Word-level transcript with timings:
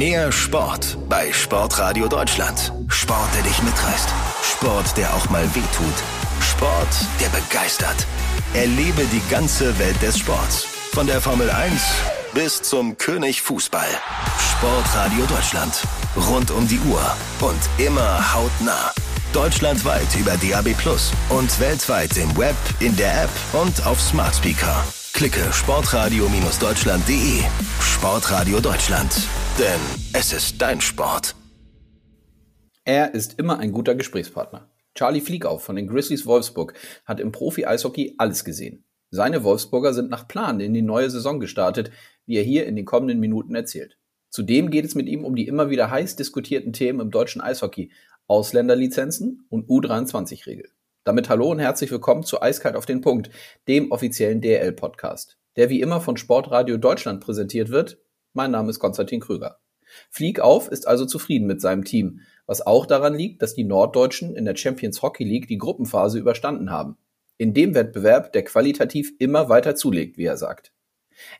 Mehr 0.00 0.32
Sport 0.32 0.96
bei 1.10 1.30
Sportradio 1.30 2.08
Deutschland. 2.08 2.72
Sport, 2.88 3.28
der 3.34 3.42
dich 3.42 3.62
mitreißt. 3.62 4.08
Sport, 4.42 4.96
der 4.96 5.14
auch 5.14 5.28
mal 5.28 5.44
wehtut. 5.54 5.94
Sport, 6.40 6.88
der 7.20 7.28
begeistert. 7.28 8.06
Erlebe 8.54 9.04
die 9.12 9.20
ganze 9.28 9.78
Welt 9.78 10.00
des 10.00 10.18
Sports. 10.18 10.66
Von 10.94 11.06
der 11.06 11.20
Formel 11.20 11.50
1 11.50 11.82
bis 12.32 12.62
zum 12.62 12.96
König 12.96 13.42
Fußball. 13.42 13.90
Sportradio 14.52 15.26
Deutschland. 15.26 15.82
Rund 16.16 16.50
um 16.50 16.66
die 16.66 16.80
Uhr 16.88 17.02
und 17.42 17.60
immer 17.76 18.34
hautnah. 18.34 18.94
Deutschlandweit 19.34 20.08
über 20.18 20.34
DAB 20.38 20.72
Plus 20.78 21.12
und 21.28 21.60
weltweit 21.60 22.16
im 22.16 22.34
Web, 22.38 22.56
in 22.78 22.96
der 22.96 23.24
App 23.24 23.30
und 23.52 23.86
auf 23.86 24.00
Smart 24.00 24.34
Speaker. 24.34 24.82
Klicke 25.12 25.52
sportradio-deutschland.de. 25.52 27.42
Sportradio 27.82 28.60
Deutschland. 28.60 29.12
Denn 29.60 29.80
es 30.14 30.32
ist 30.32 30.62
dein 30.62 30.80
Sport. 30.80 31.34
Er 32.86 33.12
ist 33.12 33.38
immer 33.38 33.58
ein 33.58 33.72
guter 33.72 33.94
Gesprächspartner. 33.94 34.70
Charlie 34.94 35.20
Fliegauf 35.20 35.62
von 35.62 35.76
den 35.76 35.86
Grizzlies 35.86 36.24
Wolfsburg 36.24 36.72
hat 37.04 37.20
im 37.20 37.30
Profi-Eishockey 37.30 38.14
alles 38.16 38.46
gesehen. 38.46 38.86
Seine 39.10 39.44
Wolfsburger 39.44 39.92
sind 39.92 40.08
nach 40.08 40.26
Plan 40.26 40.60
in 40.60 40.72
die 40.72 40.80
neue 40.80 41.10
Saison 41.10 41.40
gestartet, 41.40 41.90
wie 42.24 42.38
er 42.38 42.42
hier 42.42 42.64
in 42.64 42.74
den 42.74 42.86
kommenden 42.86 43.20
Minuten 43.20 43.54
erzählt. 43.54 43.98
Zudem 44.30 44.70
geht 44.70 44.86
es 44.86 44.94
mit 44.94 45.08
ihm 45.08 45.26
um 45.26 45.36
die 45.36 45.46
immer 45.46 45.68
wieder 45.68 45.90
heiß 45.90 46.16
diskutierten 46.16 46.72
Themen 46.72 47.00
im 47.00 47.10
deutschen 47.10 47.42
Eishockey, 47.42 47.92
Ausländerlizenzen 48.28 49.44
und 49.50 49.68
U23-Regel. 49.68 50.70
Damit 51.04 51.28
hallo 51.28 51.50
und 51.50 51.58
herzlich 51.58 51.90
willkommen 51.90 52.22
zu 52.22 52.40
Eiskalt 52.40 52.76
auf 52.76 52.86
den 52.86 53.02
Punkt, 53.02 53.28
dem 53.68 53.92
offiziellen 53.92 54.40
DL-Podcast, 54.40 55.36
der 55.56 55.68
wie 55.68 55.82
immer 55.82 56.00
von 56.00 56.16
Sportradio 56.16 56.78
Deutschland 56.78 57.20
präsentiert 57.20 57.68
wird. 57.68 57.98
Mein 58.32 58.50
Name 58.50 58.70
ist 58.70 58.78
Konstantin 58.78 59.20
Krüger. 59.20 59.58
Flieg 60.10 60.40
auf 60.40 60.68
ist 60.68 60.86
also 60.86 61.04
zufrieden 61.04 61.46
mit 61.46 61.60
seinem 61.60 61.84
Team, 61.84 62.20
was 62.46 62.64
auch 62.64 62.86
daran 62.86 63.14
liegt, 63.14 63.42
dass 63.42 63.54
die 63.54 63.64
Norddeutschen 63.64 64.36
in 64.36 64.44
der 64.44 64.56
Champions 64.56 65.02
Hockey 65.02 65.24
League 65.24 65.48
die 65.48 65.58
Gruppenphase 65.58 66.18
überstanden 66.18 66.70
haben 66.70 66.96
in 67.40 67.54
dem 67.54 67.74
Wettbewerb, 67.74 68.34
der 68.34 68.44
qualitativ 68.44 69.14
immer 69.18 69.48
weiter 69.48 69.74
zulegt, 69.74 70.18
wie 70.18 70.26
er 70.26 70.36
sagt. 70.36 70.72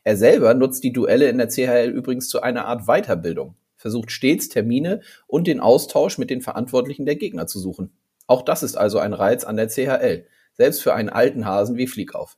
Er 0.03 0.17
selber 0.17 0.55
nutzt 0.55 0.83
die 0.83 0.91
Duelle 0.91 1.29
in 1.29 1.37
der 1.37 1.47
CHL 1.47 1.91
übrigens 1.91 2.27
zu 2.27 2.41
einer 2.41 2.65
Art 2.65 2.87
Weiterbildung, 2.87 3.55
versucht 3.75 4.11
stets 4.11 4.49
Termine 4.49 5.01
und 5.27 5.45
den 5.45 5.59
Austausch 5.59 6.17
mit 6.17 6.31
den 6.31 6.41
Verantwortlichen 6.41 7.05
der 7.05 7.17
Gegner 7.17 7.45
zu 7.45 7.59
suchen. 7.59 7.91
Auch 8.25 8.41
das 8.41 8.63
ist 8.63 8.77
also 8.77 8.97
ein 8.97 9.13
Reiz 9.13 9.43
an 9.43 9.57
der 9.57 9.67
CHL, 9.67 10.25
selbst 10.53 10.81
für 10.81 10.95
einen 10.95 11.09
alten 11.09 11.45
Hasen 11.45 11.77
wie 11.77 11.85
Fliekauf. 11.85 12.35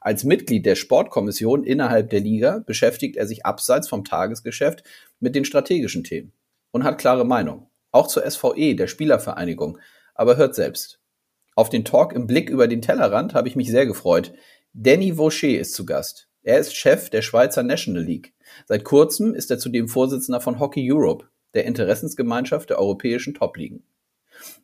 Als 0.00 0.24
Mitglied 0.24 0.64
der 0.64 0.76
Sportkommission 0.76 1.62
innerhalb 1.62 2.08
der 2.08 2.20
Liga 2.20 2.62
beschäftigt 2.66 3.16
er 3.16 3.26
sich 3.26 3.44
abseits 3.44 3.86
vom 3.86 4.02
Tagesgeschäft 4.02 4.82
mit 5.20 5.34
den 5.34 5.44
strategischen 5.44 6.04
Themen 6.04 6.32
und 6.70 6.84
hat 6.84 6.98
klare 6.98 7.26
Meinung. 7.26 7.68
Auch 7.92 8.06
zur 8.06 8.28
SVE, 8.28 8.74
der 8.76 8.86
Spielervereinigung, 8.86 9.78
aber 10.14 10.38
hört 10.38 10.54
selbst. 10.54 11.00
Auf 11.54 11.68
den 11.68 11.84
Talk 11.84 12.14
im 12.14 12.26
Blick 12.26 12.48
über 12.48 12.66
den 12.66 12.80
Tellerrand 12.80 13.34
habe 13.34 13.48
ich 13.48 13.56
mich 13.56 13.70
sehr 13.70 13.84
gefreut. 13.84 14.32
Danny 14.72 15.16
Vaucher 15.16 15.58
ist 15.58 15.74
zu 15.74 15.84
Gast. 15.84 16.28
Er 16.42 16.58
ist 16.58 16.74
Chef 16.74 17.10
der 17.10 17.20
Schweizer 17.20 17.62
National 17.62 18.02
League. 18.02 18.32
Seit 18.66 18.84
kurzem 18.84 19.34
ist 19.34 19.50
er 19.50 19.58
zudem 19.58 19.88
Vorsitzender 19.88 20.40
von 20.40 20.58
Hockey 20.58 20.90
Europe, 20.90 21.26
der 21.52 21.66
Interessensgemeinschaft 21.66 22.70
der 22.70 22.78
europäischen 22.78 23.34
Topligen. 23.34 23.84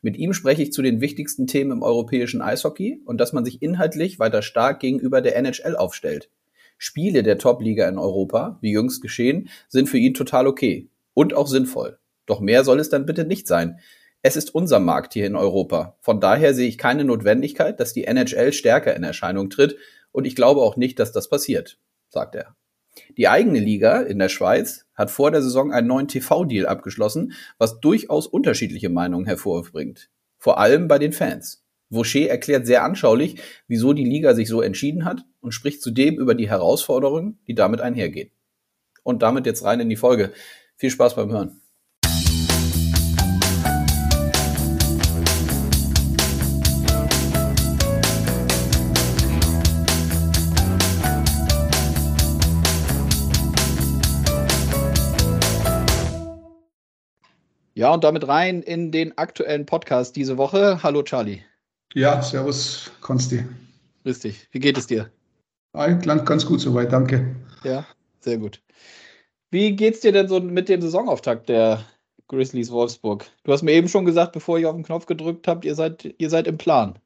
Mit 0.03 0.17
ihm 0.17 0.33
spreche 0.33 0.63
ich 0.63 0.73
zu 0.73 0.83
den 0.83 1.01
wichtigsten 1.01 1.47
Themen 1.47 1.73
im 1.73 1.83
europäischen 1.83 2.43
Eishockey 2.43 3.03
und 3.05 3.19
dass 3.19 3.33
man 3.33 3.45
sich 3.45 3.63
inhaltlich 3.63 4.19
weiter 4.19 4.43
stark 4.43 4.81
gegenüber 4.81 5.21
der 5.21 5.37
NHL 5.37 5.77
aufstellt. 5.77 6.31
Spiele 6.79 7.23
der 7.23 7.39
Topliga 7.39 7.89
in 7.89 7.99
Europa, 7.99 8.59
wie 8.61 8.73
jüngst 8.73 9.03
geschehen, 9.03 9.49
sind 9.69 9.89
für 9.89 9.99
ihn 9.99 10.15
total 10.15 10.47
okay 10.47 10.89
und 11.15 11.35
auch 11.35 11.47
sinnvoll. 11.47 11.99
Doch 12.27 12.41
mehr 12.41 12.65
soll 12.65 12.81
es 12.81 12.91
dann 12.91 13.07
bitte 13.07 13.25
nicht 13.25 13.47
sein. 13.47 13.79
Es 14.23 14.37
ist 14.37 14.55
unser 14.55 14.81
Markt 14.81 15.15
hier 15.15 15.27
in 15.27 15.37
Europa. 15.37 15.97
Von 16.01 16.21
daher 16.21 16.53
sehe 16.53 16.69
ich 16.69 16.79
keine 16.79 17.05
Notwendigkeit, 17.05 17.79
dass 17.81 17.93
die 17.93 18.05
NHL 18.05 18.53
stärker 18.53 18.95
in 18.97 19.05
Erscheinung 19.05 19.51
tritt 19.51 19.77
und 20.13 20.27
ich 20.27 20.35
glaube 20.35 20.61
auch 20.63 20.77
nicht, 20.77 20.99
dass 20.99 21.13
das 21.13 21.29
passiert, 21.29 21.79
sagt 22.09 22.35
er. 22.35 22.57
Die 23.17 23.29
eigene 23.29 23.59
Liga 23.59 24.01
in 24.01 24.19
der 24.19 24.29
Schweiz 24.29 24.87
hat 24.95 25.11
vor 25.11 25.31
der 25.31 25.43
Saison 25.43 25.73
einen 25.73 25.87
neuen 25.87 26.09
TV-Deal 26.09 26.67
abgeschlossen, 26.67 27.33
was 27.59 27.81
durchaus 27.81 28.27
unterschiedliche 28.27 28.89
Meinungen 28.89 29.27
hervorbringt. 29.27 30.11
Vor 30.39 30.59
allem 30.59 30.89
bei 30.89 30.99
den 30.99 31.13
Fans. 31.13 31.65
Vaucher 31.91 32.29
erklärt 32.29 32.67
sehr 32.67 32.83
anschaulich, 32.83 33.41
wieso 33.69 33.93
die 33.93 34.05
Liga 34.05 34.35
sich 34.35 34.49
so 34.49 34.61
entschieden 34.61 35.05
hat 35.05 35.25
und 35.41 35.53
spricht 35.53 35.83
zudem 35.83 36.17
über 36.17 36.35
die 36.35 36.49
Herausforderungen, 36.49 37.39
die 37.47 37.55
damit 37.55 37.81
einhergehen. 37.81 38.31
Und 39.03 39.23
damit 39.23 39.47
jetzt 39.47 39.65
rein 39.65 39.81
in 39.81 39.89
die 39.89 39.97
Folge. 39.97 40.33
Viel 40.77 40.91
Spaß 40.91 41.15
beim 41.15 41.31
Hören. 41.31 41.61
Ja, 57.77 57.93
und 57.93 58.05
damit 58.05 58.27
rein 58.27 58.63
in 58.63 58.91
den 58.91 59.19
aktuellen 59.19 59.67
Podcast 59.67 60.17
diese 60.17 60.39
Woche. 60.39 60.83
Hallo 60.83 61.03
Charlie. 61.03 61.43
Ja, 61.93 62.23
servus 62.23 62.91
Konsti. 63.03 63.45
Grüß 64.03 64.21
dich. 64.21 64.49
Wie 64.51 64.61
geht 64.61 64.79
es 64.79 64.87
dir? 64.87 65.11
Klang 65.75 66.25
ganz 66.25 66.47
gut 66.47 66.63
soweit, 66.63 66.91
danke. 66.91 67.37
Ja, 67.65 67.87
sehr 68.21 68.39
gut. 68.39 68.63
Wie 69.51 69.77
geht's 69.77 70.01
dir 70.01 70.13
denn 70.13 70.27
so 70.27 70.41
mit 70.41 70.71
dem 70.71 70.81
Saisonauftakt 70.81 71.51
der 71.51 71.85
Grizzlies 72.29 72.71
Wolfsburg? 72.71 73.27
Du 73.45 73.53
hast 73.53 73.63
mir 73.63 73.73
eben 73.73 73.89
schon 73.89 74.07
gesagt, 74.07 74.33
bevor 74.33 74.59
ich 74.59 74.65
auf 74.65 74.75
den 74.75 74.85
Knopf 74.85 75.05
gedrückt 75.05 75.47
habe, 75.47 75.67
ihr 75.67 75.75
seid, 75.75 76.15
ihr 76.17 76.31
seid 76.31 76.47
im 76.47 76.57
Plan. 76.57 76.99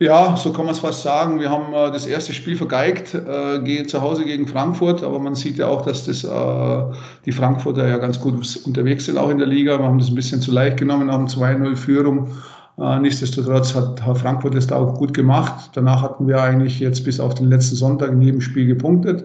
Ja, 0.00 0.36
so 0.36 0.52
kann 0.52 0.66
man 0.66 0.74
es 0.74 0.80
fast 0.80 1.02
sagen. 1.02 1.40
Wir 1.40 1.50
haben 1.50 1.72
äh, 1.74 1.90
das 1.90 2.06
erste 2.06 2.32
Spiel 2.32 2.56
vergeigt, 2.56 3.14
äh, 3.14 3.84
zu 3.84 4.00
Hause 4.00 4.24
gegen 4.24 4.46
Frankfurt, 4.46 5.02
aber 5.02 5.18
man 5.18 5.34
sieht 5.34 5.56
ja 5.58 5.66
auch, 5.66 5.82
dass 5.82 6.04
das, 6.04 6.22
äh, 6.22 6.96
die 7.24 7.32
Frankfurter 7.32 7.88
ja 7.88 7.98
ganz 7.98 8.20
gut 8.20 8.34
unterwegs 8.64 9.06
sind, 9.06 9.18
auch 9.18 9.28
in 9.28 9.38
der 9.38 9.48
Liga. 9.48 9.76
Wir 9.76 9.84
haben 9.84 9.98
das 9.98 10.08
ein 10.08 10.14
bisschen 10.14 10.40
zu 10.40 10.52
leicht 10.52 10.76
genommen, 10.76 11.10
haben 11.10 11.26
2-0-Führung. 11.26 12.28
Äh, 12.78 13.00
nichtsdestotrotz 13.00 13.74
hat, 13.74 14.00
hat 14.06 14.18
Frankfurt 14.18 14.54
das 14.54 14.68
da 14.68 14.76
auch 14.76 14.94
gut 14.94 15.14
gemacht. 15.14 15.70
Danach 15.74 16.02
hatten 16.02 16.28
wir 16.28 16.40
eigentlich 16.40 16.78
jetzt 16.78 17.04
bis 17.04 17.18
auf 17.18 17.34
den 17.34 17.48
letzten 17.48 17.74
Sonntag 17.74 18.12
in 18.12 18.22
jedem 18.22 18.40
Spiel 18.40 18.66
gepunktet. 18.66 19.24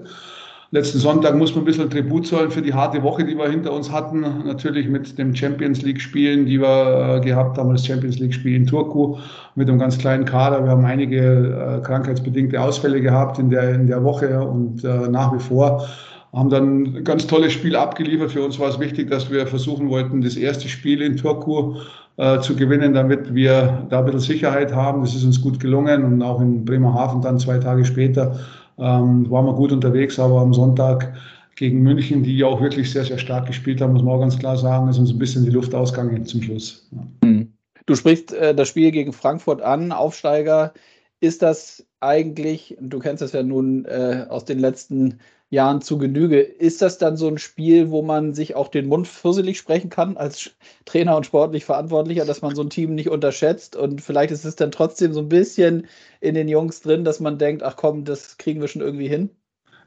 Letzten 0.74 0.98
Sonntag 0.98 1.36
muss 1.36 1.54
man 1.54 1.62
ein 1.62 1.66
bisschen 1.66 1.92
Tribut 1.92 2.26
zollen 2.26 2.50
für 2.50 2.64
die 2.64 2.74
harte 2.74 3.04
Woche, 3.04 3.24
die 3.24 3.38
wir 3.38 3.48
hinter 3.48 3.72
uns 3.74 3.92
hatten. 3.92 4.22
Natürlich 4.44 4.88
mit 4.90 5.20
dem 5.20 5.36
Champions 5.36 5.84
League-Spielen, 5.84 6.48
die 6.48 6.60
wir 6.60 7.18
äh, 7.18 7.22
gehabt 7.24 7.60
haben, 7.60 7.70
das 7.74 7.86
Champions 7.86 8.18
League-Spiel 8.18 8.56
in 8.56 8.66
Turku 8.66 9.18
mit 9.54 9.70
einem 9.70 9.78
ganz 9.78 10.00
kleinen 10.00 10.26
Kader. 10.26 10.64
Wir 10.64 10.72
haben 10.72 10.84
einige 10.84 11.20
äh, 11.20 11.86
krankheitsbedingte 11.86 12.60
Ausfälle 12.60 13.02
gehabt 13.02 13.38
in 13.38 13.52
der, 13.52 13.76
in 13.76 13.86
der 13.86 14.04
Woche 14.04 14.42
und 14.42 14.84
äh, 14.84 15.08
nach 15.10 15.32
wie 15.36 15.40
vor 15.40 15.88
haben 16.34 16.50
dann 16.50 16.96
ein 16.96 17.04
ganz 17.04 17.28
tolles 17.28 17.54
Spiel 17.54 17.76
abgeliefert. 17.76 18.32
Für 18.32 18.44
uns 18.44 18.60
war 18.60 18.70
es 18.70 18.80
wichtig, 18.80 19.12
dass 19.12 19.30
wir 19.30 19.46
versuchen 19.46 19.90
wollten, 19.90 20.24
das 20.24 20.38
erste 20.38 20.68
Spiel 20.70 21.04
in 21.04 21.18
Turku 21.18 21.76
äh, 22.18 22.40
zu 22.40 22.56
gewinnen, 22.56 22.96
damit 22.96 23.36
wir 23.36 23.86
da 23.92 24.00
ein 24.00 24.06
bisschen 24.06 24.22
Sicherheit 24.22 24.74
haben. 24.74 25.02
Das 25.02 25.14
ist 25.14 25.24
uns 25.24 25.40
gut 25.40 25.60
gelungen 25.60 26.04
und 26.04 26.24
auch 26.24 26.42
in 26.42 26.66
Bremerhaven 26.66 27.22
dann 27.22 27.38
zwei 27.38 27.60
Tage 27.60 27.86
später 27.86 28.40
ähm, 28.78 29.30
waren 29.30 29.46
wir 29.46 29.54
gut 29.54 29.72
unterwegs, 29.72 30.20
aber 30.20 30.42
am 30.42 30.54
Sonntag 30.54 31.14
gegen 31.56 31.82
München, 31.82 32.24
die 32.24 32.44
auch 32.44 32.62
wirklich 32.62 32.92
sehr, 32.92 33.06
sehr 33.06 33.18
stark 33.18 33.46
gespielt 33.48 33.82
haben, 33.82 33.94
muss 33.94 34.04
man 34.04 34.16
auch 34.16 34.22
ganz 34.22 34.38
klar 34.38 34.58
sagen, 34.58 34.88
ist 34.90 34.98
uns 34.98 35.12
ein 35.12 35.20
bisschen 35.20 35.46
die 35.46 35.52
Luft 35.52 35.74
ausgegangen 35.76 36.26
zum 36.26 36.42
Schluss. 36.42 36.90
Ja. 36.92 37.30
Mhm. 37.30 37.54
Du 37.86 37.96
sprichst 37.96 38.34
äh, 38.34 38.56
das 38.56 38.70
Spiel 38.70 38.92
gegen 38.92 39.14
Frankfurt 39.14 39.62
an, 39.62 39.92
Aufsteiger. 39.92 40.74
Ist 41.20 41.42
das 41.42 41.86
eigentlich, 42.00 42.78
du 42.80 43.00
kennst 43.00 43.22
das 43.22 43.34
ja 43.34 43.44
nun 43.44 43.86
äh, 43.86 44.26
aus 44.30 44.46
den 44.46 44.60
letzten 44.60 45.20
Jahren 45.54 45.82
zu 45.82 45.98
Genüge. 45.98 46.42
Ist 46.42 46.82
das 46.82 46.98
dann 46.98 47.16
so 47.18 47.28
ein 47.28 47.38
Spiel, 47.38 47.92
wo 47.92 48.02
man 48.02 48.34
sich 48.34 48.56
auch 48.56 48.68
den 48.70 48.88
Mund 48.88 49.08
fusselig 49.08 49.58
sprechen 49.58 49.90
kann 49.90 50.18
als 50.18 50.52
Trainer 50.86 51.16
und 51.16 51.26
sportlich 51.26 51.64
Verantwortlicher, 51.66 52.26
dass 52.26 52.42
man 52.42 52.56
so 52.56 52.62
ein 52.64 52.70
Team 52.70 52.96
nicht 52.96 53.10
unterschätzt 53.10 53.76
und 53.76 54.02
vielleicht 54.02 54.32
ist 54.32 54.46
es 54.46 54.56
dann 54.56 54.72
trotzdem 54.72 55.14
so 55.14 55.22
ein 55.22 55.30
bisschen 55.30 55.88
in 56.22 56.36
den 56.36 56.48
Jungs 56.50 56.82
drin, 56.82 57.04
dass 57.06 57.20
man 57.20 57.38
denkt, 57.38 57.64
ach 57.64 57.76
komm, 57.78 58.04
das 58.06 58.38
kriegen 58.38 58.62
wir 58.62 58.68
schon 58.68 58.82
irgendwie 58.82 59.08
hin? 59.08 59.30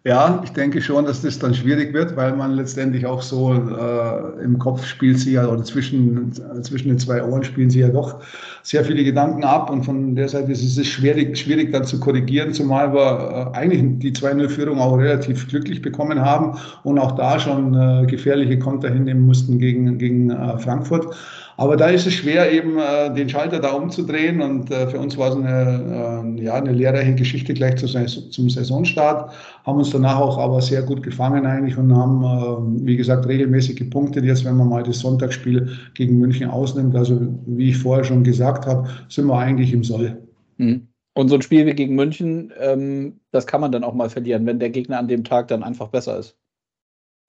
Ja, 0.06 0.41
ich 0.44 0.50
denke 0.50 0.81
schon, 0.81 1.05
dass 1.05 1.23
das 1.23 1.41
dann 1.41 1.53
schwierig 1.53 1.93
wird, 1.93 2.14
weil 2.14 2.37
man 2.37 2.53
letztendlich 2.53 3.05
auch 3.06 3.20
so 3.20 3.53
äh, 3.55 4.41
im 4.41 4.56
Kopf 4.56 4.87
spielt 4.87 5.19
sie 5.19 5.32
ja 5.32 5.49
oder 5.49 5.64
zwischen, 5.64 6.32
zwischen 6.62 6.91
den 6.91 6.99
zwei 7.00 7.25
Ohren 7.25 7.43
spielen 7.43 7.70
sie 7.70 7.81
ja 7.81 7.88
doch 7.88 8.20
sehr 8.62 8.85
viele 8.85 9.03
Gedanken 9.03 9.43
ab 9.43 9.69
und 9.69 9.82
von 9.82 10.14
der 10.14 10.29
Seite 10.29 10.53
ist 10.53 10.79
es 10.79 10.87
schwierig, 10.87 11.37
schwierig 11.37 11.73
dann 11.73 11.82
zu 11.82 11.99
korrigieren, 11.99 12.53
zumal 12.53 12.94
wir 12.94 13.53
äh, 13.53 13.58
eigentlich 13.58 13.82
die 13.99 14.12
2-0-Führung 14.12 14.79
auch 14.79 14.97
relativ 14.97 15.49
glücklich 15.49 15.82
bekommen 15.82 16.20
haben 16.20 16.56
und 16.85 17.00
auch 17.00 17.17
da 17.17 17.41
schon 17.41 17.75
äh, 17.75 18.06
gefährliche 18.06 18.61
Konter 18.61 18.88
hinnehmen 18.88 19.26
mussten 19.26 19.59
gegen, 19.59 19.99
gegen 19.99 20.31
äh, 20.31 20.56
Frankfurt. 20.59 21.17
Aber 21.58 21.76
da 21.76 21.88
ist 21.88 22.06
es 22.06 22.12
schwer, 22.12 22.53
eben 22.53 22.79
äh, 22.79 23.12
den 23.14 23.29
Schalter 23.29 23.61
da 23.61 23.73
umzudrehen. 23.73 24.43
Und 24.43 24.70
äh, 24.70 24.88
für 24.88 24.99
uns 24.99 25.17
war 25.17 25.31
es 25.31 25.37
eine, 25.37 26.37
äh, 26.38 26.44
ja, 26.44 26.55
eine 26.55 26.73
lehrreiche 26.73 27.14
Geschichte 27.14 27.55
gleich 27.55 27.76
zu, 27.76 27.87
zum 27.87 28.50
Saisonstart. 28.50 29.32
Haben 29.64 29.79
uns 29.79 29.91
danach 29.91 30.20
auch 30.20 30.38
aber 30.38 30.61
sehr 30.61 30.82
gut 30.82 31.03
gefangen 31.03 31.47
eigentlich 31.47 31.79
und 31.79 31.94
haben, 31.94 32.23
äh, 32.23 32.87
wie 32.87 32.97
gesagt, 32.97 33.26
regelmäßig 33.26 33.76
gepunktet. 33.76 34.25
Jetzt, 34.25 34.44
wenn 34.44 34.56
man 34.56 34.69
mal 34.69 34.82
das 34.82 34.99
Sonntagsspiel 34.99 35.70
gegen 35.94 36.19
München 36.19 36.50
ausnimmt, 36.50 36.94
also 36.94 37.19
wie 37.47 37.70
ich 37.70 37.79
vorher 37.79 38.05
schon 38.05 38.23
gesagt 38.23 38.67
habe, 38.67 38.88
sind 39.09 39.26
wir 39.26 39.38
eigentlich 39.38 39.73
im 39.73 39.82
Soll. 39.82 40.19
Mhm. 40.59 40.88
Und 41.14 41.31
so 41.31 41.37
ein 41.37 41.43
Spiel 41.43 41.64
wie 41.64 41.73
gegen 41.73 41.94
München, 41.94 42.52
ähm, 42.61 43.20
das 43.31 43.47
kann 43.47 43.62
man 43.62 43.73
dann 43.73 43.85
auch 43.85 43.94
mal 43.94 44.11
verlieren, 44.11 44.44
wenn 44.44 44.59
der 44.59 44.69
Gegner 44.69 44.99
an 44.99 45.09
dem 45.09 45.25
Tag 45.25 45.49
dann 45.49 45.62
einfach 45.62 45.88
besser 45.88 46.19
ist. 46.19 46.37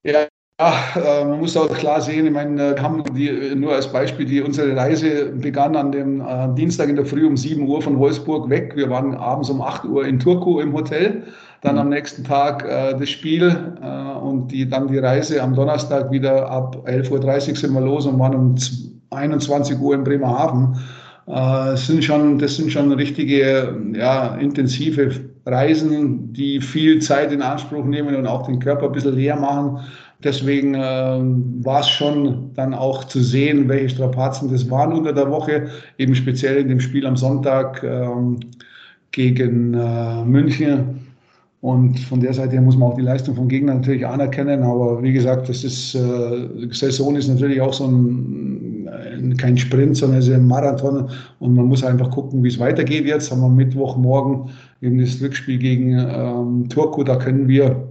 Ja, 0.04 0.28
ja, 0.60 0.74
äh, 0.96 1.26
man 1.26 1.40
muss 1.40 1.56
auch 1.56 1.72
klar 1.72 2.02
sehen, 2.02 2.26
ich 2.26 2.32
meine, 2.32 2.76
wir 2.76 2.82
haben 2.82 3.04
die, 3.16 3.54
nur 3.56 3.74
als 3.74 3.92
Beispiel, 3.92 4.26
die, 4.26 4.42
unsere 4.42 4.76
Reise 4.76 5.28
begann 5.28 5.76
an 5.76 5.92
dem 5.92 6.22
äh, 6.22 6.54
Dienstag 6.56 6.90
in 6.90 6.96
der 6.96 7.06
Früh 7.06 7.28
um 7.28 7.38
7 7.38 7.68
Uhr 7.68 7.82
von 7.82 8.00
Wolfsburg 8.00 8.50
weg. 8.50 8.74
Wir 8.76 8.90
waren 8.90 9.14
abends 9.14 9.52
um 9.52 9.62
8 9.62 9.86
Uhr 9.86 10.06
in 10.06 10.20
Turku 10.20 10.60
im 10.60 10.74
Hotel. 10.74 11.24
Dann 11.62 11.76
mhm. 11.76 11.82
am 11.82 11.90
nächsten 11.90 12.24
Tag 12.24 12.66
äh, 12.66 12.98
das 12.98 13.10
Spiel 13.10 13.56
äh, 13.84 14.18
und 14.20 14.52
die, 14.52 14.68
dann 14.68 14.88
die 14.88 14.98
Reise 14.98 15.42
am 15.42 15.54
Donnerstag 15.54 16.12
wieder 16.12 16.50
ab 16.50 16.84
11.30 16.88 17.50
Uhr 17.50 17.56
sind 17.56 17.74
wir 17.74 17.82
los 17.82 18.08
und 18.08 18.18
waren 18.18 18.36
um 18.36 18.56
21 19.12 19.80
Uhr 19.80 19.94
in 19.94 20.04
Bremerhaven. 20.04 20.76
Äh, 21.28 21.76
sind 21.76 22.04
schon, 22.04 22.40
das 22.40 22.56
sind 22.56 22.72
schon 22.72 22.92
richtige, 22.94 23.76
ja, 23.94 24.36
intensive 24.36 25.12
Reisen, 25.46 26.34
die 26.34 26.62
viel 26.62 27.00
Zeit 27.00 27.32
in 27.32 27.42
Anspruch 27.42 27.86
nehmen 27.86 28.16
und 28.16 28.28
auch 28.28 28.48
den 28.48 28.60
Körper 28.60 28.88
ein 28.88 28.92
bisschen 28.92 29.16
leer 29.16 29.36
machen. 29.36 29.80
Deswegen 30.24 30.74
äh, 30.74 30.80
war 30.80 31.82
es 31.82 31.90
schon 31.90 32.52
dann 32.56 32.74
auch 32.74 33.04
zu 33.04 33.22
sehen, 33.22 33.70
welche 33.70 33.90
Strapazen 33.90 34.52
das 34.52 34.70
waren 34.70 34.94
unter 34.94 35.14
der 35.14 35.30
Woche, 35.30 35.68
eben 36.00 36.16
speziell 36.16 36.58
in 36.58 36.70
dem 36.70 36.80
Spiel 36.80 37.06
am 37.06 37.16
Sonntag 37.16 37.84
ähm, 37.84 38.40
gegen 39.12 39.76
äh, 39.76 40.26
München. 40.26 41.08
Und 41.62 42.00
von 42.00 42.20
der 42.20 42.34
Seite 42.34 42.54
her 42.54 42.62
muss 42.62 42.78
man 42.78 42.92
auch 42.92 42.96
die 42.96 43.04
Leistung 43.04 43.36
von 43.36 43.48
Gegnern 43.48 43.78
natürlich 43.78 44.06
anerkennen. 44.06 44.64
Aber 44.64 45.02
wie 45.04 45.14
gesagt, 45.14 45.50
das 45.50 45.64
ist, 45.64 45.96
äh, 45.96 46.48
Saison 46.72 47.16
ist 47.16 47.28
natürlich 47.28 47.62
auch 47.62 47.74
so 47.74 47.86
ein, 47.86 48.88
ein 48.88 49.36
kein 49.38 49.58
Sprint, 49.58 49.98
sondern 49.98 50.20
es 50.20 50.28
ist 50.28 50.34
ein 50.34 50.48
Marathon. 50.48 51.10
Und 51.40 51.56
man 51.56 51.66
muss 51.66 51.84
einfach 51.84 52.10
gucken, 52.12 52.44
wie 52.44 52.50
es 52.50 52.60
weitergeht 52.60 53.06
jetzt. 53.06 53.32
Haben 53.32 53.42
wir 53.42 53.50
Mittwochmorgen 53.50 54.50
eben 54.82 55.00
das 55.00 55.20
Rückspiel 55.22 55.58
gegen 55.58 55.98
ähm, 55.98 56.70
Turku. 56.70 57.04
Da 57.04 57.16
können 57.16 57.48
wir 57.48 57.87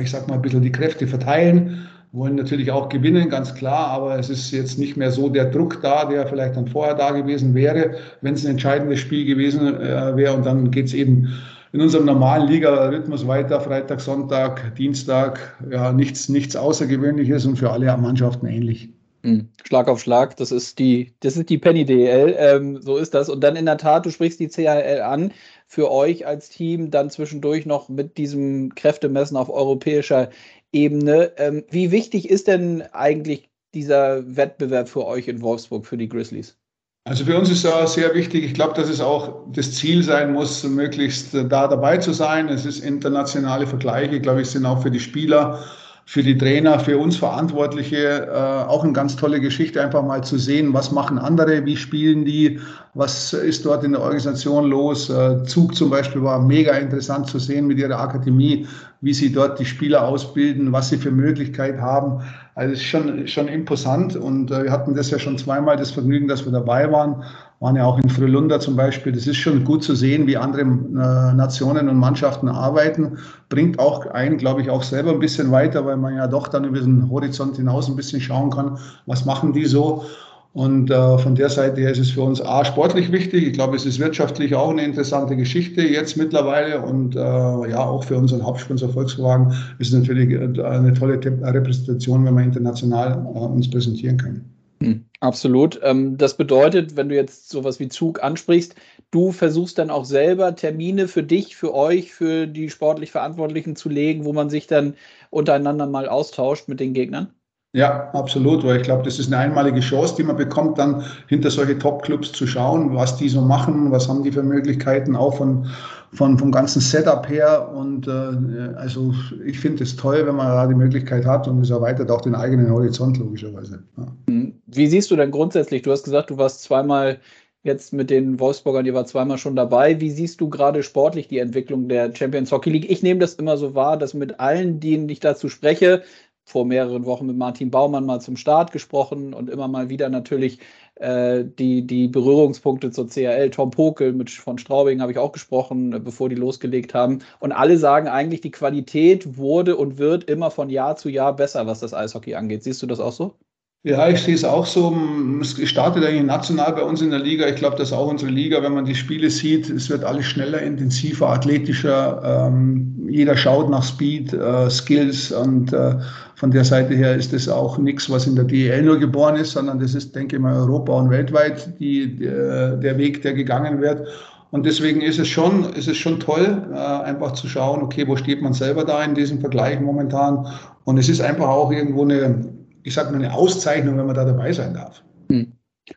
ich 0.00 0.10
sag 0.10 0.28
mal, 0.28 0.34
ein 0.34 0.42
bisschen 0.42 0.62
die 0.62 0.72
Kräfte 0.72 1.06
verteilen, 1.06 1.88
wollen 2.12 2.36
natürlich 2.36 2.70
auch 2.70 2.88
gewinnen, 2.88 3.28
ganz 3.28 3.54
klar, 3.54 3.88
aber 3.88 4.18
es 4.18 4.30
ist 4.30 4.50
jetzt 4.50 4.78
nicht 4.78 4.96
mehr 4.96 5.10
so 5.10 5.28
der 5.28 5.46
Druck 5.46 5.80
da, 5.82 6.04
der 6.06 6.26
vielleicht 6.26 6.56
dann 6.56 6.66
vorher 6.66 6.94
da 6.94 7.10
gewesen 7.10 7.54
wäre, 7.54 7.96
wenn 8.22 8.34
es 8.34 8.44
ein 8.44 8.52
entscheidendes 8.52 9.00
Spiel 9.00 9.26
gewesen 9.26 9.74
äh, 9.80 10.16
wäre. 10.16 10.34
Und 10.34 10.46
dann 10.46 10.70
geht 10.70 10.86
es 10.86 10.94
eben 10.94 11.28
in 11.72 11.80
unserem 11.80 12.06
normalen 12.06 12.48
Liga-Rhythmus 12.48 13.26
weiter, 13.26 13.60
Freitag, 13.60 14.00
Sonntag, 14.00 14.74
Dienstag, 14.76 15.56
ja, 15.70 15.92
nichts, 15.92 16.28
nichts 16.28 16.56
Außergewöhnliches 16.56 17.44
und 17.44 17.56
für 17.56 17.70
alle 17.70 17.94
Mannschaften 17.98 18.46
ähnlich. 18.46 18.88
Hm, 19.22 19.48
Schlag 19.64 19.88
auf 19.88 20.00
Schlag, 20.00 20.36
das 20.36 20.52
ist 20.52 20.78
die, 20.78 21.12
das 21.20 21.36
ist 21.36 21.50
die 21.50 21.58
Penny 21.58 21.84
DL, 21.84 22.34
ähm, 22.38 22.80
so 22.80 22.96
ist 22.96 23.12
das. 23.12 23.28
Und 23.28 23.42
dann 23.42 23.56
in 23.56 23.66
der 23.66 23.76
Tat, 23.76 24.06
du 24.06 24.10
sprichst 24.10 24.38
die 24.38 24.48
CHL 24.48 25.02
an 25.04 25.32
für 25.66 25.90
euch 25.90 26.26
als 26.26 26.48
Team 26.48 26.90
dann 26.90 27.10
zwischendurch 27.10 27.66
noch 27.66 27.88
mit 27.88 28.16
diesem 28.18 28.74
Kräftemessen 28.74 29.36
auf 29.36 29.50
europäischer 29.50 30.30
Ebene. 30.72 31.32
Ähm, 31.36 31.64
wie 31.70 31.90
wichtig 31.90 32.30
ist 32.30 32.46
denn 32.46 32.82
eigentlich 32.92 33.48
dieser 33.74 34.36
Wettbewerb 34.36 34.88
für 34.88 35.06
euch 35.06 35.28
in 35.28 35.42
Wolfsburg, 35.42 35.86
für 35.86 35.96
die 35.96 36.08
Grizzlies? 36.08 36.56
Also 37.04 37.24
für 37.24 37.38
uns 37.38 37.50
ist 37.50 37.64
da 37.64 37.86
sehr 37.86 38.14
wichtig. 38.14 38.44
Ich 38.44 38.54
glaube, 38.54 38.74
dass 38.74 38.88
es 38.88 39.00
auch 39.00 39.46
das 39.52 39.72
Ziel 39.74 40.02
sein 40.02 40.32
muss, 40.32 40.64
möglichst 40.64 41.34
da 41.34 41.68
dabei 41.68 41.98
zu 41.98 42.12
sein. 42.12 42.48
Es 42.48 42.64
ist 42.64 42.80
internationale 42.80 43.66
Vergleiche, 43.66 44.20
glaube 44.20 44.42
ich, 44.42 44.48
sind 44.48 44.66
auch 44.66 44.82
für 44.82 44.90
die 44.90 44.98
Spieler 44.98 45.64
für 46.08 46.22
die 46.22 46.38
Trainer, 46.38 46.78
für 46.78 46.98
uns 46.98 47.16
Verantwortliche 47.16 48.28
äh, 48.28 48.68
auch 48.68 48.84
eine 48.84 48.92
ganz 48.92 49.16
tolle 49.16 49.40
Geschichte, 49.40 49.82
einfach 49.82 50.04
mal 50.04 50.22
zu 50.22 50.38
sehen, 50.38 50.72
was 50.72 50.92
machen 50.92 51.18
andere, 51.18 51.66
wie 51.66 51.76
spielen 51.76 52.24
die, 52.24 52.60
was 52.94 53.32
ist 53.32 53.66
dort 53.66 53.82
in 53.82 53.90
der 53.90 54.00
Organisation 54.00 54.70
los. 54.70 55.10
Äh, 55.10 55.42
Zug 55.42 55.74
zum 55.74 55.90
Beispiel 55.90 56.22
war 56.22 56.40
mega 56.40 56.74
interessant 56.74 57.26
zu 57.26 57.40
sehen 57.40 57.66
mit 57.66 57.78
ihrer 57.78 57.98
Akademie, 57.98 58.68
wie 59.00 59.12
sie 59.12 59.32
dort 59.32 59.58
die 59.58 59.64
Spieler 59.64 60.06
ausbilden, 60.06 60.70
was 60.70 60.90
sie 60.90 60.96
für 60.96 61.10
Möglichkeiten 61.10 61.80
haben. 61.80 62.22
Also 62.54 62.74
es 62.74 62.78
ist 62.78 62.86
schon, 62.86 63.26
schon 63.26 63.48
imposant 63.48 64.14
und 64.14 64.52
äh, 64.52 64.62
wir 64.62 64.70
hatten 64.70 64.94
das 64.94 65.10
ja 65.10 65.18
schon 65.18 65.36
zweimal 65.36 65.76
das 65.76 65.90
Vergnügen, 65.90 66.28
dass 66.28 66.44
wir 66.44 66.52
dabei 66.52 66.90
waren 66.92 67.24
waren 67.60 67.76
ja 67.76 67.84
auch 67.86 67.98
in 67.98 68.08
Frölunda 68.08 68.60
zum 68.60 68.76
Beispiel. 68.76 69.12
Das 69.12 69.26
ist 69.26 69.36
schon 69.36 69.64
gut 69.64 69.82
zu 69.82 69.94
sehen, 69.94 70.26
wie 70.26 70.36
andere 70.36 70.62
äh, 70.62 71.34
Nationen 71.34 71.88
und 71.88 71.96
Mannschaften 71.96 72.48
arbeiten. 72.48 73.18
Bringt 73.48 73.78
auch 73.78 74.06
einen, 74.06 74.36
glaube 74.36 74.62
ich, 74.62 74.70
auch 74.70 74.82
selber 74.82 75.12
ein 75.12 75.20
bisschen 75.20 75.50
weiter, 75.50 75.84
weil 75.86 75.96
man 75.96 76.14
ja 76.14 76.26
doch 76.26 76.48
dann 76.48 76.64
über 76.64 76.80
den 76.80 77.10
Horizont 77.10 77.56
hinaus 77.56 77.88
ein 77.88 77.96
bisschen 77.96 78.20
schauen 78.20 78.50
kann, 78.50 78.78
was 79.06 79.24
machen 79.24 79.52
die 79.52 79.64
so. 79.64 80.04
Und 80.52 80.90
äh, 80.90 81.18
von 81.18 81.34
der 81.34 81.50
Seite 81.50 81.82
her 81.82 81.90
ist 81.90 81.98
es 81.98 82.12
für 82.12 82.22
uns 82.22 82.40
A, 82.40 82.64
sportlich 82.64 83.12
wichtig. 83.12 83.46
Ich 83.46 83.52
glaube, 83.52 83.76
es 83.76 83.84
ist 83.84 83.98
wirtschaftlich 83.98 84.54
auch 84.54 84.70
eine 84.70 84.84
interessante 84.84 85.36
Geschichte 85.36 85.82
jetzt 85.82 86.16
mittlerweile. 86.16 86.80
Und 86.80 87.14
äh, 87.14 87.18
ja, 87.18 87.84
auch 87.84 88.04
für 88.04 88.16
unseren 88.16 88.42
Hauptsponsor 88.42 88.88
Volkswagen 88.88 89.52
ist 89.78 89.92
es 89.92 89.98
natürlich 89.98 90.34
eine 90.38 90.94
tolle 90.94 91.20
Repräsentation, 91.22 92.24
wenn 92.24 92.34
wir 92.34 92.42
international 92.42 93.18
uns 93.26 93.70
präsentieren 93.70 94.16
können. 94.16 94.55
Hm, 94.80 95.06
absolut. 95.20 95.80
Ähm, 95.82 96.16
das 96.18 96.36
bedeutet, 96.36 96.96
wenn 96.96 97.08
du 97.08 97.14
jetzt 97.14 97.48
sowas 97.48 97.78
wie 97.80 97.88
Zug 97.88 98.22
ansprichst, 98.22 98.74
du 99.10 99.32
versuchst 99.32 99.78
dann 99.78 99.90
auch 99.90 100.04
selber 100.04 100.54
Termine 100.54 101.08
für 101.08 101.22
dich, 101.22 101.56
für 101.56 101.72
euch, 101.74 102.12
für 102.12 102.46
die 102.46 102.68
sportlich 102.70 103.10
Verantwortlichen 103.10 103.74
zu 103.76 103.88
legen, 103.88 104.24
wo 104.26 104.32
man 104.34 104.50
sich 104.50 104.66
dann 104.66 104.96
untereinander 105.30 105.86
mal 105.86 106.08
austauscht 106.08 106.68
mit 106.68 106.80
den 106.80 106.92
Gegnern? 106.94 107.32
Ja, 107.76 108.08
absolut, 108.14 108.64
weil 108.64 108.78
ich 108.78 108.84
glaube, 108.84 109.02
das 109.02 109.18
ist 109.18 109.26
eine 109.30 109.36
einmalige 109.36 109.80
Chance, 109.80 110.14
die 110.16 110.22
man 110.22 110.36
bekommt, 110.36 110.78
dann 110.78 111.04
hinter 111.26 111.50
solche 111.50 111.78
Top-Clubs 111.78 112.32
zu 112.32 112.46
schauen, 112.46 112.94
was 112.94 113.18
die 113.18 113.28
so 113.28 113.42
machen, 113.42 113.90
was 113.90 114.08
haben 114.08 114.22
die 114.22 114.32
für 114.32 114.42
Möglichkeiten, 114.42 115.14
auch 115.14 115.36
von, 115.36 115.66
von, 116.14 116.38
vom 116.38 116.50
ganzen 116.50 116.80
Setup 116.80 117.28
her. 117.28 117.70
Und 117.74 118.08
äh, 118.08 118.74
also 118.76 119.12
ich 119.44 119.60
finde 119.60 119.82
es 119.82 119.94
toll, 119.94 120.26
wenn 120.26 120.36
man 120.36 120.46
da 120.46 120.66
die 120.66 120.74
Möglichkeit 120.74 121.26
hat 121.26 121.48
und 121.48 121.60
es 121.60 121.68
erweitert 121.68 122.10
auch 122.10 122.22
den 122.22 122.34
eigenen 122.34 122.70
Horizont 122.70 123.18
logischerweise. 123.18 123.82
Ja. 123.98 124.06
Hm. 124.30 124.54
Wie 124.68 124.86
siehst 124.86 125.10
du 125.10 125.16
denn 125.16 125.30
grundsätzlich? 125.30 125.82
Du 125.82 125.90
hast 125.90 126.04
gesagt, 126.04 126.30
du 126.30 126.38
warst 126.38 126.62
zweimal 126.62 127.18
jetzt 127.62 127.92
mit 127.92 128.08
den 128.08 128.40
Wolfsburgern, 128.40 128.86
ihr 128.86 128.94
war 128.94 129.04
zweimal 129.04 129.36
schon 129.36 129.56
dabei. 129.56 130.00
Wie 130.00 130.10
siehst 130.10 130.40
du 130.40 130.48
gerade 130.48 130.82
sportlich 130.82 131.28
die 131.28 131.40
Entwicklung 131.40 131.88
der 131.88 132.14
Champions 132.14 132.52
Hockey 132.52 132.70
League? 132.70 132.90
Ich 132.90 133.02
nehme 133.02 133.20
das 133.20 133.34
immer 133.34 133.58
so 133.58 133.74
wahr, 133.74 133.98
dass 133.98 134.14
mit 134.14 134.40
allen, 134.40 134.80
denen 134.80 135.08
ich 135.10 135.20
dazu 135.20 135.50
spreche, 135.50 136.02
vor 136.46 136.64
mehreren 136.64 137.04
Wochen 137.04 137.26
mit 137.26 137.36
Martin 137.36 137.70
Baumann 137.72 138.06
mal 138.06 138.20
zum 138.20 138.36
Start 138.36 138.70
gesprochen 138.70 139.34
und 139.34 139.50
immer 139.50 139.66
mal 139.66 139.90
wieder 139.90 140.08
natürlich 140.08 140.60
äh, 140.94 141.44
die, 141.44 141.84
die 141.84 142.06
Berührungspunkte 142.06 142.92
zur 142.92 143.08
CRL. 143.08 143.50
Tom 143.50 143.72
Pokel 143.72 144.12
mit, 144.12 144.30
von 144.30 144.56
Straubing 144.56 145.00
habe 145.02 145.10
ich 145.10 145.18
auch 145.18 145.32
gesprochen, 145.32 145.92
äh, 145.92 145.98
bevor 145.98 146.28
die 146.28 146.36
losgelegt 146.36 146.94
haben. 146.94 147.18
Und 147.40 147.50
alle 147.50 147.76
sagen 147.78 148.06
eigentlich, 148.06 148.42
die 148.42 148.52
Qualität 148.52 149.36
wurde 149.36 149.76
und 149.76 149.98
wird 149.98 150.30
immer 150.30 150.52
von 150.52 150.70
Jahr 150.70 150.96
zu 150.96 151.08
Jahr 151.08 151.34
besser, 151.34 151.66
was 151.66 151.80
das 151.80 151.92
Eishockey 151.92 152.36
angeht. 152.36 152.62
Siehst 152.62 152.80
du 152.80 152.86
das 152.86 153.00
auch 153.00 153.12
so? 153.12 153.34
Ja, 153.82 154.08
ich 154.08 154.20
sehe 154.20 154.34
es 154.34 154.44
auch 154.44 154.66
so. 154.66 154.96
Es 155.40 155.56
startet 155.68 156.04
eigentlich 156.04 156.24
national 156.24 156.72
bei 156.72 156.82
uns 156.82 157.02
in 157.02 157.10
der 157.10 157.20
Liga. 157.20 157.46
Ich 157.46 157.54
glaube, 157.54 157.76
dass 157.76 157.92
auch 157.92 158.08
unsere 158.08 158.32
Liga, 158.32 158.60
wenn 158.60 158.74
man 158.74 158.84
die 158.84 158.96
Spiele 158.96 159.30
sieht, 159.30 159.70
es 159.70 159.88
wird 159.88 160.02
alles 160.02 160.26
schneller, 160.26 160.60
intensiver, 160.60 161.28
athletischer. 161.28 162.48
Ähm, 162.48 163.06
jeder 163.08 163.36
schaut 163.36 163.70
nach 163.70 163.84
Speed, 163.84 164.32
äh, 164.32 164.68
Skills 164.70 165.30
und 165.30 165.72
äh, 165.72 165.94
von 166.36 166.50
der 166.50 166.64
Seite 166.64 166.94
her 166.94 167.16
ist 167.16 167.32
das 167.32 167.48
auch 167.48 167.78
nichts, 167.78 168.10
was 168.10 168.26
in 168.26 168.36
der 168.36 168.44
DEL 168.44 168.82
nur 168.82 168.98
geboren 168.98 169.36
ist, 169.36 169.52
sondern 169.52 169.78
das 169.78 169.94
ist, 169.94 170.14
denke 170.14 170.36
ich 170.36 170.42
mal, 170.42 170.54
Europa 170.54 170.92
und 170.92 171.08
weltweit 171.08 171.80
die, 171.80 172.14
der, 172.14 172.76
der 172.76 172.98
Weg, 172.98 173.22
der 173.22 173.32
gegangen 173.32 173.80
wird. 173.80 174.06
Und 174.50 174.66
deswegen 174.66 175.00
ist 175.00 175.18
es 175.18 175.28
schon, 175.28 175.72
ist 175.72 175.88
es 175.88 175.96
schon 175.96 176.20
toll, 176.20 176.62
äh, 176.72 176.76
einfach 176.76 177.32
zu 177.32 177.48
schauen, 177.48 177.82
okay, 177.82 178.06
wo 178.06 178.16
steht 178.16 178.42
man 178.42 178.52
selber 178.52 178.84
da 178.84 179.02
in 179.02 179.14
diesem 179.14 179.40
Vergleich 179.40 179.80
momentan? 179.80 180.46
Und 180.84 180.98
es 180.98 181.08
ist 181.08 181.22
einfach 181.22 181.48
auch 181.48 181.72
irgendwo 181.72 182.02
eine, 182.02 182.46
ich 182.82 182.92
sage 182.92 183.12
mal, 183.12 183.24
eine 183.24 183.32
Auszeichnung, 183.32 183.96
wenn 183.96 184.06
man 184.06 184.14
da 184.14 184.26
dabei 184.26 184.52
sein 184.52 184.74
darf. 184.74 185.02
Hm. 185.30 185.52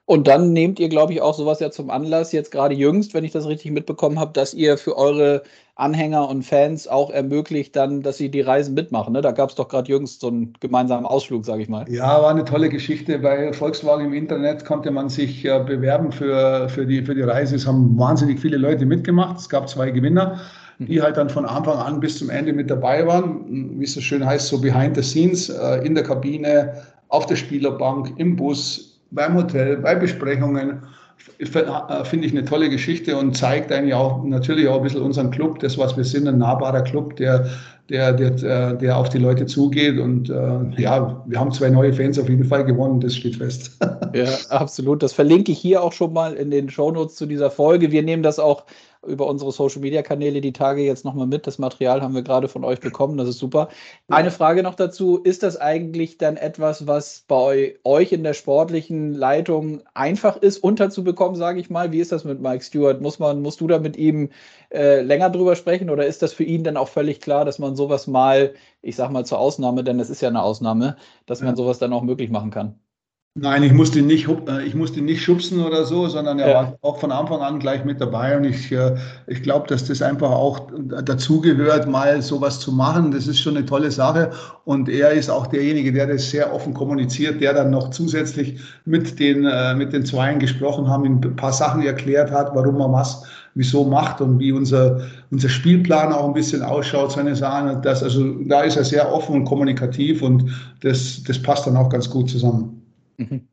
Und 0.05 0.27
dann 0.27 0.53
nehmt 0.53 0.79
ihr, 0.79 0.87
glaube 0.87 1.13
ich, 1.13 1.21
auch 1.21 1.33
sowas 1.33 1.59
ja 1.59 1.69
zum 1.69 1.89
Anlass, 1.89 2.31
jetzt 2.31 2.51
gerade 2.51 2.75
jüngst, 2.75 3.13
wenn 3.13 3.25
ich 3.25 3.31
das 3.31 3.45
richtig 3.45 3.71
mitbekommen 3.71 4.19
habe, 4.19 4.31
dass 4.33 4.53
ihr 4.53 4.77
für 4.77 4.95
eure 4.95 5.43
Anhänger 5.79 6.27
und 6.27 6.43
Fans 6.43 6.87
auch 6.87 7.09
ermöglicht, 7.09 7.75
dann, 7.75 8.01
dass 8.01 8.17
sie 8.17 8.29
die 8.29 8.41
Reisen 8.41 8.73
mitmachen. 8.73 9.13
Ne? 9.13 9.21
Da 9.21 9.31
gab 9.31 9.49
es 9.49 9.55
doch 9.55 9.67
gerade 9.67 9.89
jüngst 9.89 10.21
so 10.21 10.27
einen 10.27 10.53
gemeinsamen 10.59 11.05
Ausflug, 11.05 11.45
sage 11.45 11.61
ich 11.61 11.69
mal. 11.69 11.89
Ja, 11.89 12.21
war 12.21 12.29
eine 12.29 12.45
tolle 12.45 12.69
Geschichte. 12.69 13.19
Bei 13.19 13.51
Volkswagen 13.53 14.05
im 14.05 14.13
Internet 14.13 14.65
konnte 14.65 14.91
man 14.91 15.09
sich 15.09 15.45
äh, 15.45 15.63
bewerben 15.63 16.11
für, 16.11 16.69
für, 16.69 16.85
die, 16.85 17.03
für 17.03 17.15
die 17.15 17.21
Reise. 17.21 17.55
Es 17.55 17.65
haben 17.65 17.97
wahnsinnig 17.97 18.39
viele 18.39 18.57
Leute 18.57 18.85
mitgemacht. 18.85 19.37
Es 19.37 19.49
gab 19.49 19.69
zwei 19.69 19.91
Gewinner 19.91 20.39
die 20.79 21.01
halt 21.01 21.17
dann 21.17 21.29
von 21.29 21.45
Anfang 21.45 21.77
an 21.77 21.99
bis 21.99 22.19
zum 22.19 22.29
Ende 22.29 22.53
mit 22.53 22.69
dabei 22.69 23.05
waren, 23.05 23.77
wie 23.77 23.83
es 23.83 23.93
so 23.93 23.99
schön 24.01 24.25
heißt, 24.25 24.47
so 24.47 24.61
behind 24.61 24.95
the 24.95 25.03
scenes, 25.03 25.49
äh, 25.49 25.85
in 25.85 25.93
der 25.93 26.05
Kabine, 26.05 26.73
auf 27.09 27.25
der 27.25 27.35
Spielerbank, 27.35 28.13
im 28.17 28.35
Bus, 28.35 28.99
beim 29.11 29.35
Hotel, 29.35 29.77
bei 29.77 29.95
Besprechungen. 29.95 30.83
Äh, 31.39 32.05
finde 32.05 32.27
ich 32.27 32.33
eine 32.33 32.45
tolle 32.45 32.69
Geschichte 32.69 33.17
und 33.17 33.35
zeigt 33.35 33.71
eigentlich 33.71 33.93
auch 33.93 34.23
natürlich 34.23 34.67
auch 34.67 34.77
ein 34.77 34.83
bisschen 34.83 35.01
unseren 35.01 35.31
Club, 35.31 35.59
das, 35.59 35.77
was 35.77 35.95
wir 35.95 36.03
sind, 36.03 36.27
ein 36.27 36.37
nahbarer 36.37 36.81
Club, 36.81 37.15
der, 37.15 37.49
der, 37.89 38.13
der, 38.13 38.73
der 38.73 38.97
auf 38.97 39.09
die 39.09 39.17
Leute 39.17 39.45
zugeht. 39.45 39.99
Und 39.99 40.29
äh, 40.29 40.81
ja, 40.81 41.23
wir 41.25 41.39
haben 41.39 41.51
zwei 41.51 41.69
neue 41.69 41.93
Fans 41.93 42.19
auf 42.19 42.29
jeden 42.29 42.45
Fall 42.45 42.63
gewonnen, 42.63 42.99
das 42.99 43.15
steht 43.15 43.37
fest. 43.37 43.77
ja, 44.13 44.27
absolut. 44.49 45.01
Das 45.03 45.13
verlinke 45.13 45.51
ich 45.51 45.59
hier 45.59 45.83
auch 45.83 45.93
schon 45.93 46.13
mal 46.13 46.33
in 46.33 46.51
den 46.51 46.69
Shownotes 46.69 47.15
zu 47.15 47.25
dieser 47.25 47.51
Folge. 47.51 47.91
Wir 47.91 48.03
nehmen 48.03 48.23
das 48.23 48.39
auch 48.39 48.65
über 49.07 49.27
unsere 49.27 49.51
Social 49.51 49.81
Media 49.81 50.01
Kanäle 50.01 50.41
die 50.41 50.51
Tage 50.51 50.81
jetzt 50.81 51.05
nochmal 51.05 51.27
mit. 51.27 51.47
Das 51.47 51.57
Material 51.57 52.01
haben 52.01 52.13
wir 52.13 52.21
gerade 52.21 52.49
von 52.49 52.65
euch 52.65 52.79
bekommen, 52.81 53.17
das 53.17 53.29
ist 53.29 53.39
super. 53.39 53.69
Eine 54.09 54.31
Frage 54.31 54.61
noch 54.61 54.75
dazu: 54.75 55.19
Ist 55.19 55.43
das 55.43 55.57
eigentlich 55.57 56.17
dann 56.17 56.35
etwas, 56.35 56.85
was 56.85 57.23
bei 57.27 57.75
euch 57.83 58.11
in 58.11 58.23
der 58.23 58.33
sportlichen 58.33 59.13
Leitung 59.13 59.81
einfach 59.93 60.35
ist, 60.37 60.57
unterzubekommen, 60.57 61.37
sage 61.37 61.61
ich 61.61 61.69
mal? 61.69 61.91
Wie 61.91 61.99
ist 61.99 62.11
das 62.11 62.25
mit 62.25 62.41
Mike 62.41 62.63
Stewart? 62.63 63.01
Muss 63.01 63.19
man, 63.19 63.41
musst 63.41 63.61
du 63.61 63.67
da 63.67 63.79
mit 63.79 63.95
ihm 63.95 64.29
äh, 64.71 65.01
länger 65.01 65.29
drüber 65.29 65.55
sprechen 65.55 65.89
oder 65.89 66.05
ist 66.05 66.21
das 66.21 66.33
für 66.33 66.43
ihn 66.43 66.63
dann 66.63 66.77
auch 66.77 66.89
völlig 66.89 67.21
klar, 67.21 67.45
dass 67.45 67.57
man 67.57 67.75
sowas 67.79 68.07
mal, 68.07 68.53
ich 68.81 68.95
sag 68.95 69.11
mal 69.11 69.25
zur 69.25 69.39
Ausnahme, 69.39 69.83
denn 69.83 69.99
es 69.99 70.09
ist 70.09 70.21
ja 70.21 70.29
eine 70.29 70.43
Ausnahme, 70.43 70.97
dass 71.25 71.41
man 71.41 71.55
sowas 71.55 71.79
dann 71.79 71.93
auch 71.93 72.03
möglich 72.03 72.29
machen 72.29 72.51
kann? 72.51 72.79
Nein, 73.35 73.61
ich 73.63 73.73
musste 73.73 74.01
nicht, 74.01 74.27
äh, 74.27 74.63
ich 74.65 74.73
musste 74.75 75.01
nicht 75.01 75.21
schubsen 75.23 75.63
oder 75.63 75.85
so, 75.85 76.07
sondern 76.07 76.39
er 76.39 76.49
ja. 76.49 76.53
war 76.55 76.77
auch 76.81 76.99
von 76.99 77.11
Anfang 77.11 77.41
an 77.41 77.59
gleich 77.59 77.85
mit 77.85 78.01
dabei. 78.01 78.35
Und 78.35 78.43
ich, 78.43 78.71
äh, 78.71 78.95
ich 79.27 79.43
glaube, 79.43 79.67
dass 79.67 79.85
das 79.85 80.01
einfach 80.01 80.31
auch 80.31 80.67
dazugehört, 81.03 81.87
mal 81.87 82.21
sowas 82.21 82.59
zu 82.59 82.71
machen. 82.71 83.11
Das 83.11 83.27
ist 83.27 83.39
schon 83.39 83.55
eine 83.55 83.65
tolle 83.65 83.91
Sache. 83.91 84.31
Und 84.65 84.89
er 84.89 85.11
ist 85.11 85.29
auch 85.29 85.47
derjenige, 85.47 85.93
der 85.93 86.07
das 86.07 86.29
sehr 86.29 86.53
offen 86.53 86.73
kommuniziert, 86.73 87.39
der 87.39 87.53
dann 87.53 87.69
noch 87.69 87.91
zusätzlich 87.91 88.59
mit 88.85 89.19
den, 89.19 89.45
äh, 89.45 89.75
mit 89.75 89.93
den 89.93 90.05
Zweien 90.05 90.39
gesprochen 90.39 90.89
haben, 90.89 91.05
ein 91.05 91.35
paar 91.35 91.53
Sachen 91.53 91.83
erklärt 91.83 92.31
hat, 92.31 92.53
warum 92.55 92.77
man 92.77 92.91
was 92.91 93.23
wieso 93.55 93.83
macht 93.83 94.21
und 94.21 94.39
wie 94.39 94.51
unser, 94.51 95.01
unser 95.31 95.49
Spielplan 95.49 96.13
auch 96.13 96.27
ein 96.27 96.33
bisschen 96.33 96.61
ausschaut, 96.61 97.11
seine 97.11 97.35
Sachen. 97.35 97.81
Das, 97.81 98.03
also 98.03 98.33
da 98.43 98.61
ist 98.61 98.77
er 98.77 98.83
sehr 98.83 99.11
offen 99.11 99.35
und 99.35 99.45
kommunikativ 99.45 100.21
und 100.21 100.49
das, 100.81 101.23
das 101.23 101.41
passt 101.41 101.67
dann 101.67 101.77
auch 101.77 101.89
ganz 101.89 102.09
gut 102.09 102.29
zusammen. 102.29 102.81
Mhm. 103.17 103.47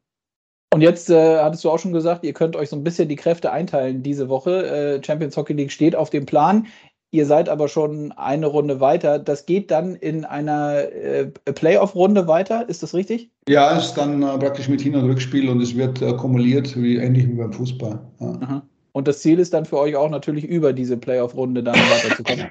Und 0.75 0.81
jetzt 0.83 1.09
äh, 1.11 1.39
hattest 1.39 1.65
du 1.65 1.71
auch 1.71 1.79
schon 1.79 1.93
gesagt, 1.93 2.25
ihr 2.25 2.33
könnt 2.33 2.57
euch 2.57 2.69
so 2.69 2.77
ein 2.77 2.85
bisschen 2.85 3.09
die 3.09 3.17
Kräfte 3.17 3.51
einteilen 3.51 4.03
diese 4.03 4.29
Woche. 4.29 4.67
Äh, 4.67 5.03
Champions 5.03 5.37
Hockey 5.37 5.55
League 5.55 5.73
steht 5.73 5.97
auf 5.97 6.11
dem 6.11 6.27
Plan. 6.27 6.67
Ihr 7.13 7.25
seid 7.25 7.49
aber 7.49 7.69
schon 7.69 8.13
eine 8.13 8.47
Runde 8.47 8.81
weiter. 8.81 9.19
Das 9.19 9.47
geht 9.47 9.71
dann 9.71 9.95
in 9.95 10.25
einer 10.25 10.93
äh, 10.93 11.27
Playoff-Runde 11.27 12.27
weiter, 12.27 12.69
ist 12.69 12.83
das 12.83 12.95
richtig? 12.95 13.31
Ja, 13.49 13.77
es 13.79 13.87
ist 13.87 13.95
dann 13.95 14.23
äh, 14.23 14.39
praktisch 14.39 14.69
mit 14.69 14.81
Hin- 14.81 14.97
und 14.97 15.09
Rückspiel 15.09 15.49
und 15.49 15.61
es 15.63 15.75
wird 15.75 16.03
äh, 16.03 16.13
kumuliert, 16.15 16.77
wie 16.77 16.97
ähnlich 16.97 17.29
wie 17.29 17.35
beim 17.35 17.53
Fußball. 17.53 17.99
Ja. 18.21 18.63
Und 18.97 19.07
das 19.07 19.19
Ziel 19.19 19.39
ist 19.39 19.53
dann 19.53 19.67
für 19.67 19.79
euch 19.79 19.95
auch 19.95 20.09
natürlich 20.09 20.47
über 20.47 20.73
diese 20.73 20.97
Playoff-Runde 20.97 21.63
dann 21.63 21.75
weiterzukommen. 21.91 22.47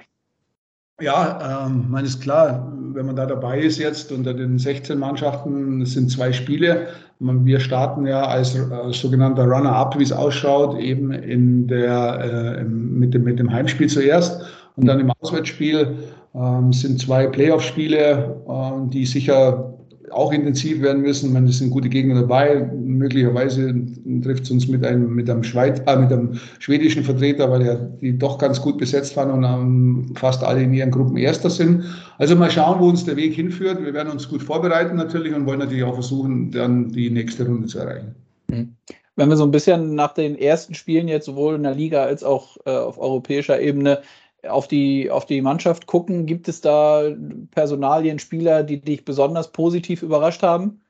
Ja, 1.02 1.66
ähm, 1.66 1.88
man 1.90 2.06
ist 2.06 2.22
klar, 2.22 2.72
wenn 2.94 3.08
man 3.08 3.16
da 3.16 3.26
dabei 3.26 3.62
ist 3.62 3.80
jetzt 3.80 4.12
unter 4.12 4.32
den 4.32 4.60
16 4.60 5.00
Mannschaften, 5.00 5.84
sind 5.88 6.12
zwei 6.12 6.32
Spiele. 6.32 6.90
Wir 7.18 7.60
starten 7.60 8.06
ja 8.06 8.28
als, 8.28 8.56
als 8.70 9.00
sogenannter 9.00 9.46
Runner-up, 9.46 9.98
wie 9.98 10.04
es 10.04 10.12
ausschaut, 10.12 10.80
eben 10.80 11.12
in 11.12 11.68
der, 11.68 12.60
äh, 12.60 12.64
mit, 12.64 13.16
dem, 13.16 13.24
mit 13.24 13.40
dem 13.40 13.52
Heimspiel 13.52 13.90
zuerst 13.90 14.40
und 14.76 14.86
dann 14.86 15.00
im 15.00 15.12
Auswärtsspiel 15.20 15.98
ähm, 16.36 16.72
sind 16.72 17.02
zwei 17.02 17.26
Playoff-Spiele, 17.26 18.40
äh, 18.48 18.90
die 18.92 19.08
sicher 19.08 19.75
auch 20.16 20.32
intensiv 20.32 20.82
werden 20.82 21.02
müssen. 21.02 21.34
Man, 21.34 21.46
es 21.48 21.60
sind 21.60 21.70
gute 21.70 21.90
Gegner 21.90 22.22
dabei. 22.22 22.70
Möglicherweise 22.74 23.76
trifft 24.24 24.44
es 24.44 24.52
uns 24.52 24.68
mit 24.68 24.86
einem, 24.86 25.14
mit 25.14 25.30
einem, 25.30 25.44
Schweiz, 25.44 25.82
äh, 25.86 25.96
mit 25.98 26.12
einem 26.12 26.40
schwedischen 26.60 27.04
Vertreter, 27.04 27.52
weil 27.52 27.66
ja 27.66 27.76
die 27.76 28.18
doch 28.18 28.38
ganz 28.38 28.62
gut 28.62 28.78
besetzt 28.78 29.16
waren 29.18 29.32
und 29.32 29.44
ähm, 29.44 30.16
fast 30.16 30.44
alle 30.44 30.64
in 30.64 30.74
ihren 30.74 30.92
Gruppen 30.92 31.18
Erster 31.18 31.50
sind. 31.50 31.84
Also 32.18 32.36
mal 32.36 32.50
schauen, 32.50 32.80
wo 32.80 32.88
uns 32.88 33.04
der 33.04 33.18
Weg 33.18 33.34
hinführt. 33.34 33.84
Wir 33.84 33.94
werden 33.94 34.12
uns 34.12 34.30
gut 34.30 34.42
vorbereiten 34.42 34.96
natürlich 34.96 35.34
und 35.34 35.46
wollen 35.46 35.60
natürlich 35.60 35.84
auch 35.84 35.96
versuchen, 35.96 36.52
dann 36.52 36.90
die 36.92 37.10
nächste 37.10 37.46
Runde 37.46 37.68
zu 37.68 37.80
erreichen. 37.80 38.16
Mhm. 38.50 38.76
Wenn 39.18 39.30
wir 39.30 39.38
so 39.38 39.46
ein 39.46 39.52
bisschen 39.52 39.96
nach 39.96 40.14
den 40.14 40.38
ersten 40.38 40.74
Spielen 40.74 41.08
jetzt 41.08 41.26
sowohl 41.26 41.56
in 41.56 41.64
der 41.64 41.76
Liga 41.76 42.04
als 42.04 42.24
auch 42.24 42.58
äh, 42.66 42.72
auf 42.72 43.00
europäischer 43.00 43.60
Ebene 43.60 44.02
auf 44.50 44.68
die, 44.68 45.10
auf 45.10 45.26
die 45.26 45.42
Mannschaft 45.42 45.88
gucken, 45.88 46.26
gibt 46.26 46.48
es 46.48 46.62
da 46.62 47.04
Personalien, 47.52 48.20
Spieler, 48.20 48.64
die 48.64 48.82
dich 48.82 49.06
besonders 49.06 49.52
positiv 49.52 50.02
überrascht 50.02 50.44
haben? 50.44 50.82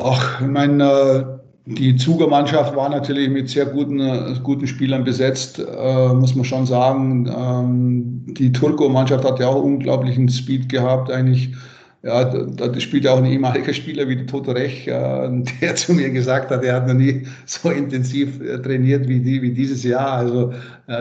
Ach, 0.00 0.40
ich 0.40 0.46
meine, 0.46 1.40
die 1.66 1.96
Zugermannschaft 1.96 2.74
war 2.76 2.88
natürlich 2.88 3.28
mit 3.28 3.50
sehr 3.50 3.66
guten, 3.66 4.42
guten 4.42 4.66
Spielern 4.66 5.04
besetzt, 5.04 5.58
äh, 5.58 6.08
muss 6.14 6.34
man 6.34 6.44
schon 6.44 6.66
sagen. 6.66 7.26
Ähm, 7.26 8.34
die 8.34 8.52
Turko-Mannschaft 8.52 9.24
hat 9.24 9.40
ja 9.40 9.48
auch 9.48 9.62
unglaublichen 9.62 10.28
Speed 10.28 10.68
gehabt, 10.68 11.10
eigentlich 11.10 11.52
ja, 12.02 12.24
da, 12.24 12.68
da 12.68 12.80
spielt 12.80 13.04
ja 13.04 13.12
auch 13.12 13.18
ein 13.18 13.24
ehemaliger 13.24 13.72
Spieler 13.72 14.08
wie 14.08 14.24
Toto 14.24 14.52
Rech, 14.52 14.86
äh, 14.86 15.42
der 15.60 15.76
zu 15.76 15.92
mir 15.92 16.10
gesagt 16.10 16.50
hat, 16.50 16.62
er 16.64 16.76
hat 16.76 16.86
noch 16.86 16.94
nie 16.94 17.26
so 17.44 17.70
intensiv 17.70 18.40
äh, 18.40 18.58
trainiert 18.62 19.08
wie, 19.08 19.20
die, 19.20 19.42
wie 19.42 19.52
dieses 19.52 19.82
Jahr. 19.82 20.12
Also 20.12 20.52
äh, 20.52 20.54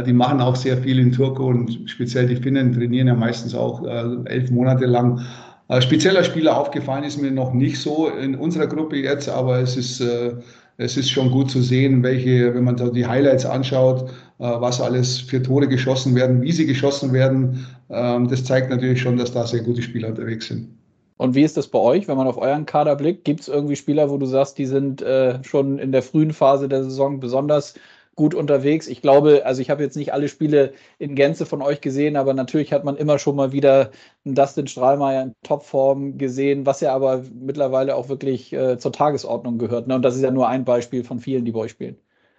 die 0.05 0.13
machen 0.13 0.41
auch 0.41 0.55
sehr 0.55 0.77
viel 0.77 0.99
in 0.99 1.11
Turku 1.11 1.45
und 1.45 1.89
speziell 1.89 2.27
die 2.27 2.35
Finnen 2.35 2.73
trainieren 2.73 3.07
ja 3.07 3.15
meistens 3.15 3.55
auch 3.55 3.85
äh, 3.85 4.17
elf 4.25 4.51
Monate 4.51 4.85
lang. 4.85 5.21
Äh, 5.69 5.81
spezieller 5.81 6.23
Spieler 6.23 6.57
aufgefallen 6.57 7.05
ist 7.05 7.21
mir 7.21 7.31
noch 7.31 7.53
nicht 7.53 7.79
so 7.79 8.09
in 8.09 8.35
unserer 8.35 8.67
Gruppe 8.67 8.97
jetzt, 8.97 9.29
aber 9.29 9.59
es 9.59 9.77
ist, 9.77 10.01
äh, 10.01 10.33
es 10.75 10.97
ist 10.97 11.09
schon 11.09 11.31
gut 11.31 11.49
zu 11.49 11.61
sehen, 11.61 12.03
welche, 12.03 12.53
wenn 12.53 12.65
man 12.65 12.75
da 12.75 12.89
die 12.89 13.07
Highlights 13.07 13.45
anschaut, 13.45 14.09
was 14.39 14.79
alles 14.79 15.19
für 15.19 15.41
Tore 15.41 15.67
geschossen 15.67 16.13
werden, 16.13 16.43
wie 16.43 16.51
sie 16.51 16.67
geschossen 16.67 17.11
werden. 17.11 17.65
Ähm, 17.89 18.27
das 18.27 18.43
zeigt 18.43 18.69
natürlich 18.69 19.01
schon, 19.01 19.17
dass 19.17 19.31
da 19.31 19.47
sehr 19.47 19.63
gute 19.63 19.81
Spieler 19.81 20.09
unterwegs 20.09 20.47
sind. 20.47 20.67
Und 21.17 21.33
wie 21.33 21.41
ist 21.41 21.57
das 21.57 21.67
bei 21.67 21.79
euch, 21.79 22.07
wenn 22.07 22.17
man 22.17 22.27
auf 22.27 22.37
euren 22.37 22.67
Kader 22.67 22.95
blickt? 22.95 23.25
Gibt 23.25 23.41
es 23.41 23.47
irgendwie 23.47 23.75
Spieler, 23.75 24.09
wo 24.11 24.17
du 24.17 24.27
sagst, 24.27 24.59
die 24.59 24.67
sind 24.67 25.01
äh, 25.01 25.43
schon 25.43 25.79
in 25.79 25.91
der 25.91 26.03
frühen 26.03 26.31
Phase 26.31 26.69
der 26.69 26.83
Saison 26.83 27.19
besonders 27.19 27.73
gut 28.17 28.35
unterwegs? 28.35 28.87
Ich 28.87 29.01
glaube, 29.01 29.45
also 29.45 29.61
ich 29.61 29.69
habe 29.69 29.83
jetzt 29.83 29.95
nicht 29.95 30.11
alle 30.13 30.27
Spiele 30.27 30.73
in 30.99 31.15
Gänze 31.15 31.45
von 31.45 31.61
euch 31.61 31.79
gesehen, 31.81 32.17
aber 32.17 32.33
natürlich 32.33 32.73
hat 32.73 32.83
man 32.83 32.97
immer 32.97 33.19
schon 33.19 33.37
mal 33.37 33.53
wieder 33.53 33.91
einen 34.25 34.35
Dustin 34.35 34.67
Strahlmeier 34.67 35.23
in 35.23 35.33
Topform 35.43 36.17
gesehen, 36.17 36.65
was 36.65 36.81
ja 36.81 36.93
aber 36.93 37.23
mittlerweile 37.33 37.95
auch 37.95 38.09
wirklich 38.09 38.51
äh, 38.53 38.77
zur 38.79 38.91
Tagesordnung 38.91 39.57
gehört. 39.59 39.87
Ne? 39.87 39.95
Und 39.95 40.01
das 40.03 40.15
ist 40.17 40.23
ja 40.23 40.31
nur 40.31 40.49
ein 40.49 40.65
Beispiel 40.65 41.03
von 41.05 41.19
vielen, 41.19 41.45
die 41.45 41.51
bei 41.53 41.61
euch 41.61 41.71
spielen. 41.71 41.97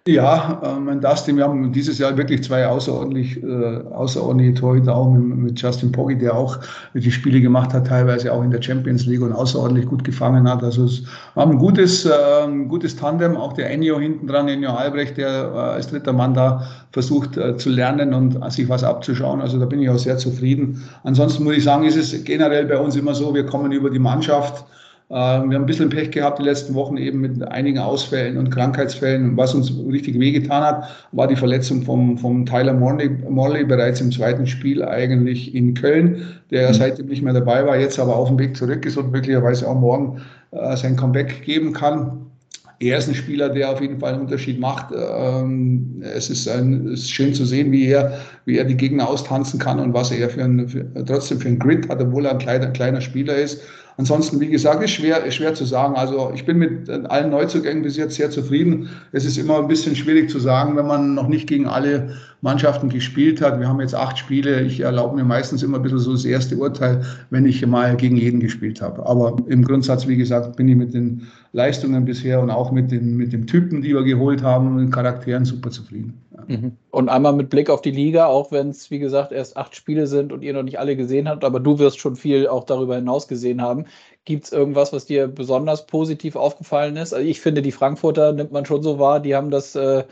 Ja, 0.09 0.59
äh, 0.63 0.79
mein 0.79 1.01
Dustin, 1.01 1.37
wir 1.37 1.43
haben 1.43 1.71
dieses 1.71 1.99
Jahr 1.99 2.17
wirklich 2.17 2.43
zwei 2.43 2.65
außerordentlich, 2.65 3.43
äh, 3.43 3.83
außerordentliche 3.91 4.55
Torhüter, 4.55 4.95
auch 4.95 5.11
mit, 5.11 5.37
mit 5.37 5.61
Justin 5.61 5.91
Poggi, 5.91 6.17
der 6.17 6.35
auch 6.35 6.57
die 6.95 7.11
Spiele 7.11 7.39
gemacht 7.39 7.73
hat, 7.73 7.85
teilweise 7.85 8.33
auch 8.33 8.41
in 8.41 8.49
der 8.49 8.59
Champions 8.59 9.05
League 9.05 9.21
und 9.21 9.33
außerordentlich 9.33 9.85
gut 9.85 10.03
gefangen 10.03 10.49
hat. 10.49 10.63
Also 10.63 10.85
es 10.85 11.03
war 11.35 11.45
ein 11.45 11.59
gutes, 11.59 12.05
äh, 12.05 12.11
ein 12.43 12.67
gutes 12.69 12.95
Tandem, 12.95 13.37
auch 13.37 13.53
der 13.53 13.69
Ennio 13.69 13.99
hinten 13.99 14.25
dran, 14.25 14.47
Ennio 14.47 14.71
Albrecht, 14.71 15.17
der 15.17 15.29
äh, 15.29 15.57
als 15.57 15.89
dritter 15.89 16.13
Mann 16.13 16.33
da 16.33 16.63
versucht 16.91 17.37
äh, 17.37 17.55
zu 17.57 17.69
lernen 17.69 18.15
und 18.15 18.51
sich 18.51 18.67
was 18.67 18.83
abzuschauen. 18.83 19.41
Also 19.41 19.59
da 19.59 19.67
bin 19.67 19.79
ich 19.79 19.91
auch 19.91 19.99
sehr 19.99 20.17
zufrieden. 20.17 20.81
Ansonsten 21.03 21.43
muss 21.43 21.55
ich 21.55 21.63
sagen, 21.63 21.83
ist 21.83 21.97
es 21.97 22.23
generell 22.23 22.65
bei 22.65 22.79
uns 22.79 22.95
immer 22.95 23.13
so, 23.13 23.35
wir 23.35 23.45
kommen 23.45 23.71
über 23.71 23.91
die 23.91 23.99
Mannschaft 23.99 24.65
wir 25.09 25.15
haben 25.17 25.51
ein 25.55 25.65
bisschen 25.65 25.89
Pech 25.89 26.11
gehabt 26.11 26.37
die 26.37 26.43
letzten 26.43 26.75
Wochen 26.75 26.95
eben 26.97 27.19
mit 27.19 27.41
einigen 27.47 27.79
Ausfällen 27.79 28.37
und 28.37 28.51
Krankheitsfällen. 28.51 29.35
Was 29.35 29.55
uns 29.55 29.73
richtig 29.89 30.19
wehgetan 30.19 30.61
hat, 30.61 30.83
war 31.13 31.27
die 31.27 31.35
Verletzung 31.35 31.81
vom, 31.81 32.15
vom 32.15 32.45
Tyler 32.45 32.73
Morley, 32.73 33.09
Morley 33.27 33.63
bereits 33.63 34.01
im 34.01 34.11
zweiten 34.11 34.45
Spiel 34.45 34.83
eigentlich 34.83 35.55
in 35.55 35.73
Köln, 35.73 36.27
der 36.51 36.69
mhm. 36.69 36.73
seitdem 36.75 37.07
nicht 37.07 37.23
mehr 37.23 37.33
dabei 37.33 37.65
war, 37.65 37.75
jetzt 37.75 37.97
aber 37.97 38.15
auf 38.15 38.27
dem 38.27 38.37
Weg 38.37 38.55
zurück 38.55 38.85
ist 38.85 38.97
und 38.97 39.11
möglicherweise 39.11 39.67
auch 39.67 39.79
morgen 39.79 40.21
äh, 40.51 40.77
sein 40.77 40.95
Comeback 40.95 41.41
geben 41.41 41.73
kann. 41.73 42.27
Er 42.79 42.99
ist 42.99 43.09
ein 43.09 43.15
Spieler, 43.15 43.49
der 43.49 43.71
auf 43.71 43.81
jeden 43.81 43.99
Fall 43.99 44.13
einen 44.13 44.21
Unterschied 44.21 44.59
macht. 44.59 44.93
Ähm, 44.95 46.01
es 46.01 46.29
ist, 46.29 46.47
ein, 46.47 46.87
es 46.87 47.01
ist 47.01 47.11
schön 47.11 47.33
zu 47.33 47.45
sehen, 47.45 47.71
wie 47.71 47.87
er, 47.87 48.19
wie 48.45 48.57
er 48.57 48.63
die 48.63 48.77
Gegner 48.77 49.09
austanzen 49.09 49.59
kann 49.59 49.79
und 49.79 49.93
was 49.93 50.11
er 50.11 50.29
für 50.29 50.43
ein, 50.43 50.69
für, 50.69 50.85
trotzdem 51.05 51.39
für 51.39 51.49
ein 51.49 51.59
Grid 51.59 51.89
hat, 51.89 51.99
obwohl 51.99 52.25
er 52.25 52.33
ein 52.33 52.37
kleiner, 52.37 52.67
ein 52.67 52.73
kleiner 52.73 53.01
Spieler 53.01 53.35
ist. 53.35 53.61
Ansonsten, 53.99 54.39
wie 54.39 54.47
gesagt, 54.47 54.81
ist 54.81 54.91
schwer, 54.91 55.25
ist 55.25 55.35
schwer 55.35 55.53
zu 55.53 55.65
sagen. 55.65 55.95
Also 55.95 56.31
ich 56.33 56.45
bin 56.45 56.57
mit 56.57 56.89
allen 56.89 57.31
Neuzugängen 57.31 57.83
bis 57.83 57.97
jetzt 57.97 58.15
sehr 58.15 58.31
zufrieden. 58.31 58.87
Es 59.11 59.25
ist 59.25 59.37
immer 59.37 59.57
ein 59.57 59.67
bisschen 59.67 59.93
schwierig 59.93 60.29
zu 60.29 60.39
sagen, 60.39 60.77
wenn 60.77 60.87
man 60.87 61.15
noch 61.15 61.27
nicht 61.27 61.47
gegen 61.47 61.67
alle 61.67 62.15
Mannschaften 62.39 62.87
gespielt 62.87 63.41
hat. 63.41 63.59
Wir 63.59 63.67
haben 63.67 63.81
jetzt 63.81 63.93
acht 63.93 64.17
Spiele. 64.17 64.61
Ich 64.61 64.79
erlaube 64.79 65.17
mir 65.17 65.25
meistens 65.25 65.63
immer 65.63 65.79
ein 65.79 65.83
bisschen 65.83 65.99
so 65.99 66.13
das 66.13 66.23
erste 66.23 66.55
Urteil, 66.55 67.03
wenn 67.29 67.45
ich 67.45 67.67
mal 67.67 67.97
gegen 67.97 68.15
jeden 68.15 68.39
gespielt 68.39 68.81
habe. 68.81 69.05
Aber 69.05 69.35
im 69.47 69.65
Grundsatz, 69.65 70.07
wie 70.07 70.15
gesagt, 70.15 70.55
bin 70.55 70.69
ich 70.69 70.77
mit 70.77 70.93
den 70.93 71.27
Leistungen 71.51 72.05
bisher 72.05 72.39
und 72.39 72.51
auch 72.51 72.71
mit 72.71 72.91
den, 72.91 73.17
mit 73.17 73.33
den 73.33 73.47
Typen, 73.47 73.81
die 73.81 73.93
wir 73.93 74.03
geholt 74.03 74.41
haben, 74.41 74.77
den 74.77 74.91
Charakteren 74.91 75.43
super 75.43 75.71
zufrieden. 75.71 76.13
Mhm. 76.49 76.77
Und 76.89 77.09
einmal 77.09 77.33
mit 77.33 77.51
Blick 77.51 77.69
auf 77.69 77.81
die 77.81 77.91
Liga, 77.91 78.25
auch 78.25 78.51
wenn 78.51 78.69
es, 78.69 78.89
wie 78.89 78.97
gesagt, 78.97 79.31
erst 79.31 79.55
acht 79.55 79.75
Spiele 79.75 80.07
sind 80.07 80.33
und 80.33 80.41
ihr 80.41 80.51
noch 80.51 80.63
nicht 80.63 80.79
alle 80.79 80.95
gesehen 80.95 81.29
habt, 81.29 81.43
aber 81.43 81.59
du 81.59 81.77
wirst 81.77 81.99
schon 81.99 82.15
viel 82.15 82.47
auch 82.47 82.63
darüber 82.63 82.95
hinaus 82.95 83.27
gesehen 83.27 83.61
haben. 83.61 83.85
Gibt 84.25 84.45
es 84.45 84.51
irgendwas, 84.51 84.91
was 84.91 85.05
dir 85.05 85.27
besonders 85.27 85.85
positiv 85.85 86.35
aufgefallen 86.35 86.97
ist? 86.97 87.13
Also 87.13 87.27
ich 87.27 87.39
finde, 87.39 87.61
die 87.61 87.71
Frankfurter 87.71 88.33
nimmt 88.33 88.51
man 88.51 88.65
schon 88.65 88.81
so 88.81 88.97
wahr, 88.97 89.19
die 89.19 89.35
haben 89.35 89.51
das 89.51 89.75
äh, 89.75 90.05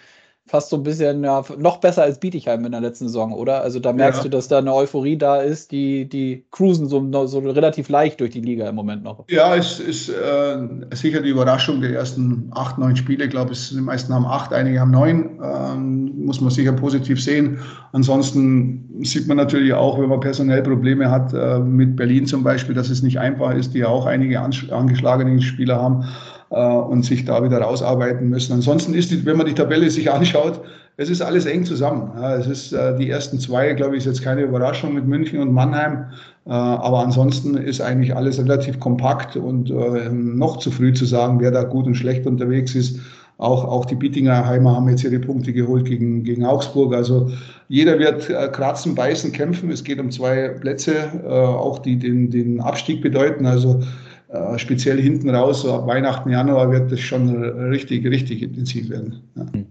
fast 0.47 0.69
so 0.69 0.77
ein 0.77 0.83
bisschen 0.83 1.23
ja, 1.23 1.43
noch 1.57 1.77
besser 1.77 2.03
als 2.03 2.19
Bietigheim 2.19 2.65
in 2.65 2.71
der 2.71 2.81
letzten 2.81 3.07
Saison, 3.07 3.33
oder? 3.33 3.61
Also 3.61 3.79
da 3.79 3.91
merkst 3.91 4.19
ja. 4.19 4.23
du, 4.23 4.29
dass 4.29 4.47
da 4.47 4.59
eine 4.59 4.73
Euphorie 4.73 5.17
da 5.17 5.41
ist, 5.41 5.71
die, 5.71 6.07
die 6.07 6.45
cruisen 6.51 6.87
so, 6.87 7.27
so 7.27 7.39
relativ 7.39 7.89
leicht 7.89 8.19
durch 8.21 8.31
die 8.31 8.41
Liga 8.41 8.67
im 8.69 8.75
Moment 8.75 9.03
noch. 9.03 9.25
Ja, 9.29 9.55
es 9.55 9.79
ist 9.79 10.09
äh, 10.09 10.57
sicher 10.93 11.21
die 11.21 11.29
Überraschung 11.29 11.81
der 11.81 11.91
ersten 11.91 12.49
acht, 12.55 12.77
neun 12.77 12.95
Spiele. 12.95 13.25
Ich 13.25 13.29
glaube, 13.29 13.53
die 13.53 13.81
meisten 13.81 14.13
haben 14.13 14.25
acht, 14.25 14.53
einige 14.53 14.79
haben 14.79 14.91
neun. 14.91 15.39
Ähm, 15.43 16.25
muss 16.25 16.39
man 16.39 16.49
sicher 16.49 16.71
positiv 16.71 17.21
sehen. 17.21 17.59
Ansonsten 17.91 19.01
sieht 19.03 19.27
man 19.27 19.37
natürlich 19.37 19.73
auch, 19.73 19.99
wenn 19.99 20.09
man 20.09 20.21
personell 20.21 20.63
Probleme 20.63 21.11
hat, 21.11 21.33
äh, 21.33 21.59
mit 21.59 21.97
Berlin 21.97 22.25
zum 22.25 22.43
Beispiel, 22.43 22.73
dass 22.73 22.89
es 22.89 23.03
nicht 23.03 23.19
einfach 23.19 23.53
ist, 23.53 23.73
die 23.73 23.79
ja 23.79 23.87
auch 23.87 24.05
einige 24.05 24.39
angeschlagene 24.39 25.41
Spieler 25.41 25.81
haben 25.81 26.05
und 26.49 27.03
sich 27.03 27.25
da 27.25 27.43
wieder 27.43 27.59
rausarbeiten 27.59 28.29
müssen. 28.29 28.53
Ansonsten 28.53 28.93
ist, 28.93 29.11
die, 29.11 29.25
wenn 29.25 29.37
man 29.37 29.47
die 29.47 29.53
Tabelle 29.53 29.89
sich 29.89 30.11
anschaut, 30.11 30.61
es 30.99 31.11
ist 31.11 31.21
alles 31.21 31.45
eng 31.45 31.63
zusammen. 31.63 32.11
Es 32.17 32.47
ist 32.47 32.73
äh, 32.73 32.97
die 32.97 33.09
ersten 33.09 33.39
zwei, 33.39 33.73
glaube 33.73 33.95
ich, 33.95 33.99
ist 33.99 34.05
jetzt 34.05 34.23
keine 34.23 34.41
Überraschung 34.41 34.95
mit 34.95 35.05
München 35.05 35.39
und 35.39 35.53
Mannheim. 35.53 36.05
Äh, 36.47 36.49
aber 36.49 36.99
ansonsten 36.99 37.55
ist 37.55 37.81
eigentlich 37.81 38.15
alles 38.15 38.39
relativ 38.39 38.79
kompakt 38.79 39.35
und 39.35 39.69
äh, 39.69 40.09
noch 40.09 40.57
zu 40.57 40.71
früh 40.71 40.93
zu 40.93 41.05
sagen, 41.05 41.39
wer 41.39 41.51
da 41.51 41.63
gut 41.63 41.85
und 41.85 41.93
schlecht 41.93 42.25
unterwegs 42.25 42.73
ist. 42.73 42.99
Auch, 43.37 43.63
auch 43.65 43.85
die 43.85 43.93
Bietinger 43.93 44.47
Heimer 44.47 44.75
haben 44.75 44.89
jetzt 44.89 45.03
ihre 45.03 45.19
Punkte 45.19 45.53
geholt 45.53 45.85
gegen, 45.85 46.23
gegen 46.23 46.43
Augsburg. 46.43 46.95
Also 46.95 47.29
jeder 47.67 47.99
wird 47.99 48.31
äh, 48.31 48.47
kratzen, 48.47 48.95
beißen, 48.95 49.31
kämpfen. 49.31 49.69
Es 49.69 49.83
geht 49.83 49.99
um 49.99 50.09
zwei 50.09 50.49
Plätze, 50.49 50.95
äh, 51.23 51.29
auch 51.29 51.77
die 51.77 51.99
den, 51.99 52.31
den 52.31 52.59
Abstieg 52.59 53.03
bedeuten. 53.03 53.45
Also 53.45 53.81
äh, 54.29 54.59
speziell 54.59 55.01
hinten 55.01 55.29
raus, 55.29 55.61
so 55.61 55.73
ab 55.73 55.87
Weihnachten, 55.87 56.29
Januar 56.29 56.71
wird 56.71 56.91
das 56.91 56.99
schon 56.99 57.43
richtig, 57.43 58.05
richtig 58.05 58.41
intensiv 58.41 58.89
werden. 58.89 59.21
Ja. 59.35 59.45
Hm. 59.53 59.65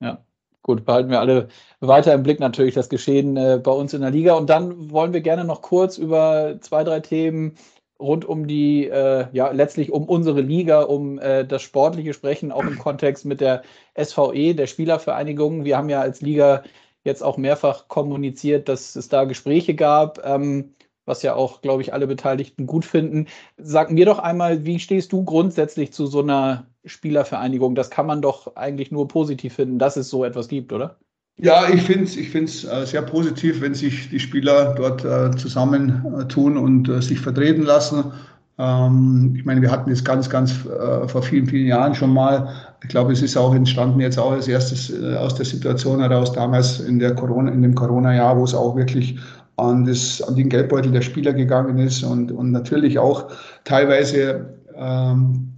ja. 0.00 0.24
Gut, 0.62 0.84
behalten 0.84 1.08
wir 1.08 1.20
alle 1.20 1.48
weiter 1.80 2.12
im 2.12 2.22
Blick 2.22 2.40
natürlich 2.40 2.74
das 2.74 2.90
Geschehen 2.90 3.36
äh, 3.38 3.58
bei 3.62 3.70
uns 3.70 3.94
in 3.94 4.02
der 4.02 4.10
Liga. 4.10 4.34
Und 4.34 4.50
dann 4.50 4.90
wollen 4.90 5.14
wir 5.14 5.22
gerne 5.22 5.44
noch 5.44 5.62
kurz 5.62 5.96
über 5.96 6.58
zwei, 6.60 6.84
drei 6.84 7.00
Themen 7.00 7.54
rund 8.00 8.24
um 8.24 8.46
die, 8.46 8.86
äh, 8.86 9.26
ja, 9.32 9.50
letztlich 9.50 9.92
um 9.92 10.04
unsere 10.04 10.40
Liga, 10.40 10.82
um 10.82 11.18
äh, 11.18 11.46
das 11.46 11.62
Sportliche 11.62 12.12
sprechen, 12.12 12.52
auch 12.52 12.64
im 12.64 12.78
Kontext 12.78 13.24
mit 13.24 13.40
der 13.40 13.62
SVE, 14.00 14.54
der 14.54 14.66
Spielervereinigung. 14.66 15.64
Wir 15.64 15.76
haben 15.76 15.88
ja 15.88 16.00
als 16.00 16.20
Liga 16.20 16.62
jetzt 17.04 17.22
auch 17.22 17.38
mehrfach 17.38 17.88
kommuniziert, 17.88 18.68
dass 18.68 18.94
es 18.94 19.08
da 19.08 19.24
Gespräche 19.24 19.74
gab. 19.74 20.24
Ähm, 20.24 20.74
was 21.08 21.22
ja 21.22 21.34
auch, 21.34 21.62
glaube 21.62 21.82
ich, 21.82 21.92
alle 21.92 22.06
Beteiligten 22.06 22.66
gut 22.66 22.84
finden. 22.84 23.26
Sag 23.56 23.90
mir 23.90 24.06
doch 24.06 24.18
einmal, 24.18 24.64
wie 24.64 24.78
stehst 24.78 25.12
du 25.12 25.24
grundsätzlich 25.24 25.92
zu 25.92 26.06
so 26.06 26.22
einer 26.22 26.66
Spielervereinigung? 26.84 27.74
Das 27.74 27.90
kann 27.90 28.06
man 28.06 28.22
doch 28.22 28.54
eigentlich 28.54 28.92
nur 28.92 29.08
positiv 29.08 29.54
finden, 29.54 29.78
dass 29.78 29.96
es 29.96 30.08
so 30.10 30.24
etwas 30.24 30.48
gibt, 30.48 30.72
oder? 30.72 30.96
Ja, 31.40 31.68
ich 31.72 31.82
finde 31.82 32.04
es 32.04 32.16
ich 32.16 32.30
find's, 32.30 32.64
äh, 32.64 32.84
sehr 32.84 33.02
positiv, 33.02 33.60
wenn 33.60 33.72
sich 33.72 34.10
die 34.10 34.18
Spieler 34.18 34.74
dort 34.74 35.04
äh, 35.04 35.30
zusammentun 35.36 36.56
äh, 36.56 36.58
und 36.58 36.88
äh, 36.88 37.00
sich 37.00 37.20
vertreten 37.20 37.62
lassen. 37.62 38.12
Ähm, 38.58 39.34
ich 39.36 39.44
meine, 39.44 39.62
wir 39.62 39.70
hatten 39.70 39.90
es 39.92 40.04
ganz, 40.04 40.28
ganz 40.28 40.66
äh, 40.66 41.06
vor 41.06 41.22
vielen, 41.22 41.46
vielen 41.46 41.68
Jahren 41.68 41.94
schon 41.94 42.12
mal. 42.12 42.48
Ich 42.82 42.88
glaube, 42.88 43.12
es 43.12 43.22
ist 43.22 43.36
auch 43.36 43.54
entstanden 43.54 44.00
jetzt 44.00 44.18
auch 44.18 44.32
als 44.32 44.48
erstes 44.48 44.90
äh, 44.90 45.14
aus 45.14 45.36
der 45.36 45.46
Situation 45.46 46.00
heraus, 46.00 46.32
damals 46.32 46.80
in, 46.80 46.98
der 46.98 47.14
Corona, 47.14 47.52
in 47.52 47.62
dem 47.62 47.76
Corona-Jahr, 47.76 48.36
wo 48.36 48.42
es 48.42 48.54
auch 48.54 48.74
wirklich 48.74 49.16
an, 49.58 49.84
das, 49.84 50.22
an 50.22 50.36
den 50.36 50.48
Geldbeutel 50.48 50.92
der 50.92 51.02
Spieler 51.02 51.32
gegangen 51.32 51.78
ist 51.78 52.02
und, 52.02 52.32
und 52.32 52.52
natürlich 52.52 52.98
auch 52.98 53.30
teilweise 53.64 54.54
ähm, 54.74 55.52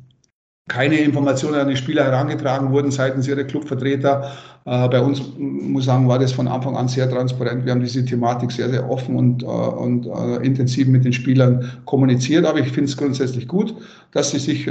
keine 0.69 1.01
Informationen 1.01 1.57
an 1.57 1.69
die 1.69 1.77
Spieler 1.77 2.05
herangetragen 2.05 2.71
wurden 2.73 2.91
seitens 2.91 3.27
ihrer 3.29 3.45
Clubvertreter. 3.45 4.33
Äh, 4.67 4.89
bei 4.89 5.01
uns, 5.01 5.23
muss 5.39 5.83
ich 5.83 5.87
sagen, 5.87 6.07
war 6.07 6.19
das 6.19 6.33
von 6.33 6.47
Anfang 6.47 6.77
an 6.77 6.87
sehr 6.89 7.09
transparent. 7.09 7.65
Wir 7.65 7.73
haben 7.73 7.81
diese 7.81 8.05
Thematik 8.05 8.53
sehr, 8.53 8.69
sehr 8.69 8.89
offen 8.91 9.17
und, 9.17 9.43
äh, 9.43 9.47
und 9.47 10.07
äh, 10.07 10.45
intensiv 10.45 10.87
mit 10.89 11.05
den 11.05 11.13
Spielern 11.13 11.65
kommuniziert. 11.87 12.45
Aber 12.45 12.59
ich 12.61 12.69
finde 12.69 12.91
es 12.91 12.97
grundsätzlich 12.97 13.49
gut, 13.49 13.75
dass 14.13 14.31
sie 14.33 14.39
sich 14.39 14.67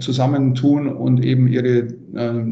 zusammentun 0.00 0.88
und 0.88 1.24
eben 1.24 1.46
ihre, 1.46 1.86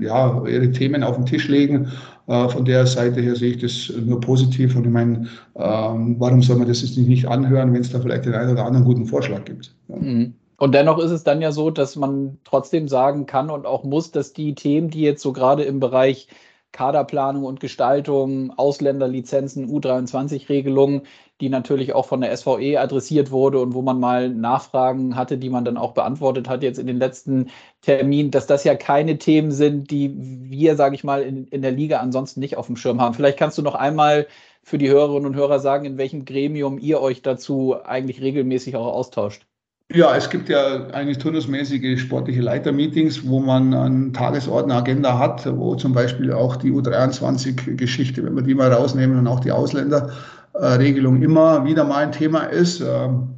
ja, 0.00 0.44
ihre 0.46 0.70
Themen 0.70 1.02
auf 1.02 1.16
den 1.16 1.26
Tisch 1.26 1.48
legen 1.48 1.88
von 2.26 2.64
der 2.64 2.86
Seite 2.86 3.20
her 3.20 3.34
sehe 3.34 3.50
ich 3.50 3.58
das 3.58 3.92
nur 4.04 4.20
positiv. 4.20 4.76
Und 4.76 4.86
ich 4.86 4.92
meine, 4.92 5.26
ähm, 5.56 6.16
warum 6.18 6.42
soll 6.42 6.56
man 6.56 6.68
das 6.68 6.82
jetzt 6.82 6.96
nicht 6.96 7.26
anhören, 7.26 7.72
wenn 7.74 7.80
es 7.80 7.90
da 7.90 8.00
vielleicht 8.00 8.24
den 8.24 8.34
einen 8.34 8.52
oder 8.52 8.64
anderen 8.64 8.84
guten 8.84 9.06
Vorschlag 9.06 9.44
gibt? 9.44 9.74
Mhm. 9.88 10.34
Und 10.56 10.72
dennoch 10.74 10.98
ist 10.98 11.10
es 11.10 11.24
dann 11.24 11.40
ja 11.42 11.52
so, 11.52 11.70
dass 11.70 11.96
man 11.96 12.38
trotzdem 12.44 12.88
sagen 12.88 13.26
kann 13.26 13.50
und 13.50 13.66
auch 13.66 13.84
muss, 13.84 14.10
dass 14.10 14.32
die 14.32 14.54
Themen, 14.54 14.90
die 14.90 15.02
jetzt 15.02 15.22
so 15.22 15.32
gerade 15.32 15.64
im 15.64 15.80
Bereich 15.80 16.28
Kaderplanung 16.74 17.44
und 17.44 17.60
Gestaltung, 17.60 18.52
Ausländerlizenzen, 18.56 19.68
U23-Regelungen, 19.70 21.02
die 21.40 21.48
natürlich 21.48 21.94
auch 21.94 22.06
von 22.06 22.20
der 22.20 22.36
SVE 22.36 22.80
adressiert 22.80 23.30
wurde 23.30 23.60
und 23.60 23.74
wo 23.74 23.82
man 23.82 24.00
mal 24.00 24.28
Nachfragen 24.28 25.16
hatte, 25.16 25.38
die 25.38 25.50
man 25.50 25.64
dann 25.64 25.76
auch 25.76 25.92
beantwortet 25.94 26.48
hat 26.48 26.62
jetzt 26.62 26.78
in 26.78 26.86
den 26.86 26.98
letzten 26.98 27.50
Terminen, 27.80 28.30
dass 28.32 28.46
das 28.46 28.64
ja 28.64 28.74
keine 28.74 29.18
Themen 29.18 29.52
sind, 29.52 29.90
die 29.90 30.14
wir, 30.16 30.76
sage 30.76 30.96
ich 30.96 31.04
mal, 31.04 31.22
in, 31.22 31.46
in 31.46 31.62
der 31.62 31.72
Liga 31.72 31.98
ansonsten 32.00 32.40
nicht 32.40 32.56
auf 32.56 32.66
dem 32.66 32.76
Schirm 32.76 33.00
haben. 33.00 33.14
Vielleicht 33.14 33.38
kannst 33.38 33.56
du 33.58 33.62
noch 33.62 33.74
einmal 33.76 34.26
für 34.62 34.78
die 34.78 34.90
Hörerinnen 34.90 35.26
und 35.26 35.36
Hörer 35.36 35.60
sagen, 35.60 35.84
in 35.84 35.98
welchem 35.98 36.24
Gremium 36.24 36.78
ihr 36.78 37.00
euch 37.00 37.22
dazu 37.22 37.76
eigentlich 37.84 38.20
regelmäßig 38.20 38.76
auch 38.76 38.92
austauscht. 38.92 39.46
Ja, 39.92 40.16
es 40.16 40.30
gibt 40.30 40.48
ja 40.48 40.86
eigentlich 40.88 41.18
turnusmäßige 41.18 42.00
sportliche 42.00 42.40
Leitermeetings, 42.40 43.26
wo 43.28 43.38
man 43.38 43.74
eine 43.74 44.12
Tagesordner, 44.12 44.76
Agenda 44.76 45.18
hat, 45.18 45.46
wo 45.58 45.74
zum 45.74 45.92
Beispiel 45.92 46.32
auch 46.32 46.56
die 46.56 46.72
U23-Geschichte, 46.72 48.24
wenn 48.24 48.34
wir 48.34 48.42
die 48.42 48.54
mal 48.54 48.72
rausnehmen 48.72 49.18
und 49.18 49.26
auch 49.26 49.40
die 49.40 49.52
Ausländerregelung 49.52 51.20
immer 51.22 51.66
wieder 51.66 51.84
mal 51.84 52.04
ein 52.04 52.12
Thema 52.12 52.44
ist. 52.44 52.80
Ähm, 52.80 53.28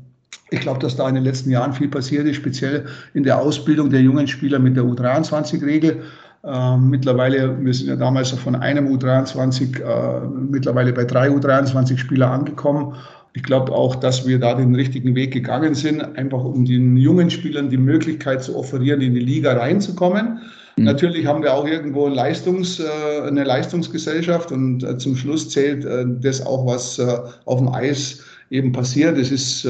ich 0.50 0.61
glaube, 0.61 0.78
dass 0.78 0.94
da 0.94 1.09
in 1.09 1.16
den 1.16 1.24
letzten 1.24 1.50
Jahren 1.50 1.72
viel 1.72 1.88
passiert 1.88 2.26
ist, 2.26 2.37
speziell 2.37 2.87
in 3.12 3.24
der 3.24 3.40
Ausbildung 3.40 3.90
der 3.90 4.00
jungen 4.02 4.28
Spieler 4.28 4.61
mit 4.61 4.76
der 4.76 4.85
U23-Regel. 4.85 6.04
Ähm, 6.44 6.90
mittlerweile, 6.90 7.59
wir 7.59 7.74
sind 7.74 7.88
ja 7.88 7.96
damals 7.96 8.30
von 8.30 8.54
einem 8.54 8.87
U23 8.87 9.80
äh, 9.80 10.28
mittlerweile 10.28 10.92
bei 10.92 11.04
drei 11.04 11.28
U23-Spieler 11.28 12.30
angekommen. 12.30 12.94
Ich 13.37 13.42
glaube 13.42 13.70
auch, 13.72 13.96
dass 13.96 14.27
wir 14.27 14.38
da 14.38 14.55
den 14.55 14.75
richtigen 14.75 15.14
Weg 15.14 15.31
gegangen 15.31 15.75
sind, 15.75 16.01
einfach 16.16 16.42
um 16.42 16.64
den 16.64 16.96
jungen 16.96 17.31
Spielern 17.31 17.68
die 17.68 17.77
Möglichkeit 17.77 18.42
zu 18.42 18.57
offerieren, 18.57 19.03
in 19.03 19.12
die 19.12 19.20
Liga 19.20 19.53
reinzukommen. 19.53 20.40
Mhm. 20.79 20.85
Natürlich 20.85 21.27
haben 21.27 21.42
wir 21.42 21.53
auch 21.53 21.66
irgendwo 21.66 22.09
Leistungs, 22.09 22.81
äh, 22.81 23.27
eine 23.27 23.44
Leistungsgesellschaft 23.44 24.53
und 24.53 24.83
äh, 24.83 24.96
zum 24.96 25.16
Schluss 25.16 25.51
zählt 25.51 25.85
äh, 25.85 26.07
das 26.18 26.46
auch, 26.46 26.64
was 26.64 26.99
auf 26.99 27.59
dem 27.59 27.68
Eis 27.68 28.22
eben 28.49 28.72
passiert. 28.72 29.18
Es 29.18 29.31
ist 29.31 29.68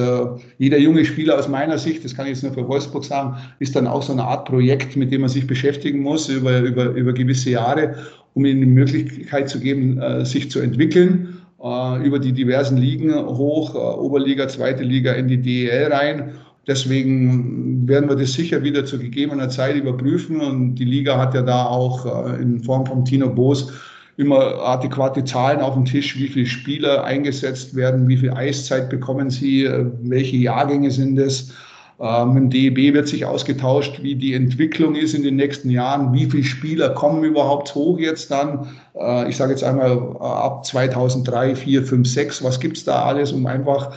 jeder 0.58 0.78
junge 0.78 1.04
Spieler 1.04 1.36
aus 1.38 1.48
meiner 1.48 1.78
Sicht, 1.78 2.04
das 2.04 2.14
kann 2.14 2.26
ich 2.26 2.34
jetzt 2.34 2.42
nur 2.42 2.52
für 2.52 2.68
Wolfsburg 2.68 3.04
sagen, 3.04 3.36
ist 3.58 3.74
dann 3.74 3.86
auch 3.88 4.02
so 4.02 4.12
eine 4.12 4.22
Art 4.22 4.46
Projekt, 4.46 4.96
mit 4.96 5.10
dem 5.10 5.22
man 5.22 5.30
sich 5.30 5.46
beschäftigen 5.46 6.00
muss 6.00 6.28
über, 6.28 6.60
über, 6.60 6.90
über 6.90 7.14
gewisse 7.14 7.50
Jahre, 7.50 7.96
um 8.34 8.44
ihnen 8.44 8.60
die 8.60 8.66
Möglichkeit 8.66 9.48
zu 9.48 9.58
geben, 9.58 9.98
sich 10.26 10.50
zu 10.50 10.60
entwickeln 10.60 11.32
äh, 11.32 11.45
über 11.58 12.18
die 12.18 12.32
diversen 12.32 12.76
Ligen 12.76 13.14
hoch, 13.14 13.74
äh, 13.74 13.78
Oberliga, 13.78 14.46
zweite 14.48 14.82
Liga 14.82 15.12
in 15.12 15.28
die 15.28 15.40
DEL 15.40 15.92
rein. 15.92 16.32
Deswegen 16.66 17.88
werden 17.88 18.08
wir 18.08 18.16
das 18.16 18.32
sicher 18.32 18.62
wieder 18.62 18.84
zu 18.84 18.98
gegebener 18.98 19.48
Zeit 19.48 19.76
überprüfen. 19.76 20.40
Und 20.40 20.74
die 20.74 20.84
Liga 20.84 21.18
hat 21.18 21.34
ja 21.34 21.42
da 21.42 21.66
auch 21.66 22.04
äh, 22.04 22.42
in 22.42 22.60
Form 22.62 22.84
von 22.84 23.04
Tino 23.04 23.30
Boos 23.30 23.72
immer 24.18 24.62
adäquate 24.62 25.24
Zahlen 25.24 25.60
auf 25.60 25.74
dem 25.74 25.84
Tisch, 25.84 26.18
wie 26.18 26.28
viele 26.28 26.46
Spieler 26.46 27.04
eingesetzt 27.04 27.74
werden, 27.74 28.08
wie 28.08 28.16
viel 28.16 28.32
Eiszeit 28.32 28.88
bekommen 28.88 29.28
sie, 29.28 29.68
welche 30.02 30.38
Jahrgänge 30.38 30.90
sind 30.90 31.18
es. 31.18 31.52
Ähm, 31.98 32.36
Im 32.36 32.50
DEB 32.50 32.92
wird 32.92 33.08
sich 33.08 33.24
ausgetauscht, 33.24 34.02
wie 34.02 34.14
die 34.14 34.34
Entwicklung 34.34 34.94
ist 34.94 35.14
in 35.14 35.22
den 35.22 35.36
nächsten 35.36 35.70
Jahren, 35.70 36.12
wie 36.12 36.26
viele 36.26 36.44
Spieler 36.44 36.90
kommen 36.90 37.24
überhaupt 37.24 37.74
hoch 37.74 37.98
jetzt 37.98 38.30
dann. 38.30 38.68
Äh, 38.94 39.30
ich 39.30 39.36
sage 39.36 39.52
jetzt 39.52 39.64
einmal 39.64 39.92
äh, 39.92 40.22
ab 40.22 40.66
2003, 40.66 41.56
4, 41.56 41.84
5, 41.84 42.06
6, 42.06 42.44
was 42.44 42.60
gibt's 42.60 42.84
da 42.84 43.04
alles, 43.04 43.32
um 43.32 43.46
einfach 43.46 43.92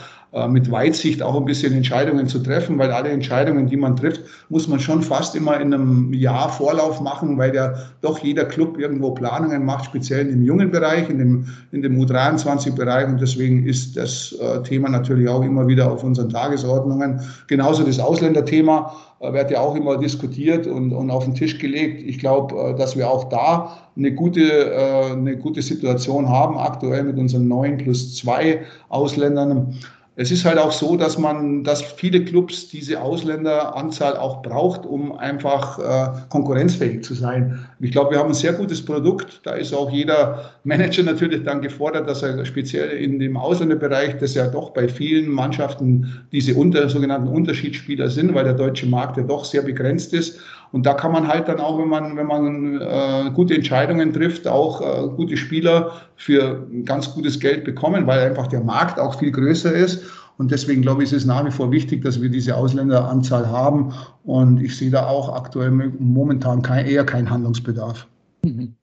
mit 0.48 0.70
Weitsicht 0.70 1.22
auch 1.22 1.36
ein 1.36 1.44
bisschen 1.44 1.72
Entscheidungen 1.72 2.28
zu 2.28 2.38
treffen, 2.38 2.78
weil 2.78 2.92
alle 2.92 3.08
Entscheidungen, 3.08 3.66
die 3.66 3.76
man 3.76 3.96
trifft, 3.96 4.22
muss 4.48 4.68
man 4.68 4.78
schon 4.78 5.02
fast 5.02 5.34
immer 5.34 5.60
in 5.60 5.74
einem 5.74 6.12
Jahr 6.12 6.48
Vorlauf 6.50 7.00
machen, 7.00 7.36
weil 7.36 7.52
ja 7.54 7.74
doch 8.00 8.18
jeder 8.20 8.44
Club 8.44 8.78
irgendwo 8.78 9.10
Planungen 9.10 9.64
macht, 9.64 9.86
speziell 9.86 10.28
im 10.28 10.44
jungen 10.44 10.70
Bereich, 10.70 11.10
in 11.10 11.18
dem, 11.18 11.46
in 11.72 11.82
dem 11.82 12.00
U23-Bereich. 12.00 13.08
Und 13.08 13.20
deswegen 13.20 13.66
ist 13.66 13.96
das 13.96 14.32
äh, 14.40 14.62
Thema 14.62 14.88
natürlich 14.88 15.28
auch 15.28 15.42
immer 15.42 15.66
wieder 15.66 15.90
auf 15.90 16.04
unseren 16.04 16.28
Tagesordnungen. 16.28 17.20
Genauso 17.48 17.82
das 17.82 17.98
Ausländerthema 17.98 18.94
äh, 19.20 19.32
wird 19.32 19.50
ja 19.50 19.60
auch 19.60 19.74
immer 19.74 19.98
diskutiert 19.98 20.66
und, 20.66 20.92
und 20.92 21.10
auf 21.10 21.24
den 21.24 21.34
Tisch 21.34 21.58
gelegt. 21.58 22.02
Ich 22.06 22.18
glaube, 22.18 22.54
äh, 22.54 22.76
dass 22.76 22.96
wir 22.96 23.10
auch 23.10 23.24
da 23.28 23.78
eine 23.96 24.12
gute, 24.12 24.40
äh, 24.42 25.12
eine 25.12 25.36
gute 25.36 25.62
Situation 25.62 26.28
haben, 26.28 26.56
aktuell 26.56 27.04
mit 27.04 27.18
unseren 27.18 27.48
neun 27.48 27.78
plus 27.78 28.16
zwei 28.16 28.62
Ausländern. 28.88 29.74
Es 30.20 30.30
ist 30.30 30.44
halt 30.44 30.58
auch 30.58 30.70
so, 30.70 30.96
dass 30.96 31.16
man, 31.16 31.64
dass 31.64 31.80
viele 31.80 32.22
Clubs 32.22 32.68
diese 32.68 33.00
Ausländeranzahl 33.00 34.18
auch 34.18 34.42
braucht, 34.42 34.84
um 34.84 35.16
einfach 35.16 35.78
äh, 35.78 36.20
konkurrenzfähig 36.28 37.02
zu 37.02 37.14
sein. 37.14 37.66
Ich 37.78 37.90
glaube, 37.90 38.10
wir 38.10 38.18
haben 38.18 38.28
ein 38.28 38.34
sehr 38.34 38.52
gutes 38.52 38.84
Produkt. 38.84 39.40
Da 39.44 39.52
ist 39.52 39.72
auch 39.72 39.90
jeder 39.90 40.50
Manager 40.62 41.02
natürlich 41.04 41.42
dann 41.44 41.62
gefordert, 41.62 42.06
dass 42.06 42.22
er 42.22 42.44
speziell 42.44 42.90
in 42.98 43.18
dem 43.18 43.38
Ausländerbereich, 43.38 44.18
das 44.18 44.34
ja 44.34 44.46
doch 44.46 44.74
bei 44.74 44.88
vielen 44.88 45.30
Mannschaften 45.30 46.20
diese 46.32 46.54
unter, 46.54 46.86
sogenannten 46.90 47.28
Unterschiedsspieler 47.28 48.10
sind, 48.10 48.34
weil 48.34 48.44
der 48.44 48.52
deutsche 48.52 48.84
Markt 48.84 49.16
ja 49.16 49.22
doch 49.22 49.46
sehr 49.46 49.62
begrenzt 49.62 50.12
ist. 50.12 50.38
Und 50.72 50.86
da 50.86 50.94
kann 50.94 51.12
man 51.12 51.26
halt 51.26 51.48
dann 51.48 51.58
auch, 51.58 51.78
wenn 51.78 51.88
man, 51.88 52.16
wenn 52.16 52.26
man 52.26 52.80
äh, 52.80 53.30
gute 53.34 53.54
Entscheidungen 53.54 54.12
trifft, 54.12 54.46
auch 54.46 54.80
äh, 54.80 55.08
gute 55.16 55.36
Spieler 55.36 55.92
für 56.16 56.66
ganz 56.84 57.12
gutes 57.12 57.40
Geld 57.40 57.64
bekommen, 57.64 58.06
weil 58.06 58.20
einfach 58.20 58.46
der 58.46 58.60
Markt 58.60 58.98
auch 59.00 59.18
viel 59.18 59.32
größer 59.32 59.72
ist. 59.72 60.04
Und 60.38 60.50
deswegen 60.50 60.80
glaube 60.80 61.02
ich, 61.02 61.12
ist 61.12 61.18
es 61.18 61.26
nach 61.26 61.44
wie 61.44 61.50
vor 61.50 61.70
wichtig, 61.70 62.02
dass 62.02 62.22
wir 62.22 62.30
diese 62.30 62.56
Ausländeranzahl 62.56 63.48
haben. 63.48 63.92
Und 64.24 64.62
ich 64.62 64.76
sehe 64.76 64.90
da 64.90 65.06
auch 65.06 65.34
aktuell 65.34 65.70
momentan 65.70 66.62
kein, 66.62 66.86
eher 66.86 67.04
keinen 67.04 67.28
Handlungsbedarf. 67.28 68.06
Mhm. 68.42 68.74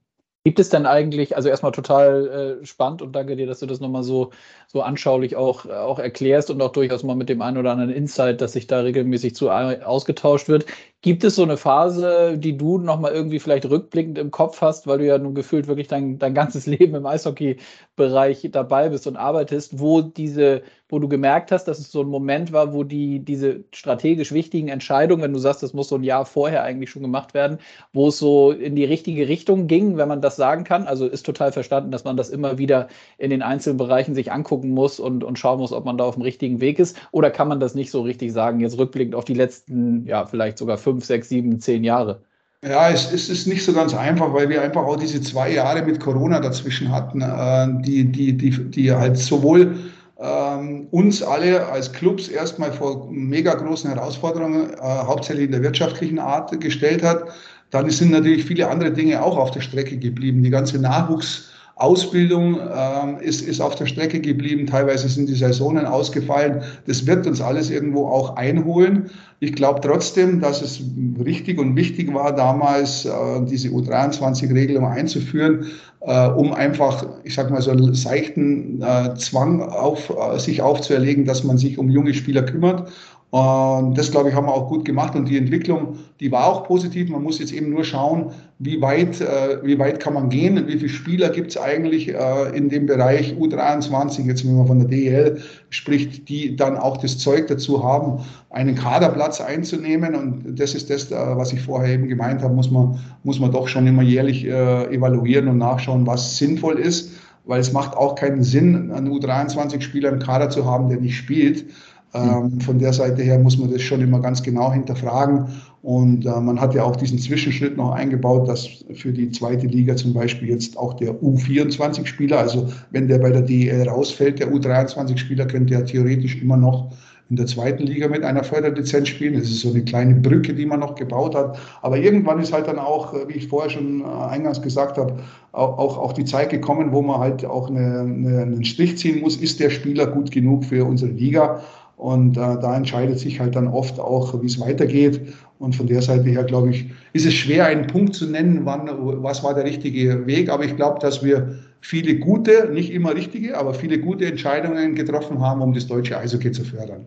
Gibt 0.48 0.60
es 0.60 0.70
denn 0.70 0.86
eigentlich, 0.86 1.36
also 1.36 1.50
erstmal 1.50 1.72
total 1.72 2.58
äh, 2.62 2.64
spannend 2.64 3.02
und 3.02 3.12
danke 3.12 3.36
dir, 3.36 3.46
dass 3.46 3.58
du 3.58 3.66
das 3.66 3.80
nochmal 3.80 4.02
so, 4.02 4.30
so 4.66 4.80
anschaulich 4.80 5.36
auch, 5.36 5.66
auch 5.66 5.98
erklärst 5.98 6.50
und 6.50 6.62
auch 6.62 6.72
durchaus 6.72 7.02
mal 7.02 7.16
mit 7.16 7.28
dem 7.28 7.42
einen 7.42 7.58
oder 7.58 7.72
anderen 7.72 7.90
Insight, 7.90 8.40
dass 8.40 8.54
sich 8.54 8.66
da 8.66 8.80
regelmäßig 8.80 9.34
zu 9.34 9.50
ausgetauscht 9.50 10.48
wird. 10.48 10.64
Gibt 11.02 11.22
es 11.22 11.34
so 11.34 11.42
eine 11.42 11.58
Phase, 11.58 12.38
die 12.38 12.56
du 12.56 12.78
nochmal 12.78 13.12
irgendwie 13.12 13.40
vielleicht 13.40 13.66
rückblickend 13.66 14.16
im 14.16 14.30
Kopf 14.30 14.62
hast, 14.62 14.86
weil 14.86 14.96
du 14.96 15.06
ja 15.06 15.18
nun 15.18 15.34
gefühlt 15.34 15.66
wirklich 15.66 15.88
dein, 15.88 16.18
dein 16.18 16.32
ganzes 16.32 16.64
Leben 16.66 16.94
im 16.94 17.04
Eishockey-Bereich 17.04 18.48
dabei 18.50 18.88
bist 18.88 19.06
und 19.06 19.18
arbeitest, 19.18 19.78
wo 19.78 20.00
diese, 20.00 20.62
wo 20.88 20.98
du 20.98 21.08
gemerkt 21.08 21.52
hast, 21.52 21.64
dass 21.64 21.78
es 21.78 21.92
so 21.92 22.00
ein 22.00 22.08
Moment 22.08 22.52
war, 22.52 22.72
wo 22.72 22.82
die, 22.82 23.20
diese 23.20 23.64
strategisch 23.72 24.32
wichtigen 24.32 24.68
Entscheidungen, 24.68 25.22
wenn 25.22 25.32
du 25.32 25.38
sagst, 25.38 25.62
das 25.62 25.74
muss 25.74 25.88
so 25.88 25.96
ein 25.96 26.02
Jahr 26.02 26.24
vorher 26.24 26.62
eigentlich 26.62 26.90
schon 26.90 27.02
gemacht 27.02 27.34
werden, 27.34 27.58
wo 27.92 28.08
es 28.08 28.18
so 28.18 28.52
in 28.52 28.74
die 28.74 28.84
richtige 28.84 29.28
Richtung 29.28 29.66
ging, 29.66 29.98
wenn 29.98 30.08
man 30.08 30.22
das 30.22 30.36
sagen 30.36 30.64
kann. 30.64 30.86
Also 30.86 31.06
ist 31.06 31.26
total 31.26 31.52
verstanden, 31.52 31.90
dass 31.90 32.04
man 32.04 32.16
das 32.16 32.30
immer 32.30 32.56
wieder 32.56 32.88
in 33.18 33.30
den 33.30 33.42
einzelnen 33.42 33.76
Bereichen 33.76 34.14
sich 34.14 34.32
angucken 34.32 34.70
muss 34.70 34.98
und, 34.98 35.24
und 35.24 35.38
schauen 35.38 35.58
muss, 35.58 35.72
ob 35.72 35.84
man 35.84 35.98
da 35.98 36.04
auf 36.04 36.14
dem 36.14 36.22
richtigen 36.22 36.60
Weg 36.60 36.78
ist. 36.78 36.96
Oder 37.10 37.30
kann 37.30 37.48
man 37.48 37.60
das 37.60 37.74
nicht 37.74 37.90
so 37.90 38.00
richtig 38.02 38.32
sagen, 38.32 38.60
jetzt 38.60 38.78
rückblickend 38.78 39.14
auf 39.14 39.26
die 39.26 39.34
letzten, 39.34 40.06
ja, 40.06 40.24
vielleicht 40.24 40.56
sogar 40.58 40.78
fünf, 40.78 41.04
sechs, 41.04 41.28
sieben, 41.28 41.60
zehn 41.60 41.84
Jahre? 41.84 42.22
Ja, 42.64 42.90
es, 42.90 43.12
ist 43.12 43.46
nicht 43.46 43.64
so 43.64 43.72
ganz 43.72 43.94
einfach, 43.94 44.32
weil 44.34 44.48
wir 44.48 44.60
einfach 44.62 44.82
auch 44.82 44.96
diese 44.96 45.20
zwei 45.20 45.52
Jahre 45.52 45.82
mit 45.82 46.00
Corona 46.00 46.40
dazwischen 46.40 46.90
hatten, 46.90 47.20
äh, 47.20 47.82
die, 47.84 48.10
die, 48.10 48.36
die, 48.36 48.50
die 48.50 48.90
halt 48.90 49.16
sowohl 49.16 49.76
ähm, 50.20 50.88
uns 50.90 51.22
alle 51.22 51.66
als 51.66 51.92
Clubs 51.92 52.28
erstmal 52.28 52.72
vor 52.72 53.08
mega 53.10 53.54
großen 53.54 53.92
Herausforderungen, 53.92 54.70
äh, 54.74 54.76
hauptsächlich 54.80 55.46
in 55.46 55.52
der 55.52 55.62
wirtschaftlichen 55.62 56.18
Art, 56.18 56.60
gestellt 56.60 57.02
hat. 57.02 57.28
Dann 57.70 57.88
sind 57.90 58.10
natürlich 58.10 58.44
viele 58.44 58.68
andere 58.68 58.90
Dinge 58.92 59.22
auch 59.22 59.36
auf 59.36 59.50
der 59.50 59.60
Strecke 59.60 59.96
geblieben. 59.96 60.42
Die 60.42 60.50
ganze 60.50 60.78
Nachwuchs- 60.78 61.47
Ausbildung 61.78 62.58
ähm, 62.58 63.18
ist, 63.20 63.40
ist 63.40 63.60
auf 63.60 63.76
der 63.76 63.86
Strecke 63.86 64.20
geblieben, 64.20 64.66
teilweise 64.66 65.08
sind 65.08 65.28
die 65.28 65.34
Saisonen 65.34 65.86
ausgefallen. 65.86 66.62
Das 66.86 67.06
wird 67.06 67.26
uns 67.26 67.40
alles 67.40 67.70
irgendwo 67.70 68.08
auch 68.08 68.36
einholen. 68.36 69.10
Ich 69.38 69.52
glaube 69.52 69.80
trotzdem, 69.80 70.40
dass 70.40 70.60
es 70.60 70.80
richtig 71.24 71.58
und 71.58 71.76
wichtig 71.76 72.12
war, 72.12 72.34
damals 72.34 73.04
äh, 73.04 73.10
diese 73.48 73.68
U23-Regelung 73.68 74.86
einzuführen, 74.86 75.66
äh, 76.00 76.28
um 76.28 76.52
einfach, 76.52 77.06
ich 77.22 77.34
sage 77.34 77.52
mal 77.52 77.62
so 77.62 77.70
einen 77.70 77.94
seichten 77.94 78.82
äh, 78.82 79.14
Zwang 79.14 79.62
auf, 79.62 80.10
äh, 80.10 80.38
sich 80.38 80.60
aufzuerlegen, 80.60 81.26
dass 81.26 81.44
man 81.44 81.58
sich 81.58 81.78
um 81.78 81.90
junge 81.90 82.12
Spieler 82.12 82.42
kümmert 82.42 82.90
und 83.30 83.98
das, 83.98 84.10
glaube 84.10 84.30
ich, 84.30 84.34
haben 84.34 84.46
wir 84.46 84.54
auch 84.54 84.68
gut 84.68 84.86
gemacht. 84.86 85.14
Und 85.14 85.28
die 85.28 85.36
Entwicklung, 85.36 85.98
die 86.18 86.32
war 86.32 86.46
auch 86.46 86.64
positiv. 86.64 87.10
Man 87.10 87.22
muss 87.22 87.38
jetzt 87.38 87.52
eben 87.52 87.68
nur 87.68 87.84
schauen, 87.84 88.30
wie 88.58 88.80
weit, 88.80 89.20
äh, 89.20 89.58
wie 89.62 89.78
weit 89.78 90.00
kann 90.00 90.14
man 90.14 90.30
gehen, 90.30 90.66
wie 90.66 90.78
viele 90.78 90.88
Spieler 90.88 91.28
gibt 91.28 91.50
es 91.50 91.58
eigentlich 91.58 92.08
äh, 92.08 92.56
in 92.56 92.70
dem 92.70 92.86
Bereich 92.86 93.34
U23, 93.34 94.24
jetzt 94.24 94.46
wenn 94.46 94.56
man 94.56 94.66
von 94.66 94.78
der 94.78 94.88
DEL 94.88 95.42
spricht, 95.68 96.30
die 96.30 96.56
dann 96.56 96.78
auch 96.78 96.96
das 96.96 97.18
Zeug 97.18 97.48
dazu 97.48 97.84
haben, 97.84 98.24
einen 98.48 98.74
Kaderplatz 98.74 99.42
einzunehmen. 99.42 100.14
Und 100.14 100.58
das 100.58 100.74
ist 100.74 100.88
das, 100.88 101.12
äh, 101.12 101.14
was 101.14 101.52
ich 101.52 101.60
vorher 101.60 101.92
eben 101.92 102.08
gemeint 102.08 102.40
habe, 102.42 102.54
muss 102.54 102.70
man, 102.70 102.98
muss 103.24 103.38
man 103.38 103.52
doch 103.52 103.68
schon 103.68 103.86
immer 103.86 104.02
jährlich 104.02 104.46
äh, 104.46 104.86
evaluieren 104.86 105.48
und 105.48 105.58
nachschauen, 105.58 106.06
was 106.06 106.38
sinnvoll 106.38 106.78
ist. 106.78 107.12
Weil 107.44 107.60
es 107.60 107.72
macht 107.72 107.94
auch 107.94 108.14
keinen 108.14 108.42
Sinn, 108.42 108.90
einen 108.90 109.08
U23-Spieler 109.10 110.10
im 110.10 110.18
Kader 110.18 110.48
zu 110.48 110.64
haben, 110.64 110.88
der 110.88 110.98
nicht 110.98 111.16
spielt. 111.16 111.66
Ähm, 112.14 112.60
von 112.60 112.78
der 112.78 112.92
Seite 112.92 113.22
her 113.22 113.38
muss 113.38 113.58
man 113.58 113.70
das 113.70 113.82
schon 113.82 114.00
immer 114.00 114.20
ganz 114.20 114.42
genau 114.42 114.72
hinterfragen. 114.72 115.46
Und 115.82 116.26
äh, 116.26 116.40
man 116.40 116.60
hat 116.60 116.74
ja 116.74 116.84
auch 116.84 116.96
diesen 116.96 117.18
Zwischenschritt 117.18 117.76
noch 117.76 117.92
eingebaut, 117.92 118.48
dass 118.48 118.66
für 118.94 119.12
die 119.12 119.30
zweite 119.30 119.66
Liga 119.66 119.94
zum 119.96 120.14
Beispiel 120.14 120.48
jetzt 120.48 120.76
auch 120.76 120.94
der 120.94 121.14
U24-Spieler, 121.20 122.38
also 122.38 122.68
wenn 122.90 123.08
der 123.08 123.18
bei 123.18 123.30
der 123.30 123.42
DEL 123.42 123.88
rausfällt, 123.88 124.38
der 124.38 124.52
U23-Spieler 124.52 125.46
könnte 125.46 125.74
ja 125.74 125.82
theoretisch 125.82 126.40
immer 126.40 126.56
noch 126.56 126.90
in 127.30 127.36
der 127.36 127.46
zweiten 127.46 127.82
Liga 127.82 128.08
mit 128.08 128.24
einer 128.24 128.42
Förderlizenz 128.42 129.08
spielen. 129.08 129.34
Das 129.34 129.44
ist 129.44 129.60
so 129.60 129.68
eine 129.68 129.84
kleine 129.84 130.14
Brücke, 130.14 130.54
die 130.54 130.64
man 130.64 130.80
noch 130.80 130.94
gebaut 130.94 131.34
hat. 131.34 131.58
Aber 131.82 131.98
irgendwann 131.98 132.40
ist 132.40 132.52
halt 132.52 132.66
dann 132.66 132.78
auch, 132.78 133.12
äh, 133.12 133.28
wie 133.28 133.34
ich 133.34 133.48
vorher 133.48 133.70
schon 133.70 134.00
äh, 134.00 134.04
eingangs 134.04 134.62
gesagt 134.62 134.96
habe, 134.96 135.18
auch, 135.52 135.98
auch 135.98 136.12
die 136.12 136.24
Zeit 136.24 136.50
gekommen, 136.50 136.92
wo 136.92 137.02
man 137.02 137.20
halt 137.20 137.44
auch 137.44 137.68
eine, 137.68 138.00
eine, 138.00 138.42
einen 138.42 138.64
Strich 138.64 138.96
ziehen 138.96 139.20
muss. 139.20 139.36
Ist 139.36 139.60
der 139.60 139.70
Spieler 139.70 140.06
gut 140.06 140.30
genug 140.30 140.64
für 140.64 140.84
unsere 140.86 141.10
Liga? 141.10 141.60
Und 141.98 142.36
äh, 142.36 142.40
da 142.40 142.76
entscheidet 142.76 143.18
sich 143.18 143.40
halt 143.40 143.56
dann 143.56 143.68
oft 143.68 143.98
auch, 143.98 144.40
wie 144.40 144.46
es 144.46 144.60
weitergeht. 144.60 145.20
Und 145.58 145.74
von 145.74 145.88
der 145.88 146.00
Seite 146.00 146.28
her, 146.28 146.44
glaube 146.44 146.70
ich, 146.70 146.86
ist 147.12 147.26
es 147.26 147.34
schwer, 147.34 147.66
einen 147.66 147.88
Punkt 147.88 148.14
zu 148.14 148.26
nennen, 148.26 148.60
wann, 148.64 148.88
was 149.22 149.42
war 149.42 149.54
der 149.54 149.64
richtige 149.64 150.26
Weg. 150.26 150.48
Aber 150.48 150.64
ich 150.64 150.76
glaube, 150.76 151.00
dass 151.00 151.24
wir 151.24 151.58
viele 151.80 152.18
gute, 152.18 152.70
nicht 152.72 152.92
immer 152.92 153.14
richtige, 153.14 153.58
aber 153.58 153.74
viele 153.74 153.98
gute 153.98 154.26
Entscheidungen 154.26 154.94
getroffen 154.94 155.40
haben, 155.40 155.60
um 155.60 155.74
das 155.74 155.86
deutsche 155.88 156.16
Eishockey 156.16 156.52
zu 156.52 156.64
fördern. 156.64 157.06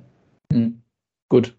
Mhm. 0.52 0.82
Gut 1.30 1.56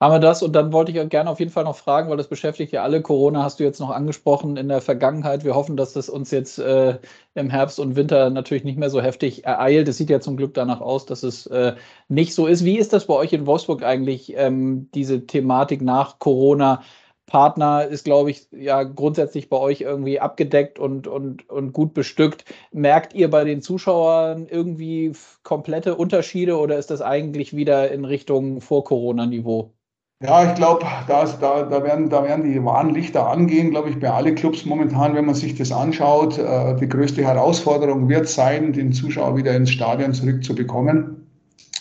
haben 0.00 0.12
wir 0.12 0.18
das. 0.18 0.42
Und 0.42 0.52
dann 0.52 0.72
wollte 0.72 0.92
ich 0.92 1.08
gerne 1.08 1.30
auf 1.30 1.38
jeden 1.40 1.50
Fall 1.50 1.64
noch 1.64 1.76
fragen, 1.76 2.10
weil 2.10 2.16
das 2.16 2.28
beschäftigt 2.28 2.72
ja 2.72 2.82
alle. 2.82 3.00
Corona 3.02 3.42
hast 3.42 3.60
du 3.60 3.64
jetzt 3.64 3.80
noch 3.80 3.90
angesprochen 3.90 4.56
in 4.56 4.68
der 4.68 4.80
Vergangenheit. 4.82 5.44
Wir 5.44 5.54
hoffen, 5.54 5.76
dass 5.76 5.92
das 5.94 6.08
uns 6.08 6.30
jetzt 6.30 6.58
äh, 6.58 6.98
im 7.34 7.50
Herbst 7.50 7.80
und 7.80 7.96
Winter 7.96 8.30
natürlich 8.30 8.64
nicht 8.64 8.78
mehr 8.78 8.90
so 8.90 9.00
heftig 9.00 9.44
ereilt. 9.44 9.88
Es 9.88 9.96
sieht 9.96 10.10
ja 10.10 10.20
zum 10.20 10.36
Glück 10.36 10.54
danach 10.54 10.80
aus, 10.80 11.06
dass 11.06 11.22
es 11.22 11.46
äh, 11.46 11.74
nicht 12.08 12.34
so 12.34 12.46
ist. 12.46 12.64
Wie 12.64 12.78
ist 12.78 12.92
das 12.92 13.06
bei 13.06 13.14
euch 13.14 13.32
in 13.32 13.46
Wolfsburg 13.46 13.82
eigentlich, 13.82 14.34
ähm, 14.36 14.90
diese 14.94 15.26
Thematik 15.26 15.82
nach 15.82 16.18
Corona? 16.18 16.82
Partner 17.26 17.86
ist, 17.86 18.04
glaube 18.04 18.30
ich, 18.30 18.48
ja 18.52 18.84
grundsätzlich 18.84 19.48
bei 19.48 19.56
euch 19.58 19.80
irgendwie 19.80 20.20
abgedeckt 20.20 20.78
und, 20.78 21.08
und, 21.08 21.48
und 21.50 21.72
gut 21.72 21.92
bestückt. 21.92 22.44
Merkt 22.72 23.14
ihr 23.14 23.28
bei 23.30 23.42
den 23.44 23.62
Zuschauern 23.62 24.46
irgendwie 24.48 25.12
komplette 25.42 25.96
Unterschiede 25.96 26.56
oder 26.58 26.78
ist 26.78 26.90
das 26.90 27.02
eigentlich 27.02 27.54
wieder 27.56 27.90
in 27.90 28.04
Richtung 28.04 28.60
Vor-Corona-Niveau? 28.60 29.75
Ja, 30.22 30.48
ich 30.48 30.54
glaube, 30.54 30.82
da, 31.08 31.26
da, 31.26 31.82
werden, 31.84 32.08
da 32.08 32.24
werden 32.24 32.50
die 32.50 32.64
Warnlichter 32.64 33.28
angehen, 33.28 33.70
glaube 33.70 33.90
ich, 33.90 34.00
bei 34.00 34.10
allen 34.10 34.34
Clubs 34.34 34.64
momentan, 34.64 35.14
wenn 35.14 35.26
man 35.26 35.34
sich 35.34 35.56
das 35.56 35.70
anschaut. 35.70 36.38
Äh, 36.38 36.74
die 36.76 36.88
größte 36.88 37.22
Herausforderung 37.22 38.08
wird 38.08 38.26
sein, 38.26 38.72
den 38.72 38.92
Zuschauer 38.92 39.36
wieder 39.36 39.54
ins 39.54 39.70
Stadion 39.70 40.14
zurückzubekommen. 40.14 41.26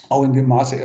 Auch 0.10 0.26
in 0.26 0.34
dem 0.34 0.50
Maße, 0.50 0.76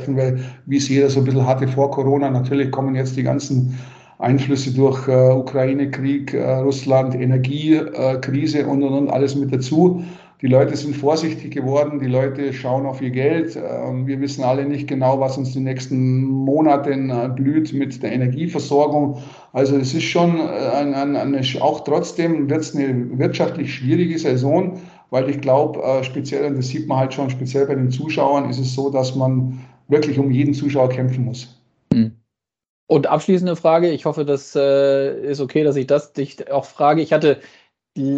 wie 0.66 0.76
es 0.76 0.88
jeder 0.88 1.10
so 1.10 1.20
ein 1.20 1.24
bisschen 1.24 1.44
hatte 1.44 1.66
vor 1.66 1.90
Corona. 1.90 2.30
Natürlich 2.30 2.70
kommen 2.70 2.94
jetzt 2.94 3.16
die 3.16 3.24
ganzen 3.24 3.76
Einflüsse 4.20 4.72
durch 4.72 5.08
äh, 5.08 5.32
Ukraine-Krieg, 5.32 6.32
äh, 6.32 6.58
Russland, 6.58 7.16
Energiekrise 7.16 8.64
und, 8.64 8.84
und, 8.84 8.92
und 8.92 9.10
alles 9.10 9.34
mit 9.34 9.52
dazu. 9.52 10.04
Die 10.42 10.46
Leute 10.46 10.74
sind 10.74 10.96
vorsichtig 10.96 11.52
geworden, 11.52 12.00
die 12.00 12.06
Leute 12.06 12.52
schauen 12.54 12.86
auf 12.86 13.02
ihr 13.02 13.10
Geld. 13.10 13.56
Ähm, 13.56 14.06
wir 14.06 14.20
wissen 14.20 14.42
alle 14.42 14.64
nicht 14.64 14.88
genau, 14.88 15.20
was 15.20 15.36
uns 15.36 15.52
die 15.52 15.60
nächsten 15.60 16.22
Monate 16.22 16.92
äh, 16.92 17.28
blüht 17.28 17.72
mit 17.74 18.02
der 18.02 18.12
Energieversorgung. 18.12 19.22
Also 19.52 19.76
es 19.76 19.92
ist 19.92 20.04
schon 20.04 20.38
äh, 20.38 20.42
ein, 20.42 20.94
ein, 20.94 21.16
eine, 21.16 21.42
auch 21.60 21.84
trotzdem 21.84 22.48
wird 22.48 22.62
es 22.62 22.74
eine 22.74 23.18
wirtschaftlich 23.18 23.74
schwierige 23.74 24.18
Saison. 24.18 24.80
weil 25.10 25.28
ich 25.28 25.40
glaube, 25.40 25.82
äh, 25.82 26.04
speziell, 26.04 26.46
und 26.46 26.56
das 26.56 26.68
sieht 26.68 26.86
man 26.86 26.98
halt 26.98 27.14
schon, 27.14 27.30
speziell 27.30 27.66
bei 27.66 27.74
den 27.74 27.90
Zuschauern, 27.90 28.48
ist 28.48 28.60
es 28.60 28.74
so, 28.74 28.90
dass 28.90 29.14
man 29.14 29.58
wirklich 29.88 30.18
um 30.18 30.30
jeden 30.30 30.54
Zuschauer 30.54 30.88
kämpfen 30.88 31.24
muss. 31.24 31.60
Hm. 31.92 32.12
Und 32.86 33.06
abschließende 33.06 33.56
Frage, 33.56 33.90
ich 33.90 34.04
hoffe, 34.04 34.24
das 34.24 34.56
äh, 34.56 35.20
ist 35.22 35.40
okay, 35.40 35.64
dass 35.64 35.76
ich 35.76 35.86
das 35.86 36.12
dich 36.12 36.50
auch 36.50 36.64
frage. 36.64 37.02
Ich 37.02 37.12
hatte 37.12 37.38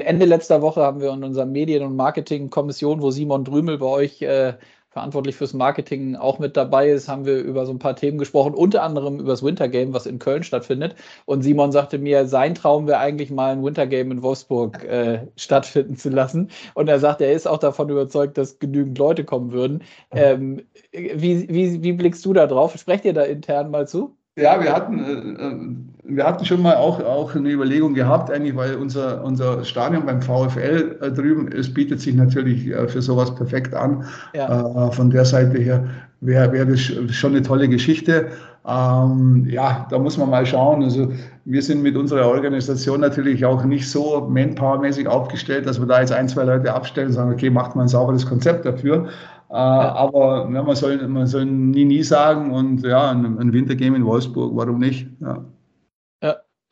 Ende 0.01 0.27
letzter 0.27 0.62
Woche 0.62 0.83
haben 0.83 1.01
wir 1.01 1.12
in 1.12 1.25
unserer 1.25 1.47
Medien- 1.47 1.85
und 1.85 1.97
Marketingkommission, 1.97 3.03
wo 3.03 3.11
Simon 3.11 3.45
Drümel 3.45 3.79
bei 3.79 3.87
euch 3.87 4.23
äh, 4.23 4.55
verantwortlich 4.92 5.37
fürs 5.37 5.55
Marketing 5.55 6.16
auch 6.16 6.38
mit 6.38 6.57
dabei 6.57 6.90
ist, 6.90 7.09
haben 7.09 7.25
wir 7.25 7.38
über 7.38 7.64
so 7.64 7.73
ein 7.73 7.79
paar 7.79 7.97
Themen 7.97 8.18
gesprochen, 8.18 8.55
unter 8.55 8.83
anderem 8.83 9.18
über 9.18 9.31
das 9.31 9.42
Wintergame, 9.42 9.95
was 9.95 10.05
in 10.05 10.18
Köln 10.18 10.42
stattfindet. 10.42 10.95
Und 11.25 11.42
Simon 11.42 11.73
sagte 11.73 11.99
mir, 11.99 12.27
sein 12.27 12.55
Traum 12.55 12.87
wäre 12.87 12.99
eigentlich 12.99 13.31
mal 13.31 13.53
ein 13.53 13.64
Wintergame 13.64 14.12
in 14.12 14.23
Wolfsburg 14.23 14.85
äh, 14.85 15.27
stattfinden 15.37 15.97
zu 15.97 16.11
lassen. 16.11 16.51
Und 16.75 16.88
er 16.88 16.99
sagt, 16.99 17.23
er 17.23 17.33
ist 17.33 17.49
auch 17.49 17.59
davon 17.59 17.88
überzeugt, 17.88 18.37
dass 18.37 18.59
genügend 18.59 18.99
Leute 18.99 19.25
kommen 19.25 19.53
würden. 19.53 19.83
Ähm, 20.11 20.62
wie, 20.92 21.49
wie, 21.49 21.83
wie 21.83 21.92
blickst 21.92 22.25
du 22.27 22.35
da 22.35 22.47
drauf? 22.47 22.77
Sprecht 22.77 23.07
ihr 23.07 23.14
da 23.14 23.23
intern 23.23 23.71
mal 23.71 23.88
zu? 23.88 24.14
Ja, 24.37 24.62
wir 24.62 24.73
hatten, 24.75 24.99
äh, 25.05 25.42
äh, 25.47 25.91
wir 26.05 26.27
hatten 26.27 26.45
schon 26.45 26.62
mal 26.62 26.77
auch, 26.77 27.01
auch 27.01 27.35
eine 27.35 27.51
Überlegung 27.51 27.95
gehabt, 27.95 28.31
eigentlich, 28.31 28.57
weil 28.57 28.75
unser, 28.75 29.23
unser 29.23 29.65
Stadion 29.65 30.05
beim 30.05 30.21
VfL 30.21 30.99
äh, 31.01 31.11
drüben, 31.12 31.49
es 31.53 31.73
bietet 31.73 32.01
sich 32.01 32.15
natürlich 32.15 32.67
äh, 32.67 32.88
für 32.88 33.01
sowas 33.01 33.35
perfekt 33.35 33.75
an. 33.75 34.05
Ja. 34.35 34.88
Äh, 34.88 34.93
von 34.93 35.11
der 35.11 35.25
Seite 35.25 35.59
her 35.59 35.85
wäre 36.21 36.53
wär 36.53 36.67
das 36.67 36.81
schon 36.81 37.33
eine 37.33 37.43
tolle 37.43 37.69
Geschichte. 37.69 38.29
Ähm, 38.67 39.47
ja, 39.49 39.87
da 39.91 39.99
muss 39.99 40.19
man 40.19 40.31
mal 40.31 40.45
schauen. 40.45 40.83
Also 40.83 41.12
wir 41.45 41.62
sind 41.62 41.83
mit 41.83 41.97
unserer 41.97 42.27
Organisation 42.27 43.01
natürlich 43.01 43.45
auch 43.45 43.65
nicht 43.65 43.88
so 43.88 44.29
manpowermäßig 44.29 45.07
aufgestellt, 45.07 45.67
dass 45.67 45.81
wir 45.81 45.87
da 45.87 46.01
jetzt 46.01 46.12
ein, 46.12 46.29
zwei 46.29 46.45
Leute 46.45 46.73
abstellen 46.73 47.09
und 47.09 47.15
sagen, 47.15 47.33
okay, 47.33 47.51
macht 47.51 47.77
mal 47.77 47.83
ein 47.83 47.88
sauberes 47.88 48.27
Konzept 48.27 48.65
dafür. 48.65 49.07
Äh, 49.51 49.55
ja. 49.55 49.95
Aber 49.95 50.49
ja, 50.53 50.62
man, 50.62 50.77
soll, 50.77 51.07
man 51.07 51.27
soll 51.29 51.45
nie, 51.45 51.85
nie 51.85 52.03
sagen 52.03 52.53
und 52.53 52.85
ja, 52.85 53.11
ein, 53.11 53.38
ein 53.38 53.53
Wintergame 53.53 53.97
in 53.97 54.05
Wolfsburg, 54.05 54.53
warum 54.55 54.79
nicht? 54.79 55.09
Ja. 55.21 55.45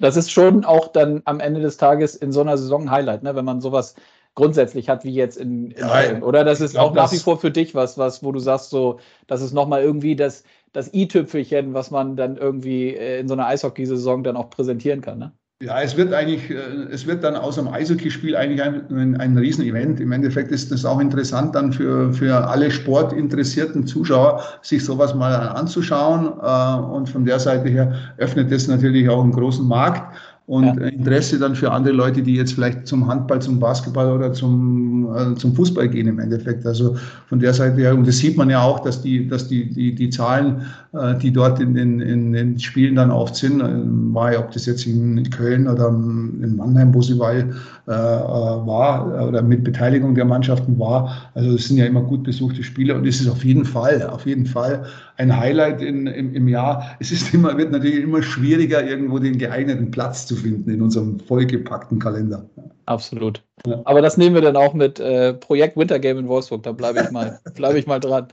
Das 0.00 0.16
ist 0.16 0.30
schon 0.30 0.64
auch 0.64 0.88
dann 0.88 1.22
am 1.24 1.40
Ende 1.40 1.60
des 1.60 1.76
Tages 1.76 2.16
in 2.16 2.32
so 2.32 2.40
einer 2.40 2.58
Saison 2.58 2.82
ein 2.82 2.90
Highlight, 2.90 3.22
ne? 3.22 3.34
wenn 3.36 3.44
man 3.44 3.60
sowas 3.60 3.94
grundsätzlich 4.34 4.88
hat 4.88 5.04
wie 5.04 5.12
jetzt 5.12 5.36
in, 5.36 5.70
in 5.72 5.78
ja, 5.78 6.22
Oder 6.22 6.44
das 6.44 6.60
ist 6.60 6.72
glaub, 6.72 6.90
auch 6.90 6.94
nach 6.94 7.12
wie 7.12 7.18
vor 7.18 7.38
für 7.38 7.50
dich 7.50 7.74
was, 7.74 7.98
was, 7.98 8.22
wo 8.22 8.32
du 8.32 8.38
sagst, 8.38 8.70
so, 8.70 9.00
das 9.26 9.42
ist 9.42 9.52
nochmal 9.52 9.82
irgendwie 9.82 10.16
das, 10.16 10.44
das 10.72 10.92
i-Tüpfelchen, 10.94 11.74
was 11.74 11.90
man 11.90 12.16
dann 12.16 12.36
irgendwie 12.36 12.94
äh, 12.94 13.20
in 13.20 13.28
so 13.28 13.34
einer 13.34 13.46
Eishockeysaison 13.46 14.22
dann 14.24 14.36
auch 14.36 14.50
präsentieren 14.50 15.00
kann. 15.00 15.18
Ne? 15.18 15.32
Ja, 15.62 15.82
es 15.82 15.94
wird 15.94 16.14
eigentlich, 16.14 16.48
äh, 16.48 16.54
es 16.90 17.06
wird 17.06 17.22
dann 17.22 17.36
aus 17.36 17.58
einem 17.58 17.68
Eishockeyspiel 17.68 18.34
eigentlich 18.34 18.62
ein, 18.62 19.20
ein, 19.20 19.36
Riesenevent. 19.36 20.00
Im 20.00 20.10
Endeffekt 20.10 20.50
ist 20.52 20.72
das 20.72 20.86
auch 20.86 20.98
interessant 20.98 21.54
dann 21.54 21.70
für, 21.70 22.14
für 22.14 22.48
alle 22.48 22.70
sportinteressierten 22.70 23.86
Zuschauer, 23.86 24.42
sich 24.62 24.82
sowas 24.82 25.14
mal 25.14 25.34
anzuschauen. 25.34 26.32
Äh, 26.40 26.82
und 26.94 27.10
von 27.10 27.26
der 27.26 27.38
Seite 27.38 27.68
her 27.68 27.92
öffnet 28.16 28.50
das 28.50 28.68
natürlich 28.68 29.06
auch 29.10 29.22
einen 29.22 29.32
großen 29.32 29.68
Markt 29.68 30.16
und 30.50 30.64
ja. 30.64 30.72
Interesse 30.86 31.38
dann 31.38 31.54
für 31.54 31.70
andere 31.70 31.94
Leute, 31.94 32.22
die 32.22 32.34
jetzt 32.34 32.54
vielleicht 32.54 32.84
zum 32.84 33.06
Handball, 33.06 33.40
zum 33.40 33.60
Basketball 33.60 34.10
oder 34.10 34.32
zum, 34.32 35.08
äh, 35.14 35.36
zum 35.36 35.54
Fußball 35.54 35.88
gehen 35.88 36.08
im 36.08 36.18
Endeffekt. 36.18 36.66
Also 36.66 36.96
von 37.28 37.38
der 37.38 37.54
Seite 37.54 37.76
her, 37.76 37.94
und 37.94 38.04
das 38.04 38.18
sieht 38.18 38.36
man 38.36 38.50
ja 38.50 38.60
auch, 38.60 38.80
dass 38.80 39.00
die, 39.00 39.28
dass 39.28 39.46
die, 39.46 39.70
die, 39.70 39.94
die 39.94 40.10
Zahlen, 40.10 40.62
äh, 40.92 41.14
die 41.14 41.32
dort 41.32 41.60
in 41.60 41.74
den, 41.74 42.00
in 42.00 42.32
den 42.32 42.58
Spielen 42.58 42.96
dann 42.96 43.12
oft 43.12 43.36
sind, 43.36 43.60
äh, 43.60 43.64
war, 44.12 44.36
ob 44.40 44.50
das 44.50 44.66
jetzt 44.66 44.84
in 44.86 45.30
Köln 45.30 45.68
oder 45.68 45.86
in 45.86 46.56
Mannheim, 46.56 46.92
wo 46.92 47.00
sie 47.00 47.16
war, 47.16 47.32
äh, 47.32 47.42
äh, 47.44 47.46
war 47.86 49.28
oder 49.28 49.42
mit 49.42 49.62
Beteiligung 49.62 50.16
der 50.16 50.24
Mannschaften 50.24 50.76
war. 50.80 51.30
Also 51.34 51.54
es 51.54 51.68
sind 51.68 51.76
ja 51.76 51.86
immer 51.86 52.02
gut 52.02 52.24
besuchte 52.24 52.64
Spiele 52.64 52.96
und 52.96 53.06
es 53.06 53.20
ist 53.20 53.28
auf 53.28 53.44
jeden 53.44 53.64
Fall, 53.64 54.02
auf 54.02 54.26
jeden 54.26 54.46
Fall 54.46 54.84
ein 55.20 55.36
Highlight 55.36 55.82
in, 55.82 56.06
im, 56.06 56.34
im 56.34 56.48
Jahr. 56.48 56.96
Es 56.98 57.12
ist 57.12 57.34
immer, 57.34 57.56
wird 57.58 57.72
natürlich 57.72 58.02
immer 58.02 58.22
schwieriger, 58.22 58.82
irgendwo 58.82 59.18
den 59.18 59.36
geeigneten 59.36 59.90
Platz 59.90 60.26
zu 60.26 60.34
finden 60.34 60.70
in 60.70 60.80
unserem 60.80 61.20
vollgepackten 61.20 61.98
Kalender. 61.98 62.46
Absolut. 62.86 63.42
Ja. 63.66 63.82
Aber 63.84 64.00
das 64.00 64.16
nehmen 64.16 64.34
wir 64.34 64.42
dann 64.42 64.56
auch 64.56 64.72
mit 64.72 64.98
äh, 64.98 65.34
Projekt 65.34 65.76
Wintergame 65.76 66.20
in 66.20 66.28
Wolfsburg. 66.28 66.62
Da 66.62 66.72
bleibe 66.72 67.02
ich 67.02 67.10
mal, 67.10 67.38
bleibe 67.54 67.78
ich 67.78 67.86
mal 67.86 68.00
dran. 68.00 68.28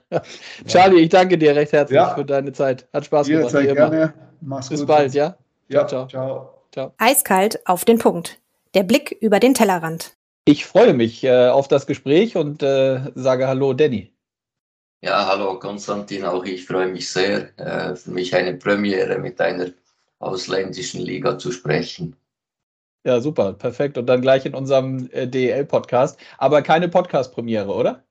Charlie, 0.65 1.01
ich 1.01 1.09
danke 1.09 1.37
dir 1.37 1.55
recht 1.55 1.73
herzlich 1.73 1.97
ja. 1.97 2.15
für 2.15 2.23
deine 2.23 2.53
Zeit. 2.53 2.87
Hat 2.93 3.05
Spaß 3.05 3.27
gemacht. 3.27 3.53
Wie 3.53 3.67
gerne. 3.67 4.13
Mach's 4.39 4.69
Bis 4.69 4.79
gut. 4.79 4.87
bald, 4.87 5.13
ja? 5.13 5.35
Ja, 5.67 5.85
ciao, 5.85 6.07
ciao. 6.07 6.53
ciao. 6.71 6.93
Eiskalt 6.97 7.59
auf 7.67 7.83
den 7.83 7.97
Punkt. 7.97 8.39
Der 8.73 8.83
Blick 8.83 9.11
über 9.19 9.41
den 9.41 9.53
Tellerrand. 9.53 10.13
Ich 10.45 10.65
freue 10.65 10.93
mich 10.93 11.25
äh, 11.25 11.49
auf 11.49 11.67
das 11.67 11.85
Gespräch 11.85 12.37
und 12.37 12.63
äh, 12.63 13.01
sage 13.15 13.47
Hallo, 13.47 13.73
Danny. 13.73 14.13
Ja, 15.01 15.27
hallo 15.27 15.59
Konstantin, 15.59 16.25
auch 16.25 16.43
ich 16.43 16.65
freue 16.65 16.87
mich 16.87 17.09
sehr. 17.09 17.57
Äh, 17.59 17.95
für 17.95 18.09
mich 18.09 18.33
eine 18.33 18.55
Premiere 18.55 19.19
mit 19.19 19.39
einer 19.39 19.69
ausländischen 20.17 21.01
Liga 21.01 21.37
zu 21.37 21.51
sprechen. 21.51 22.15
Ja, 23.05 23.21
super, 23.21 23.53
perfekt. 23.53 23.97
Und 23.99 24.07
dann 24.07 24.21
gleich 24.21 24.45
in 24.47 24.55
unserem 24.55 25.07
äh, 25.11 25.27
DEL-Podcast. 25.27 26.19
Aber 26.39 26.63
keine 26.63 26.89
Podcast-Premiere, 26.89 27.71
oder? 27.71 28.03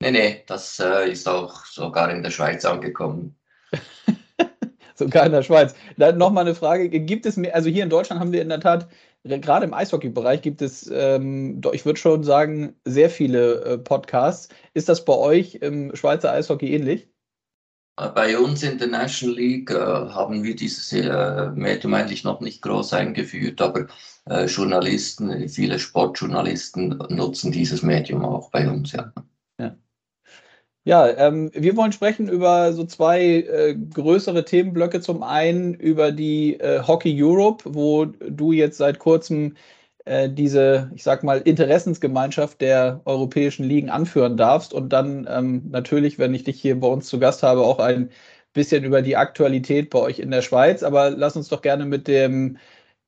Nee, 0.00 0.10
nee, 0.10 0.44
das 0.46 0.78
äh, 0.78 1.10
ist 1.10 1.26
auch 1.26 1.64
sogar 1.64 2.10
in 2.10 2.22
der 2.22 2.30
Schweiz 2.30 2.66
angekommen. 2.66 3.34
sogar 4.94 5.24
in 5.24 5.32
der 5.32 5.42
Schweiz. 5.42 5.74
Dann 5.96 6.18
nochmal 6.18 6.44
eine 6.44 6.54
Frage. 6.54 6.90
Gibt 6.90 7.24
es 7.24 7.38
mehr, 7.38 7.54
also 7.54 7.70
hier 7.70 7.82
in 7.82 7.90
Deutschland 7.90 8.20
haben 8.20 8.32
wir 8.32 8.42
in 8.42 8.50
der 8.50 8.60
Tat 8.60 8.88
gerade 9.28 9.66
im 9.66 9.74
Eishockey-Bereich 9.74 10.42
gibt 10.42 10.62
es, 10.62 10.90
ähm, 10.92 11.60
ich 11.72 11.84
würde 11.84 11.98
schon 11.98 12.24
sagen, 12.24 12.74
sehr 12.84 13.10
viele 13.10 13.64
äh, 13.64 13.78
Podcasts. 13.78 14.48
Ist 14.74 14.88
das 14.88 15.04
bei 15.04 15.14
euch 15.14 15.56
im 15.56 15.94
Schweizer 15.94 16.32
Eishockey 16.32 16.74
ähnlich? 16.74 17.08
Äh, 17.98 18.10
bei 18.10 18.38
uns 18.38 18.62
in 18.62 18.78
der 18.78 18.88
National 18.88 19.36
League 19.36 19.70
äh, 19.70 19.74
haben 19.74 20.42
wir 20.42 20.54
dieses 20.54 20.92
äh, 20.92 21.50
Medium 21.54 21.94
eigentlich 21.94 22.24
noch 22.24 22.40
nicht 22.40 22.62
groß 22.62 22.92
eingeführt, 22.92 23.60
aber 23.60 23.86
äh, 24.28 24.46
Journalisten, 24.46 25.48
viele 25.48 25.78
Sportjournalisten 25.78 26.98
nutzen 27.08 27.52
dieses 27.52 27.82
Medium 27.82 28.24
auch 28.24 28.50
bei 28.50 28.68
uns, 28.68 28.92
ja. 28.92 29.12
Ja, 29.58 29.76
ähm, 30.86 31.50
wir 31.52 31.76
wollen 31.76 31.90
sprechen 31.90 32.28
über 32.28 32.72
so 32.72 32.84
zwei 32.84 33.20
äh, 33.20 33.74
größere 33.74 34.44
Themenblöcke. 34.44 35.00
Zum 35.00 35.24
einen 35.24 35.74
über 35.74 36.12
die 36.12 36.60
äh, 36.60 36.80
Hockey 36.86 37.12
Europe, 37.20 37.64
wo 37.66 38.04
du 38.04 38.52
jetzt 38.52 38.78
seit 38.78 39.00
kurzem 39.00 39.56
äh, 40.04 40.30
diese, 40.30 40.92
ich 40.94 41.02
sag 41.02 41.24
mal, 41.24 41.38
Interessensgemeinschaft 41.40 42.60
der 42.60 43.00
europäischen 43.04 43.64
Ligen 43.64 43.90
anführen 43.90 44.36
darfst. 44.36 44.72
Und 44.72 44.90
dann 44.90 45.26
ähm, 45.28 45.64
natürlich, 45.70 46.20
wenn 46.20 46.34
ich 46.34 46.44
dich 46.44 46.60
hier 46.60 46.78
bei 46.78 46.86
uns 46.86 47.08
zu 47.08 47.18
Gast 47.18 47.42
habe, 47.42 47.62
auch 47.62 47.80
ein 47.80 48.10
bisschen 48.52 48.84
über 48.84 49.02
die 49.02 49.16
Aktualität 49.16 49.90
bei 49.90 49.98
euch 49.98 50.20
in 50.20 50.30
der 50.30 50.42
Schweiz. 50.42 50.84
Aber 50.84 51.10
lass 51.10 51.36
uns 51.36 51.48
doch 51.48 51.62
gerne 51.62 51.84
mit 51.84 52.06
dem 52.06 52.58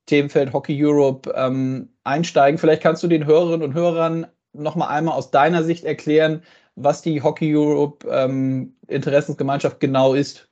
Themenfeld 0.05 0.53
Hockey 0.53 0.77
Europe 0.85 1.31
ähm, 1.35 1.89
einsteigen. 2.03 2.57
Vielleicht 2.57 2.83
kannst 2.83 3.03
du 3.03 3.07
den 3.07 3.25
Hörerinnen 3.25 3.63
und 3.63 3.73
Hörern 3.73 4.27
noch 4.53 4.75
mal 4.75 4.87
einmal 4.87 5.15
aus 5.15 5.31
deiner 5.31 5.63
Sicht 5.63 5.85
erklären, 5.85 6.43
was 6.79 7.01
die 7.01 7.21
Hockey 7.21 7.55
Europe 7.55 8.07
ähm, 8.09 8.75
Interessensgemeinschaft 8.87 9.79
genau 9.79 10.13
ist. 10.13 10.47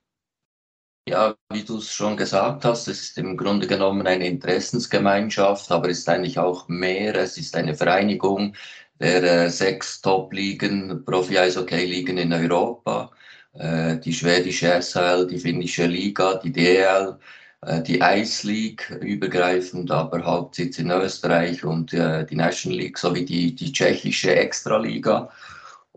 Ja, 1.10 1.36
wie 1.54 1.64
du 1.64 1.78
es 1.78 1.94
schon 1.94 2.18
gesagt 2.18 2.66
hast, 2.66 2.88
es 2.90 3.02
ist 3.02 3.18
im 3.18 3.38
Grunde 3.38 3.66
genommen 3.66 4.06
eine 4.06 4.28
Interessensgemeinschaft, 4.28 5.72
aber 5.72 5.90
es 5.90 6.00
ist 6.00 6.10
eigentlich 6.10 6.38
auch 6.38 6.68
mehr. 6.68 7.16
Es 7.16 7.38
ist 7.38 7.56
eine 7.56 7.76
Vereinigung 7.76 8.54
der 9.00 9.24
äh, 9.24 9.50
sechs 9.50 10.02
Top-Ligen, 10.02 11.06
Profi-Eishockey-Ligen 11.06 12.18
in 12.18 12.34
Europa, 12.34 13.12
äh, 13.54 13.98
die 13.98 14.14
schwedische 14.14 14.82
SHL, 14.82 15.28
die 15.28 15.40
finnische 15.40 15.86
Liga, 15.86 16.36
die 16.36 16.52
DL, 16.52 17.18
äh, 17.62 17.82
die 17.84 18.00
Ice 18.00 18.46
League 18.46 18.90
übergreifend, 19.02 19.90
aber 19.92 20.24
Hauptsitz 20.24 20.80
in 20.80 20.92
Österreich 20.92 21.64
und 21.64 21.94
äh, 21.94 22.26
die 22.26 22.36
National 22.36 22.80
League 22.80 22.98
sowie 22.98 23.26
die, 23.26 23.56
die 23.56 23.72
tschechische 23.72 24.36
Extraliga. 24.36 25.30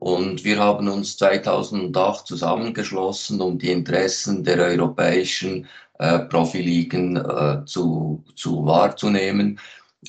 Und 0.01 0.45
wir 0.45 0.59
haben 0.59 0.89
uns 0.89 1.19
2008 1.19 2.27
zusammengeschlossen, 2.27 3.39
um 3.43 3.59
die 3.59 3.71
Interessen 3.71 4.43
der 4.43 4.59
europäischen 4.59 5.69
äh, 5.99 6.21
Profiligen 6.21 7.17
äh, 7.17 7.63
zu, 7.67 8.25
zu 8.35 8.65
wahrzunehmen, 8.65 9.61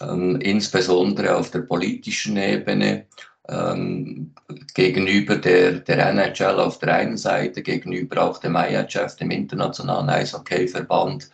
ähm, 0.02 0.38
insbesondere 0.38 1.36
auf 1.36 1.52
der 1.52 1.64
politischen 1.64 2.38
Ebene 2.38 3.06
ähm, 3.50 4.34
gegenüber 4.74 5.36
der, 5.36 5.80
der 5.80 6.10
NHL 6.12 6.62
auf 6.62 6.80
der 6.80 6.96
einen 6.96 7.18
Seite, 7.18 7.62
gegenüber 7.62 8.24
auch 8.24 8.38
dem 8.38 8.56
IHF, 8.56 9.18
dem 9.18 9.32
Internationalen 9.32 10.10
Eishockeyverband, 10.10 11.30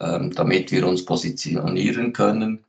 ähm, 0.00 0.30
damit 0.30 0.70
wir 0.72 0.86
uns 0.86 1.06
positionieren 1.06 2.12
können, 2.12 2.62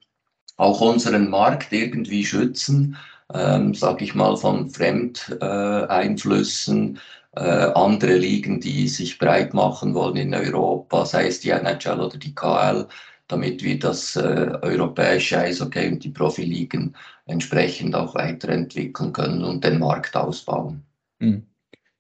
auch 0.56 0.80
unseren 0.80 1.30
Markt 1.30 1.74
irgendwie 1.74 2.24
schützen 2.24 2.96
ähm, 3.34 3.74
sage 3.74 4.04
ich 4.04 4.14
mal, 4.16 4.36
von 4.38 4.70
Fremdeinflüssen, 4.70 7.00
äh, 7.36 7.42
andere 7.42 8.16
Ligen, 8.16 8.62
die 8.62 8.88
sich 8.88 9.18
breit 9.18 9.54
machen 9.54 9.94
wollen 9.94 10.16
in 10.16 10.34
Europa, 10.34 11.06
sei 11.06 11.28
es 11.28 11.42
die 11.42 11.50
NHL 11.50 12.00
oder 12.00 12.18
die 12.18 12.34
KL, 12.34 12.88
damit 13.28 13.64
wir 13.64 13.80
das 13.80 14.16
äh, 14.16 14.52
europäische 14.62 15.40
Eishockey 15.40 15.88
und 15.88 16.04
die 16.04 16.10
Profiligen 16.10 16.96
entsprechend 17.26 17.96
auch 17.96 18.16
weiterentwickeln 18.16 19.12
können 19.12 19.44
und 19.44 19.64
den 19.64 19.80
Markt 19.80 20.16
ausbauen. 20.16 20.84
Mhm. 21.20 21.46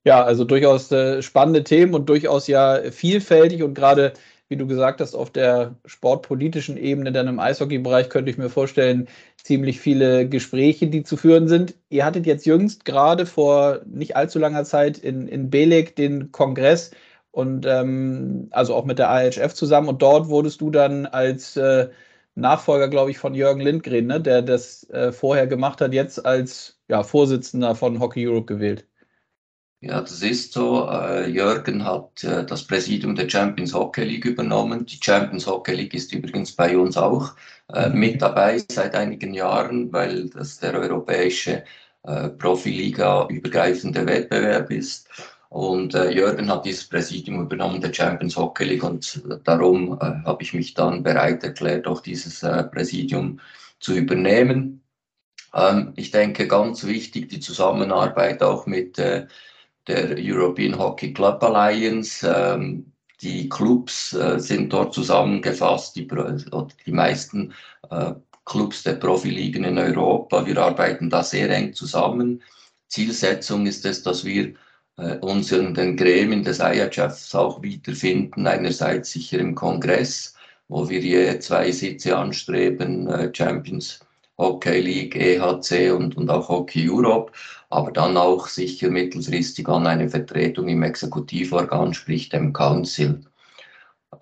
Ja, 0.05 0.23
also 0.23 0.45
durchaus 0.45 0.91
äh, 0.91 1.21
spannende 1.23 1.63
Themen 1.63 1.95
und 1.95 2.07
durchaus 2.07 2.47
ja 2.47 2.79
vielfältig 2.91 3.63
und 3.63 3.73
gerade 3.73 4.13
wie 4.47 4.57
du 4.57 4.67
gesagt 4.67 5.01
hast, 5.01 5.15
auf 5.15 5.31
der 5.31 5.75
sportpolitischen 5.85 6.77
Ebene, 6.77 7.11
dann 7.11 7.27
im 7.27 7.39
Eishockey-Bereich 7.39 8.09
könnte 8.09 8.31
ich 8.31 8.37
mir 8.37 8.49
vorstellen, 8.49 9.07
ziemlich 9.41 9.79
viele 9.79 10.29
Gespräche, 10.29 10.87
die 10.87 11.03
zu 11.03 11.17
führen 11.17 11.47
sind. 11.47 11.75
Ihr 11.89 12.05
hattet 12.05 12.25
jetzt 12.25 12.45
jüngst 12.45 12.85
gerade 12.85 13.25
vor 13.25 13.81
nicht 13.85 14.15
allzu 14.15 14.39
langer 14.39 14.63
Zeit 14.65 14.97
in, 14.97 15.27
in 15.27 15.49
Belek 15.49 15.95
den 15.95 16.31
Kongress 16.31 16.91
und 17.31 17.65
ähm, 17.65 18.47
also 18.51 18.75
auch 18.75 18.85
mit 18.85 18.99
der 18.99 19.09
IHF 19.09 19.53
zusammen 19.53 19.89
und 19.89 20.01
dort 20.01 20.29
wurdest 20.29 20.61
du 20.61 20.71
dann 20.71 21.05
als 21.05 21.57
äh, 21.57 21.89
Nachfolger, 22.35 22.89
glaube 22.89 23.11
ich, 23.11 23.17
von 23.17 23.33
Jürgen 23.33 23.61
Lindgren, 23.61 24.07
ne, 24.07 24.21
der 24.21 24.41
das 24.41 24.89
äh, 24.89 25.11
vorher 25.11 25.47
gemacht 25.47 25.81
hat, 25.81 25.93
jetzt 25.93 26.25
als 26.25 26.79
ja, 26.89 27.03
Vorsitzender 27.03 27.75
von 27.75 27.99
Hockey 27.99 28.27
Europe 28.27 28.45
gewählt. 28.45 28.87
Ja, 29.87 30.01
das 30.01 30.23
ist 30.23 30.53
so. 30.53 30.89
Äh, 30.89 31.29
Jürgen 31.29 31.85
hat 31.85 32.23
äh, 32.23 32.43
das 32.43 32.63
Präsidium 32.65 33.13
der 33.13 33.29
Champions 33.29 33.71
Hockey 33.71 34.03
League 34.03 34.25
übernommen. 34.25 34.83
Die 34.87 34.97
Champions 34.99 35.45
Hockey 35.45 35.75
League 35.75 35.93
ist 35.93 36.11
übrigens 36.11 36.53
bei 36.53 36.75
uns 36.75 36.97
auch 36.97 37.35
äh, 37.71 37.89
mhm. 37.89 37.99
mit 37.99 38.19
dabei 38.19 38.63
seit 38.71 38.95
einigen 38.95 39.35
Jahren, 39.35 39.93
weil 39.93 40.29
das 40.29 40.59
der 40.59 40.73
europäische 40.73 41.63
Profiliga 42.37 43.27
übergreifende 43.29 44.05
Wettbewerb 44.05 44.69
ist. 44.69 45.09
Und 45.49 45.95
Jürgen 45.95 46.51
hat 46.51 46.63
dieses 46.63 46.87
Präsidium 46.87 47.41
übernommen 47.41 47.81
der 47.81 47.91
Champions 47.91 48.37
Hockey 48.37 48.63
League 48.63 48.83
und 48.83 49.23
darum 49.43 49.99
habe 49.99 50.43
ich 50.43 50.53
mich 50.53 50.75
dann 50.75 51.01
bereit 51.01 51.43
erklärt, 51.43 51.87
auch 51.87 52.01
dieses 52.01 52.41
Präsidium 52.71 53.39
zu 53.79 53.95
übernehmen. 53.95 54.83
Ähm, 55.55 55.93
ich 55.95 56.11
denke, 56.11 56.47
ganz 56.47 56.85
wichtig 56.85 57.29
die 57.29 57.39
Zusammenarbeit 57.39 58.43
auch 58.43 58.67
mit 58.67 58.99
der 59.87 60.15
European 60.17 60.77
Hockey 60.77 61.13
Club 61.13 61.43
Alliance. 61.43 62.27
Ähm, 62.27 62.91
die 63.21 63.47
Clubs 63.49 64.13
äh, 64.13 64.39
sind 64.39 64.71
dort 64.73 64.93
zusammengefasst, 64.93 65.95
die, 65.95 66.07
die 66.85 66.91
meisten 66.91 67.53
äh, 67.89 68.13
Clubs 68.45 68.83
der 68.83 68.93
Profiligen 68.93 69.63
in 69.63 69.77
Europa. 69.77 70.45
Wir 70.45 70.57
arbeiten 70.57 71.09
da 71.09 71.23
sehr 71.23 71.49
eng 71.49 71.73
zusammen. 71.73 72.41
Zielsetzung 72.89 73.65
ist 73.65 73.85
es, 73.85 74.03
dass 74.03 74.23
wir 74.23 74.53
äh, 74.97 75.17
uns 75.17 75.51
in 75.51 75.73
den 75.73 75.97
Gremien 75.97 76.43
des 76.43 76.59
IHFs 76.59 77.33
auch 77.33 77.61
wiederfinden. 77.61 78.47
Einerseits 78.47 79.11
sicher 79.11 79.39
im 79.39 79.55
Kongress, 79.55 80.35
wo 80.67 80.87
wir 80.87 80.99
je 80.99 81.39
zwei 81.39 81.71
Sitze 81.71 82.15
anstreben, 82.17 83.07
äh, 83.07 83.31
Champions 83.33 83.99
Hockey 84.37 84.81
League, 84.81 85.15
EHC 85.15 85.91
und, 85.91 86.17
und 86.17 86.29
auch 86.29 86.49
Hockey 86.49 86.89
Europe 86.89 87.31
aber 87.69 87.91
dann 87.91 88.17
auch 88.17 88.47
sicher 88.47 88.89
mittelfristig 88.89 89.67
an 89.67 89.87
eine 89.87 90.09
Vertretung 90.09 90.67
im 90.67 90.83
Exekutivorgan, 90.83 91.93
sprich 91.93 92.29
dem 92.29 92.53
Council. 92.53 93.21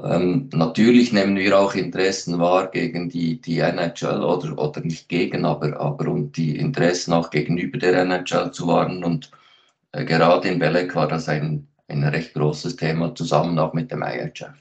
Ähm, 0.03 0.49
natürlich 0.53 1.13
nehmen 1.13 1.35
wir 1.35 1.59
auch 1.59 1.75
Interessen 1.75 2.39
wahr 2.39 2.71
gegen 2.71 3.09
die, 3.09 3.39
die 3.39 3.59
NHL 3.59 4.23
oder, 4.23 4.57
oder 4.57 4.81
nicht 4.81 5.09
gegen, 5.09 5.45
aber, 5.45 5.79
aber 5.79 6.07
um 6.07 6.31
die 6.31 6.57
Interessen 6.57 7.13
auch 7.13 7.29
gegenüber 7.29 7.77
der 7.77 8.01
NHL 8.01 8.51
zu 8.51 8.67
wahren. 8.67 9.03
Und 9.03 9.31
äh, 9.91 10.05
gerade 10.05 10.47
in 10.47 10.59
Belek 10.59 10.95
war 10.95 11.07
das 11.07 11.29
ein, 11.29 11.67
ein 11.87 12.03
recht 12.03 12.33
großes 12.33 12.75
Thema, 12.75 13.13
zusammen 13.13 13.59
auch 13.59 13.73
mit 13.73 13.91
dem 13.91 14.03
IHF. 14.03 14.53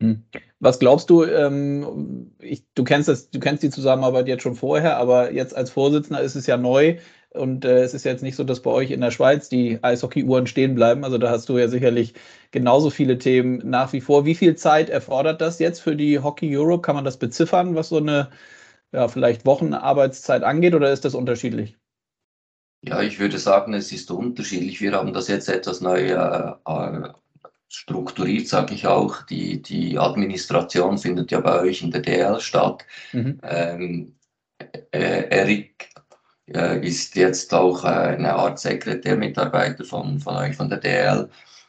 Hm. 0.00 0.22
Was 0.60 0.78
glaubst 0.78 1.10
du, 1.10 1.24
ähm, 1.24 2.32
ich, 2.40 2.64
du, 2.74 2.84
kennst 2.84 3.08
das, 3.08 3.30
du 3.30 3.38
kennst 3.40 3.62
die 3.62 3.70
Zusammenarbeit 3.70 4.26
jetzt 4.26 4.42
schon 4.42 4.54
vorher, 4.54 4.96
aber 4.96 5.32
jetzt 5.32 5.56
als 5.56 5.70
Vorsitzender 5.70 6.20
ist 6.20 6.34
es 6.34 6.46
ja 6.46 6.56
neu. 6.56 6.96
Und 7.30 7.64
äh, 7.64 7.82
es 7.82 7.92
ist 7.92 8.04
jetzt 8.04 8.22
nicht 8.22 8.36
so, 8.36 8.44
dass 8.44 8.62
bei 8.62 8.70
euch 8.70 8.90
in 8.90 9.00
der 9.00 9.10
Schweiz 9.10 9.48
die 9.48 9.78
Eishockey-Uhren 9.82 10.46
stehen 10.46 10.74
bleiben. 10.74 11.04
Also 11.04 11.18
da 11.18 11.30
hast 11.30 11.48
du 11.48 11.58
ja 11.58 11.68
sicherlich 11.68 12.14
genauso 12.52 12.90
viele 12.90 13.18
Themen 13.18 13.60
nach 13.68 13.92
wie 13.92 14.00
vor. 14.00 14.24
Wie 14.24 14.34
viel 14.34 14.56
Zeit 14.56 14.88
erfordert 14.88 15.40
das 15.40 15.58
jetzt 15.58 15.80
für 15.80 15.94
die 15.94 16.18
Hockey 16.20 16.56
Europe? 16.56 16.82
Kann 16.82 16.96
man 16.96 17.04
das 17.04 17.18
beziffern, 17.18 17.74
was 17.74 17.90
so 17.90 17.98
eine 17.98 18.30
ja, 18.92 19.08
vielleicht 19.08 19.44
Wochenarbeitszeit 19.44 20.42
angeht 20.42 20.74
oder 20.74 20.90
ist 20.90 21.04
das 21.04 21.14
unterschiedlich? 21.14 21.76
Ja, 22.82 23.02
ich 23.02 23.18
würde 23.18 23.38
sagen, 23.38 23.74
es 23.74 23.92
ist 23.92 24.10
unterschiedlich. 24.10 24.80
Wir 24.80 24.92
haben 24.92 25.12
das 25.12 25.28
jetzt 25.28 25.48
etwas 25.48 25.80
neu 25.80 26.10
äh, 26.10 26.52
äh 26.64 27.08
strukturiert, 27.70 28.48
sage 28.48 28.74
ich 28.74 28.86
auch. 28.86 29.22
Die, 29.26 29.60
die 29.60 29.98
Administration 29.98 30.96
findet 30.96 31.30
ja 31.30 31.40
bei 31.40 31.60
euch 31.60 31.82
in 31.82 31.90
der 31.90 32.00
DL 32.00 32.40
statt. 32.40 32.86
Mhm. 33.12 33.38
Ähm, 33.42 34.14
äh, 34.90 35.28
Erik 35.28 35.87
äh, 36.54 36.86
ist 36.86 37.14
jetzt 37.16 37.52
auch 37.54 37.84
äh, 37.84 37.88
eine 37.88 38.34
Art 38.34 38.58
Sekretärmitarbeiter 38.58 39.84
von, 39.84 40.18
von 40.20 40.36
euch, 40.36 40.56
von 40.56 40.68
der 40.68 40.78
DL. 40.78 41.28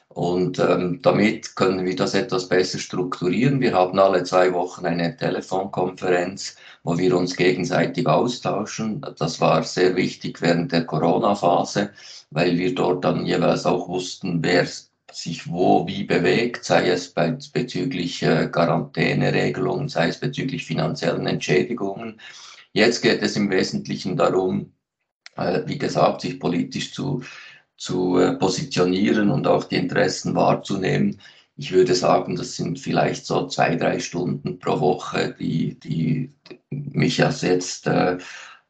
Und 0.10 0.60
ähm, 0.60 1.00
damit 1.02 1.56
können 1.56 1.86
wir 1.86 1.96
das 1.96 2.14
etwas 2.16 2.50
besser 2.50 2.80
strukturieren. 2.80 3.62
Wir 3.62 3.74
haben 3.74 4.00
alle 4.00 4.24
zwei 4.24 4.52
Wochen 4.54 4.86
eine 4.86 5.16
Telefonkonferenz, 5.16 6.56
wo 6.84 6.98
wir 6.98 7.16
uns 7.16 7.36
gegenseitig 7.36 8.08
austauschen. 8.08 9.06
Das 9.18 9.40
war 9.40 9.64
sehr 9.64 9.96
wichtig 9.96 10.42
während 10.42 10.72
der 10.72 10.86
Corona-Phase, 10.86 11.92
weil 12.32 12.58
wir 12.58 12.74
dort 12.74 13.06
dann 13.06 13.26
jeweils 13.26 13.66
auch 13.66 13.88
wussten, 13.88 14.44
wer 14.44 14.66
sich 15.12 15.50
wo 15.50 15.88
wie 15.88 16.04
bewegt, 16.04 16.64
sei 16.66 16.90
es 16.90 17.14
bezüglich 17.14 18.24
äh, 18.24 18.48
Quarantäneregelungen, 18.48 19.90
sei 19.90 20.10
es 20.10 20.20
bezüglich 20.20 20.66
finanziellen 20.66 21.28
Entschädigungen. 21.28 22.20
Jetzt 22.74 23.02
geht 23.02 23.22
es 23.22 23.36
im 23.36 23.50
Wesentlichen 23.50 24.16
darum, 24.16 24.74
äh, 25.36 25.62
wie 25.66 25.78
gesagt, 25.78 26.22
sich 26.22 26.40
politisch 26.40 26.94
zu, 26.94 27.24
zu 27.78 28.18
äh, 28.20 28.34
positionieren 28.34 29.30
und 29.32 29.48
auch 29.48 29.64
die 29.66 29.78
Interessen 29.78 30.36
wahrzunehmen. 30.36 31.20
Ich 31.56 31.72
würde 31.72 31.96
sagen, 31.96 32.36
das 32.36 32.56
sind 32.56 32.80
vielleicht 32.80 33.26
so 33.26 33.48
zwei, 33.48 33.76
drei 33.76 34.00
Stunden 34.00 34.60
pro 34.60 34.80
Woche, 34.80 35.36
die, 35.40 35.80
die 35.80 36.32
mich 36.70 37.24
als 37.24 37.42
jetzt 37.42 37.88
äh, 37.88 38.18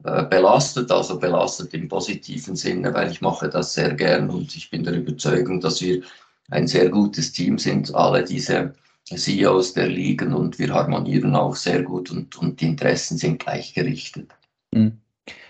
belastet, 0.02 0.92
also 0.92 1.20
belastet 1.20 1.74
im 1.74 1.90
positiven 1.90 2.56
Sinne, 2.56 2.94
weil 2.94 3.12
ich 3.12 3.22
mache 3.22 3.50
das 3.50 3.74
sehr 3.74 3.94
gern 3.94 4.30
und 4.30 4.56
ich 4.56 4.70
bin 4.70 4.84
der 4.84 4.94
Überzeugung, 4.94 5.60
dass 5.60 5.82
wir 5.82 6.02
ein 6.50 6.68
sehr 6.68 6.90
gutes 6.90 7.34
Team 7.34 7.58
sind, 7.58 7.94
alle 7.94 8.24
diese 8.24 8.74
CEOs 9.06 9.74
der 9.74 9.88
Ligen 9.88 10.34
und 10.34 10.60
wir 10.60 10.74
harmonieren 10.74 11.36
auch 11.36 11.56
sehr 11.56 11.84
gut 11.84 12.12
und, 12.12 12.36
und 12.38 12.62
die 12.62 12.68
Interessen 12.68 13.18
sind 13.18 13.40
gleichgerichtet. 13.40 14.32
Mhm. 14.72 15.00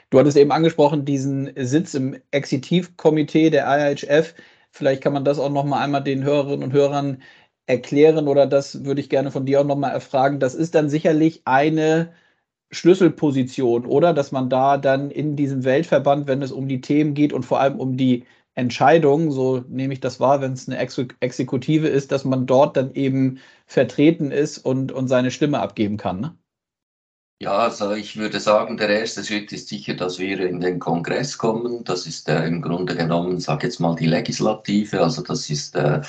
Du 0.10 0.18
hattest 0.20 0.38
eben 0.38 0.52
angesprochen, 0.52 1.06
diesen 1.06 1.52
Sitz 1.56 1.94
im 1.94 2.18
Exekutivkomitee 2.32 3.50
der 3.50 3.68
IHF. 3.68 4.34
Vielleicht 4.72 5.04
kann 5.04 5.14
man 5.14 5.26
das 5.26 5.40
auch 5.40 5.52
noch 5.52 5.66
mal 5.66 5.84
einmal 5.84 6.04
den 6.04 6.24
Hörerinnen 6.24 6.64
und 6.64 6.74
Hörern 6.74 7.22
erklären 7.68 8.28
oder 8.28 8.48
das 8.48 8.84
würde 8.84 9.02
ich 9.02 9.10
gerne 9.10 9.30
von 9.32 9.46
dir 9.46 9.62
auch 9.62 9.66
noch 9.66 9.76
mal 9.76 9.92
erfragen. 9.92 10.40
Das 10.40 10.56
ist 10.56 10.74
dann 10.74 10.90
sicherlich 10.90 11.42
eine 11.46 12.12
Schlüsselposition, 12.72 13.86
oder? 13.86 14.14
Dass 14.14 14.32
man 14.32 14.50
da 14.50 14.78
dann 14.78 15.12
in 15.12 15.36
diesem 15.36 15.64
Weltverband, 15.64 16.28
wenn 16.28 16.42
es 16.42 16.52
um 16.52 16.68
die 16.68 16.82
Themen 16.82 17.14
geht 17.14 17.34
und 17.34 17.44
vor 17.44 17.60
allem 17.60 17.80
um 17.80 17.98
die 17.98 18.26
Entscheidung, 18.60 19.32
so 19.32 19.63
nehme 19.67 19.93
ich 19.93 20.00
das 20.00 20.19
wahr, 20.19 20.41
wenn 20.41 20.54
es 20.54 20.67
eine 20.67 20.78
Ex 20.78 21.02
Exekutive 21.19 21.88
ist, 21.88 22.12
dass 22.12 22.26
man 22.26 22.45
dort 22.45 22.78
dann 22.78 22.93
eben 22.93 23.39
vertreten 23.65 24.32
ist 24.32 24.60
und, 24.60 24.91
und 24.91 25.08
seine 25.08 25.32
Stimme 25.32 25.60
abgeben 25.60 25.98
kann. 25.98 26.19
Ne? 26.19 26.36
Ja, 27.41 27.60
also 27.60 27.93
ich 27.93 28.17
würde 28.17 28.41
sagen, 28.41 28.76
der 28.76 28.89
erste 28.89 29.24
Schritt 29.24 29.54
ist 29.54 29.69
sicher, 29.69 29.93
dass 29.93 30.19
wir 30.19 30.41
in 30.41 30.60
den 30.60 30.78
Kongress 30.80 31.38
kommen. 31.38 31.86
Das 31.86 32.06
ist 32.06 32.28
äh, 32.28 32.45
im 32.45 32.62
Grunde 32.62 32.98
genommen, 32.98 33.39
sage 33.39 33.67
jetzt 33.67 33.80
mal, 33.80 33.95
die 33.95 34.08
Legislative. 34.08 35.02
Also 35.02 35.22
das 35.24 35.50
ist 35.50 35.74
äh, 35.76 36.02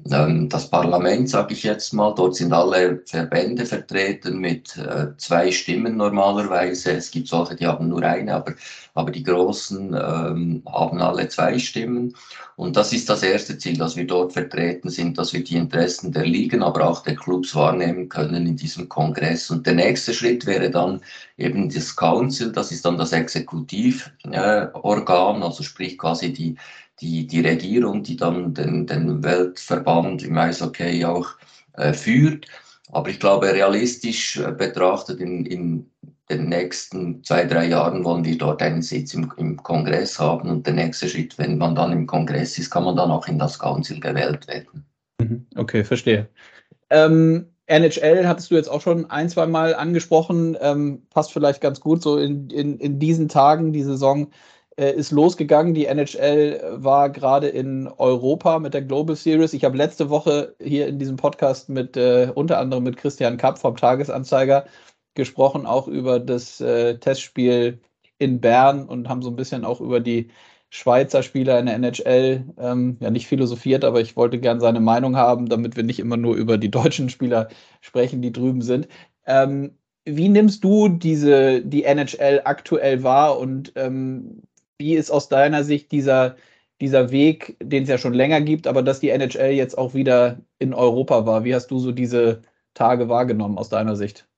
das 0.00 0.70
Parlament, 0.70 1.28
sage 1.28 1.54
ich 1.54 1.64
jetzt 1.64 1.92
mal, 1.92 2.14
dort 2.14 2.36
sind 2.36 2.52
alle 2.52 3.02
Verbände 3.04 3.66
vertreten 3.66 4.38
mit 4.38 4.76
äh, 4.76 5.08
zwei 5.16 5.50
Stimmen 5.50 5.96
normalerweise. 5.96 6.92
Es 6.92 7.10
gibt 7.10 7.26
solche, 7.26 7.56
die 7.56 7.66
haben 7.66 7.88
nur 7.88 8.04
eine, 8.04 8.36
aber, 8.36 8.54
aber 8.94 9.10
die 9.10 9.24
Großen 9.24 9.88
ähm, 9.88 10.62
haben 10.66 11.00
alle 11.00 11.28
zwei 11.28 11.58
Stimmen. 11.58 12.14
Und 12.54 12.76
das 12.76 12.92
ist 12.92 13.08
das 13.08 13.24
erste 13.24 13.58
Ziel, 13.58 13.76
dass 13.76 13.96
wir 13.96 14.06
dort 14.06 14.32
vertreten 14.32 14.88
sind, 14.88 15.18
dass 15.18 15.32
wir 15.32 15.42
die 15.42 15.56
Interessen 15.56 16.12
der 16.12 16.24
Ligen, 16.24 16.62
aber 16.62 16.88
auch 16.88 17.02
der 17.02 17.16
Clubs 17.16 17.56
wahrnehmen 17.56 18.08
können 18.08 18.46
in 18.46 18.56
diesem 18.56 18.88
Kongress. 18.88 19.50
Und 19.50 19.66
der 19.66 19.74
nächste 19.74 20.14
Schritt 20.14 20.46
wäre 20.46 20.70
dann 20.70 21.00
eben 21.36 21.70
das 21.70 21.96
Council, 21.96 22.52
das 22.52 22.70
ist 22.70 22.84
dann 22.84 22.98
das 22.98 23.12
Exekutivorgan, 23.12 25.42
äh, 25.42 25.44
also 25.44 25.64
sprich 25.64 25.98
quasi 25.98 26.32
die 26.32 26.56
die, 27.00 27.26
die 27.26 27.40
Regierung, 27.40 28.02
die 28.02 28.16
dann 28.16 28.54
den, 28.54 28.86
den 28.86 29.22
Weltverband 29.22 30.22
im 30.22 30.36
Eishockey 30.36 31.04
auch 31.04 31.28
äh, 31.74 31.92
führt. 31.92 32.46
Aber 32.90 33.08
ich 33.10 33.20
glaube, 33.20 33.52
realistisch 33.52 34.38
äh, 34.38 34.52
betrachtet 34.52 35.20
in, 35.20 35.46
in 35.46 35.90
den 36.30 36.48
nächsten 36.48 37.22
zwei, 37.24 37.44
drei 37.44 37.68
Jahren 37.68 38.04
wollen 38.04 38.24
wir 38.24 38.36
dort 38.36 38.62
einen 38.62 38.82
Sitz 38.82 39.14
im, 39.14 39.32
im 39.36 39.56
Kongress 39.56 40.18
haben. 40.18 40.48
Und 40.50 40.66
der 40.66 40.74
nächste 40.74 41.08
Schritt, 41.08 41.38
wenn 41.38 41.58
man 41.58 41.74
dann 41.74 41.92
im 41.92 42.06
Kongress 42.06 42.58
ist, 42.58 42.70
kann 42.70 42.84
man 42.84 42.96
dann 42.96 43.10
auch 43.10 43.26
in 43.28 43.38
das 43.38 43.58
Council 43.58 44.00
gewählt 44.00 44.46
werden. 44.48 44.84
Mhm. 45.20 45.46
Okay, 45.56 45.84
verstehe. 45.84 46.28
Ähm, 46.90 47.46
NHL 47.66 48.26
hattest 48.26 48.50
du 48.50 48.54
jetzt 48.54 48.68
auch 48.68 48.80
schon 48.80 49.10
ein, 49.10 49.28
zwei 49.28 49.46
Mal 49.46 49.74
angesprochen. 49.74 50.56
Ähm, 50.60 51.02
passt 51.10 51.32
vielleicht 51.32 51.60
ganz 51.60 51.80
gut 51.80 52.02
so 52.02 52.18
in, 52.18 52.48
in, 52.50 52.78
in 52.78 52.98
diesen 52.98 53.28
Tagen. 53.28 53.72
Die 53.72 53.82
Saison 53.82 54.28
äh, 54.78 54.92
ist 54.92 55.10
losgegangen. 55.10 55.74
Die 55.74 55.86
NHL 55.86 56.60
war 56.76 57.10
gerade 57.10 57.48
in 57.48 57.88
Europa 57.88 58.58
mit 58.60 58.74
der 58.74 58.82
Global 58.82 59.16
Series. 59.16 59.52
Ich 59.52 59.64
habe 59.64 59.76
letzte 59.76 60.08
Woche 60.08 60.54
hier 60.62 60.86
in 60.86 60.98
diesem 60.98 61.16
Podcast 61.16 61.68
mit 61.68 61.96
äh, 61.96 62.30
unter 62.34 62.58
anderem 62.58 62.84
mit 62.84 62.96
Christian 62.96 63.36
Kapp 63.36 63.58
vom 63.58 63.76
Tagesanzeiger 63.76 64.66
gesprochen, 65.14 65.66
auch 65.66 65.88
über 65.88 66.20
das 66.20 66.60
äh, 66.60 66.98
Testspiel 66.98 67.80
in 68.18 68.40
Bern 68.40 68.86
und 68.88 69.08
haben 69.08 69.22
so 69.22 69.30
ein 69.30 69.36
bisschen 69.36 69.64
auch 69.64 69.80
über 69.80 70.00
die 70.00 70.28
Schweizer 70.70 71.22
Spieler 71.22 71.58
in 71.58 71.66
der 71.66 71.76
NHL 71.76 72.44
ähm, 72.58 72.98
ja 73.00 73.10
nicht 73.10 73.26
philosophiert, 73.26 73.84
aber 73.84 74.00
ich 74.00 74.16
wollte 74.16 74.38
gern 74.38 74.60
seine 74.60 74.80
Meinung 74.80 75.16
haben, 75.16 75.48
damit 75.48 75.76
wir 75.76 75.82
nicht 75.82 75.98
immer 75.98 76.16
nur 76.16 76.36
über 76.36 76.58
die 76.58 76.70
deutschen 76.70 77.08
Spieler 77.10 77.48
sprechen, 77.80 78.22
die 78.22 78.32
drüben 78.32 78.62
sind. 78.62 78.88
Ähm, 79.26 79.78
wie 80.04 80.28
nimmst 80.28 80.64
du 80.64 80.88
diese 80.88 81.62
die 81.62 81.84
NHL 81.84 82.42
aktuell 82.44 83.02
wahr 83.02 83.38
und 83.38 83.72
ähm, 83.76 84.42
wie 84.78 84.94
ist 84.94 85.10
aus 85.10 85.28
deiner 85.28 85.64
Sicht 85.64 85.92
dieser 85.92 86.36
dieser 86.80 87.10
Weg, 87.10 87.56
den 87.62 87.82
es 87.84 87.88
ja 87.88 87.98
schon 87.98 88.14
länger 88.14 88.40
gibt, 88.40 88.66
aber 88.66 88.82
dass 88.82 89.00
die 89.00 89.10
NHL 89.10 89.50
jetzt 89.50 89.76
auch 89.76 89.94
wieder 89.94 90.40
in 90.58 90.74
Europa 90.74 91.26
war? 91.26 91.44
Wie 91.44 91.54
hast 91.54 91.68
du 91.70 91.78
so 91.78 91.92
diese 91.92 92.42
Tage 92.74 93.08
wahrgenommen 93.08 93.58
aus 93.58 93.68
deiner 93.68 93.96
Sicht? 93.96 94.28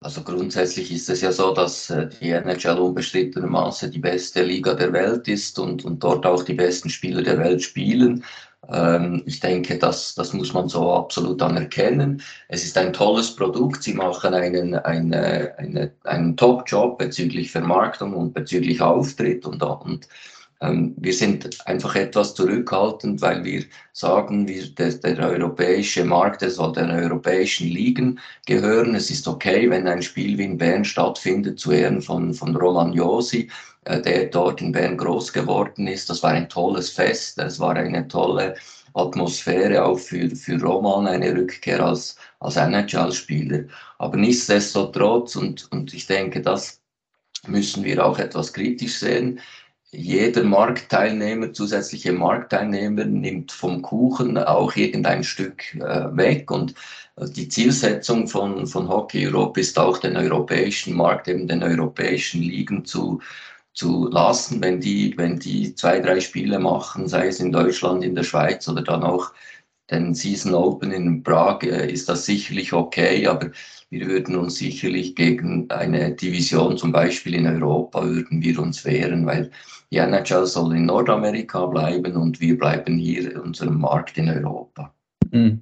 Also 0.00 0.22
grundsätzlich 0.22 0.90
ist 0.90 1.08
es 1.08 1.20
ja 1.20 1.30
so, 1.30 1.54
dass 1.54 1.88
äh, 1.90 2.08
die 2.08 2.30
NHL 2.30 2.78
unbestrittenermaßen 2.78 3.90
die 3.92 4.00
beste 4.00 4.42
Liga 4.42 4.74
der 4.74 4.92
Welt 4.92 5.28
ist 5.28 5.58
und, 5.60 5.84
und 5.84 6.02
dort 6.02 6.26
auch 6.26 6.42
die 6.42 6.54
besten 6.54 6.88
Spieler 6.90 7.22
der 7.22 7.38
Welt 7.38 7.62
spielen. 7.62 8.24
Ähm, 8.68 9.22
ich 9.26 9.40
denke, 9.40 9.78
das, 9.78 10.14
das 10.14 10.32
muss 10.32 10.52
man 10.52 10.68
so 10.68 10.92
absolut 10.92 11.42
anerkennen. 11.42 12.22
Es 12.48 12.64
ist 12.64 12.78
ein 12.78 12.92
tolles 12.92 13.34
Produkt. 13.34 13.82
Sie 13.82 13.94
machen 13.94 14.34
einen, 14.34 14.74
eine, 14.74 15.58
eine, 15.58 15.92
einen 16.04 16.36
Top-Job 16.36 16.98
bezüglich 16.98 17.50
Vermarktung 17.50 18.14
und 18.14 18.34
bezüglich 18.34 18.80
Auftritt 18.80 19.44
und, 19.46 19.62
und 19.62 20.08
ähm, 20.62 20.94
wir 20.96 21.12
sind 21.12 21.66
einfach 21.66 21.96
etwas 21.96 22.34
zurückhaltend, 22.34 23.20
weil 23.20 23.44
wir 23.44 23.64
sagen, 23.92 24.46
wir, 24.46 24.72
der, 24.74 24.92
der 24.92 25.18
europäische 25.18 26.04
Markt, 26.04 26.42
der 26.42 26.50
soll 26.50 26.72
den 26.72 26.90
europäischen 26.90 27.66
Ligen 27.66 28.20
gehören. 28.46 28.94
Es 28.94 29.10
ist 29.10 29.26
okay, 29.26 29.68
wenn 29.68 29.88
ein 29.88 30.02
Spiel 30.02 30.38
wie 30.38 30.44
in 30.44 30.58
Bern 30.58 30.84
stattfindet 30.84 31.58
zu 31.58 31.72
Ehren 31.72 32.00
von, 32.00 32.32
von 32.32 32.54
Roland 32.54 32.94
Josi, 32.94 33.50
der 33.86 34.26
dort 34.26 34.60
in 34.60 34.72
Bern 34.72 34.96
groß 34.96 35.32
geworden 35.32 35.86
ist. 35.86 36.08
Das 36.10 36.22
war 36.22 36.30
ein 36.30 36.48
tolles 36.48 36.90
Fest, 36.90 37.38
es 37.38 37.58
war 37.58 37.74
eine 37.74 38.06
tolle 38.08 38.54
Atmosphäre 38.94 39.84
auch 39.84 39.98
für, 39.98 40.30
für 40.36 40.60
Roman, 40.60 41.06
eine 41.06 41.34
Rückkehr 41.34 41.84
als, 41.84 42.16
als 42.40 42.56
NHL-Spieler. 42.56 43.64
Aber 43.98 44.16
nichtsdestotrotz, 44.16 45.36
und, 45.36 45.70
und 45.72 45.94
ich 45.94 46.06
denke, 46.06 46.42
das 46.42 46.80
müssen 47.46 47.84
wir 47.84 48.04
auch 48.04 48.18
etwas 48.18 48.52
kritisch 48.52 48.98
sehen, 48.98 49.40
jeder 49.94 50.42
Marktteilnehmer, 50.42 51.52
zusätzliche 51.52 52.12
Marktteilnehmer 52.12 53.04
nimmt 53.04 53.52
vom 53.52 53.82
Kuchen 53.82 54.38
auch 54.38 54.74
irgendein 54.74 55.22
Stück 55.22 55.74
äh, 55.74 56.16
weg 56.16 56.50
und 56.50 56.74
äh, 57.16 57.28
die 57.28 57.48
Zielsetzung 57.48 58.26
von, 58.26 58.66
von 58.66 58.88
Hockey 58.88 59.26
Europe 59.26 59.60
ist 59.60 59.78
auch 59.78 59.98
den 59.98 60.16
europäischen 60.16 60.94
Markt, 60.94 61.28
eben 61.28 61.46
den 61.46 61.62
europäischen 61.62 62.40
Ligen 62.40 62.86
zu, 62.86 63.20
zu 63.74 64.08
lassen, 64.08 64.62
wenn 64.62 64.80
die, 64.80 65.14
wenn 65.16 65.38
die 65.38 65.74
zwei, 65.74 66.00
drei 66.00 66.20
Spiele 66.20 66.58
machen, 66.58 67.08
sei 67.08 67.28
es 67.28 67.40
in 67.40 67.52
Deutschland, 67.52 68.04
in 68.04 68.14
der 68.14 68.24
Schweiz 68.24 68.68
oder 68.68 68.82
dann 68.82 69.02
auch 69.02 69.32
den 69.90 70.14
Season 70.14 70.54
Open 70.54 70.92
in 70.92 71.22
Prag, 71.22 71.62
äh, 71.62 71.90
ist 71.90 72.08
das 72.08 72.26
sicherlich 72.26 72.72
okay, 72.72 73.26
aber 73.26 73.50
wir 73.90 74.06
würden 74.06 74.36
uns 74.36 74.56
sicherlich 74.56 75.14
gegen 75.14 75.70
eine 75.70 76.12
Division, 76.12 76.78
zum 76.78 76.92
Beispiel 76.92 77.34
in 77.34 77.46
Europa, 77.46 78.02
würden 78.04 78.42
wir 78.42 78.58
uns 78.58 78.84
wehren, 78.84 79.26
weil 79.26 79.50
die 79.90 79.98
NHL 79.98 80.46
soll 80.46 80.74
in 80.74 80.86
Nordamerika 80.86 81.66
bleiben 81.66 82.16
und 82.16 82.40
wir 82.40 82.56
bleiben 82.56 82.96
hier 82.96 83.32
in 83.32 83.38
unserem 83.38 83.78
Markt 83.78 84.16
in 84.16 84.30
Europa. 84.30 84.94
Mhm. 85.30 85.60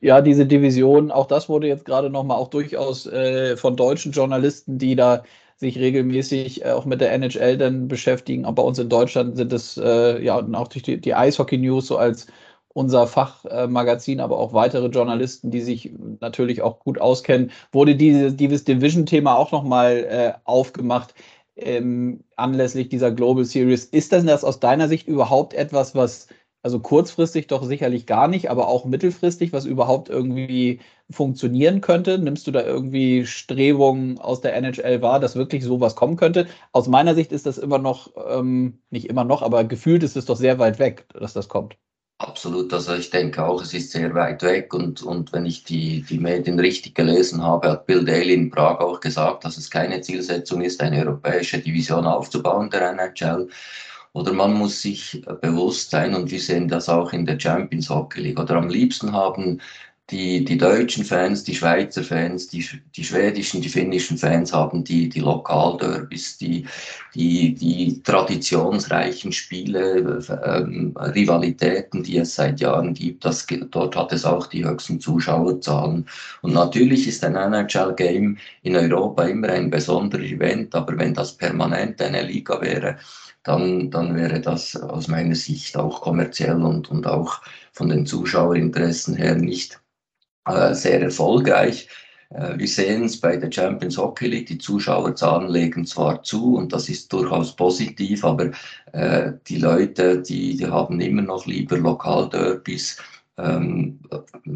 Ja, 0.00 0.20
diese 0.20 0.46
Division, 0.46 1.10
auch 1.10 1.26
das 1.26 1.48
wurde 1.48 1.66
jetzt 1.66 1.84
gerade 1.84 2.08
nochmal 2.08 2.38
auch 2.38 2.48
durchaus 2.48 3.06
äh, 3.06 3.56
von 3.56 3.76
deutschen 3.76 4.12
Journalisten, 4.12 4.78
die 4.78 4.94
da 4.94 5.24
sich 5.58 5.78
regelmäßig 5.78 6.64
äh, 6.64 6.70
auch 6.70 6.84
mit 6.84 7.00
der 7.00 7.12
NHL 7.12 7.58
dann 7.58 7.88
beschäftigen. 7.88 8.44
Aber 8.44 8.62
bei 8.62 8.68
uns 8.68 8.78
in 8.78 8.88
Deutschland 8.88 9.36
sind 9.36 9.52
es 9.52 9.76
äh, 9.76 10.22
ja 10.22 10.36
auch 10.36 10.68
durch 10.68 10.82
die, 10.82 11.00
die 11.00 11.14
Eishockey 11.14 11.58
News 11.58 11.88
so 11.88 11.98
als 11.98 12.28
unser 12.68 13.08
Fachmagazin, 13.08 14.20
aber 14.20 14.38
auch 14.38 14.52
weitere 14.52 14.86
Journalisten, 14.86 15.50
die 15.50 15.62
sich 15.62 15.92
natürlich 16.20 16.62
auch 16.62 16.78
gut 16.78 17.00
auskennen, 17.00 17.50
wurde 17.72 17.96
diese, 17.96 18.32
dieses 18.32 18.64
Division-Thema 18.64 19.36
auch 19.36 19.50
nochmal 19.50 20.06
äh, 20.08 20.32
aufgemacht 20.44 21.14
ähm, 21.56 22.22
anlässlich 22.36 22.88
dieser 22.88 23.10
Global 23.10 23.44
Series. 23.44 23.84
Ist 23.86 24.12
das, 24.12 24.24
das 24.24 24.44
aus 24.44 24.60
deiner 24.60 24.88
Sicht 24.88 25.08
überhaupt 25.08 25.54
etwas, 25.54 25.94
was, 25.96 26.28
also 26.62 26.78
kurzfristig 26.80 27.48
doch 27.48 27.64
sicherlich 27.64 28.06
gar 28.06 28.28
nicht, 28.28 28.50
aber 28.50 28.68
auch 28.68 28.84
mittelfristig, 28.84 29.52
was 29.52 29.64
überhaupt 29.64 30.08
irgendwie 30.08 30.80
funktionieren 31.10 31.80
könnte? 31.80 32.18
Nimmst 32.18 32.46
du 32.46 32.50
da 32.50 32.62
irgendwie 32.62 33.26
Strebungen 33.26 34.18
aus 34.18 34.40
der 34.40 34.54
NHL 34.56 35.02
wahr, 35.02 35.20
dass 35.20 35.36
wirklich 35.36 35.64
sowas 35.64 35.96
kommen 35.96 36.16
könnte? 36.16 36.46
Aus 36.72 36.88
meiner 36.88 37.14
Sicht 37.14 37.32
ist 37.32 37.46
das 37.46 37.58
immer 37.58 37.78
noch, 37.78 38.12
ähm, 38.28 38.78
nicht 38.90 39.06
immer 39.08 39.24
noch, 39.24 39.42
aber 39.42 39.64
gefühlt 39.64 40.02
ist 40.02 40.16
es 40.16 40.26
doch 40.26 40.36
sehr 40.36 40.58
weit 40.58 40.78
weg, 40.78 41.06
dass 41.14 41.32
das 41.32 41.48
kommt. 41.48 41.76
Absolut, 42.20 42.72
also 42.72 42.94
ich 42.94 43.10
denke 43.10 43.44
auch, 43.44 43.62
es 43.62 43.72
ist 43.74 43.92
sehr 43.92 44.12
weit 44.12 44.42
weg 44.42 44.74
und, 44.74 45.02
und 45.02 45.32
wenn 45.32 45.46
ich 45.46 45.62
die, 45.62 46.02
die 46.02 46.18
Medien 46.18 46.58
richtig 46.58 46.96
gelesen 46.96 47.44
habe, 47.44 47.70
hat 47.70 47.86
Bill 47.86 48.04
Daly 48.04 48.34
in 48.34 48.50
Prag 48.50 48.80
auch 48.80 48.98
gesagt, 48.98 49.44
dass 49.44 49.56
es 49.56 49.70
keine 49.70 50.00
Zielsetzung 50.00 50.60
ist, 50.62 50.82
eine 50.82 50.98
europäische 50.98 51.60
Division 51.60 52.06
aufzubauen 52.06 52.70
der 52.70 52.90
NHL. 52.90 53.48
Oder 54.14 54.32
man 54.32 54.54
muss 54.54 54.82
sich 54.82 55.22
bewusst 55.42 55.90
sein, 55.90 56.12
und 56.16 56.28
wir 56.28 56.40
sehen 56.40 56.66
das 56.66 56.88
auch 56.88 57.12
in 57.12 57.24
der 57.24 57.38
Champions 57.38 57.88
Hockey 57.88 58.20
League, 58.20 58.40
oder 58.40 58.56
am 58.56 58.68
liebsten 58.68 59.12
haben 59.12 59.60
die, 60.10 60.42
die 60.42 60.56
deutschen 60.56 61.04
Fans, 61.04 61.44
die 61.44 61.54
Schweizer 61.54 62.02
Fans, 62.02 62.48
die, 62.48 62.66
die 62.96 63.04
schwedischen, 63.04 63.60
die 63.60 63.68
finnischen 63.68 64.16
Fans 64.16 64.54
haben 64.54 64.82
die, 64.82 65.06
die 65.08 65.20
Lokalderbys, 65.20 66.38
die, 66.38 66.66
die, 67.14 67.54
die 67.54 68.02
traditionsreichen 68.02 69.32
Spiele, 69.32 70.22
ähm, 70.46 70.94
Rivalitäten, 70.96 72.02
die 72.02 72.18
es 72.18 72.34
seit 72.34 72.58
Jahren 72.60 72.94
gibt. 72.94 73.24
Das, 73.26 73.46
dort 73.70 73.96
hat 73.96 74.12
es 74.12 74.24
auch 74.24 74.46
die 74.46 74.64
höchsten 74.64 74.98
Zuschauerzahlen. 74.98 76.06
Und 76.40 76.54
natürlich 76.54 77.06
ist 77.06 77.22
ein 77.22 77.36
NHL-Game 77.36 78.38
in 78.62 78.76
Europa 78.76 79.24
immer 79.24 79.50
ein 79.50 79.68
besonderer 79.68 80.22
Event, 80.22 80.74
aber 80.74 80.96
wenn 80.96 81.12
das 81.12 81.36
permanent 81.36 82.00
eine 82.00 82.22
Liga 82.22 82.58
wäre, 82.62 82.96
dann, 83.42 83.90
dann 83.90 84.16
wäre 84.16 84.40
das 84.40 84.74
aus 84.74 85.08
meiner 85.08 85.34
Sicht 85.34 85.76
auch 85.76 86.00
kommerziell 86.00 86.62
und, 86.62 86.90
und 86.90 87.06
auch 87.06 87.42
von 87.72 87.90
den 87.90 88.06
Zuschauerinteressen 88.06 89.14
her 89.14 89.34
nicht 89.36 89.78
äh, 90.48 90.74
sehr 90.74 91.02
erfolgreich. 91.02 91.88
Äh, 92.30 92.58
wir 92.58 92.68
sehen 92.68 93.04
es 93.04 93.20
bei 93.20 93.36
der 93.36 93.50
Champions 93.50 93.96
Hockey 93.96 94.28
League, 94.28 94.46
die 94.46 94.58
Zuschauerzahlen 94.58 95.48
legen 95.48 95.86
zwar 95.86 96.22
zu 96.22 96.56
und 96.56 96.72
das 96.72 96.88
ist 96.88 97.12
durchaus 97.12 97.54
positiv, 97.56 98.24
aber 98.24 98.50
äh, 98.92 99.32
die 99.46 99.58
Leute, 99.58 100.22
die, 100.22 100.56
die 100.56 100.66
haben 100.66 101.00
immer 101.00 101.22
noch 101.22 101.46
lieber 101.46 101.78
Lokalderbys, 101.78 102.98
ähm, 103.38 104.00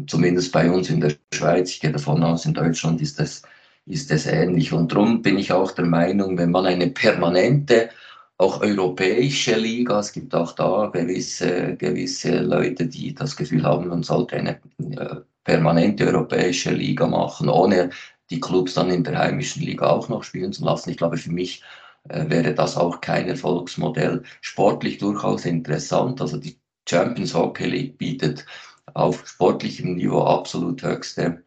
zumindest 0.07 0.51
bei 0.51 0.69
uns 0.69 0.89
in 0.89 1.01
der 1.01 1.13
Schweiz, 1.33 1.71
ich 1.71 1.79
gehe 1.79 1.91
davon 1.91 2.23
aus, 2.23 2.45
in 2.45 2.53
Deutschland 2.53 3.01
ist 3.01 3.19
es, 3.19 3.43
ist 3.85 4.11
es 4.11 4.25
ähnlich. 4.25 4.73
Und 4.73 4.91
darum 4.91 5.21
bin 5.21 5.37
ich 5.37 5.51
auch 5.51 5.71
der 5.71 5.85
Meinung, 5.85 6.37
wenn 6.37 6.51
man 6.51 6.65
eine 6.65 6.87
permanente 6.87 7.89
auch 8.37 8.61
europäische 8.61 9.55
Liga. 9.57 9.99
Es 9.99 10.11
gibt 10.11 10.35
auch 10.35 10.53
da 10.53 10.87
gewisse, 10.87 11.75
gewisse 11.77 12.39
Leute, 12.39 12.87
die 12.87 13.13
das 13.13 13.35
Gefühl 13.35 13.63
haben, 13.63 13.87
man 13.87 14.03
sollte 14.03 14.35
eine 14.35 14.59
äh, 14.79 15.21
permanente 15.43 16.07
europäische 16.07 16.71
Liga 16.71 17.07
machen, 17.07 17.49
ohne 17.49 17.89
die 18.29 18.39
Clubs 18.39 18.73
dann 18.75 18.89
in 18.89 19.03
der 19.03 19.19
heimischen 19.19 19.63
Liga 19.63 19.89
auch 19.89 20.09
noch 20.09 20.23
spielen 20.23 20.53
zu 20.53 20.63
lassen. 20.65 20.89
Ich 20.89 20.97
glaube, 20.97 21.17
für 21.17 21.31
mich 21.31 21.63
äh, 22.09 22.29
wäre 22.29 22.53
das 22.53 22.77
auch 22.77 23.01
kein 23.01 23.27
Erfolgsmodell. 23.27 24.23
Sportlich 24.41 24.97
durchaus 24.97 25.45
interessant. 25.45 26.21
Also 26.21 26.37
die 26.37 26.57
Champions 26.87 27.33
Hockey 27.33 27.67
League 27.67 27.97
bietet 27.97 28.45
auf 28.93 29.27
sportlichem 29.27 29.95
Niveau 29.95 30.21
absolut 30.23 30.81
höchste 30.83 31.43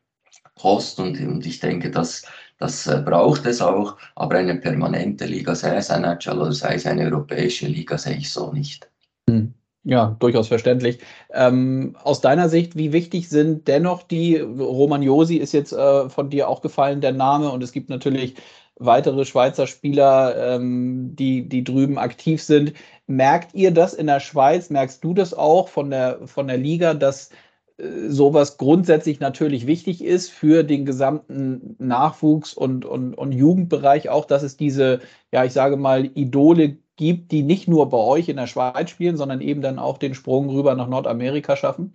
Kost 0.54 0.98
und, 0.98 1.20
und 1.20 1.44
ich 1.44 1.60
denke, 1.60 1.90
dass 1.90 2.24
das 2.58 2.86
äh, 2.86 3.02
braucht 3.04 3.44
es 3.44 3.60
auch, 3.60 3.98
aber 4.14 4.36
eine 4.36 4.56
permanente 4.56 5.26
Liga, 5.26 5.54
sei 5.54 5.76
es 5.76 5.90
eine 5.90 6.06
NHL 6.06 6.38
oder 6.38 6.52
sei 6.52 6.76
es 6.76 6.86
eine 6.86 7.04
europäische 7.04 7.66
Liga, 7.66 7.98
sehe 7.98 8.16
ich 8.16 8.30
so 8.32 8.52
nicht. 8.52 8.90
Hm. 9.28 9.52
Ja, 9.88 10.16
durchaus 10.18 10.48
verständlich. 10.48 10.98
Ähm, 11.32 11.94
aus 12.02 12.20
deiner 12.20 12.48
Sicht, 12.48 12.76
wie 12.76 12.92
wichtig 12.92 13.28
sind 13.28 13.68
dennoch 13.68 14.02
die, 14.02 14.36
Roman 14.36 15.00
Josi 15.00 15.36
ist 15.36 15.52
jetzt 15.52 15.72
äh, 15.72 16.08
von 16.10 16.28
dir 16.28 16.48
auch 16.48 16.60
gefallen, 16.60 17.00
der 17.00 17.12
Name, 17.12 17.50
und 17.50 17.62
es 17.62 17.70
gibt 17.70 17.88
natürlich 17.88 18.34
weitere 18.74 19.24
Schweizer 19.24 19.68
Spieler, 19.68 20.56
ähm, 20.56 21.14
die, 21.14 21.48
die 21.48 21.62
drüben 21.62 21.98
aktiv 21.98 22.42
sind. 22.42 22.72
Merkt 23.06 23.54
ihr 23.54 23.70
das 23.70 23.94
in 23.94 24.08
der 24.08 24.18
Schweiz? 24.18 24.70
Merkst 24.70 25.04
du 25.04 25.14
das 25.14 25.32
auch 25.32 25.68
von 25.68 25.90
der, 25.90 26.18
von 26.26 26.48
der 26.48 26.58
Liga, 26.58 26.92
dass 26.92 27.30
sowas 27.78 28.56
grundsätzlich 28.56 29.20
natürlich 29.20 29.66
wichtig 29.66 30.02
ist 30.02 30.30
für 30.30 30.64
den 30.64 30.86
gesamten 30.86 31.76
Nachwuchs 31.78 32.54
und, 32.54 32.84
und, 32.86 33.14
und 33.14 33.32
Jugendbereich 33.32 34.08
auch, 34.08 34.24
dass 34.24 34.42
es 34.42 34.56
diese, 34.56 35.00
ja, 35.32 35.44
ich 35.44 35.52
sage 35.52 35.76
mal, 35.76 36.06
Idole 36.06 36.78
gibt, 36.96 37.32
die 37.32 37.42
nicht 37.42 37.68
nur 37.68 37.88
bei 37.90 37.98
euch 37.98 38.28
in 38.28 38.36
der 38.36 38.46
Schweiz 38.46 38.90
spielen, 38.90 39.16
sondern 39.18 39.40
eben 39.42 39.60
dann 39.60 39.78
auch 39.78 39.98
den 39.98 40.14
Sprung 40.14 40.48
rüber 40.48 40.74
nach 40.74 40.88
Nordamerika 40.88 41.56
schaffen? 41.56 41.92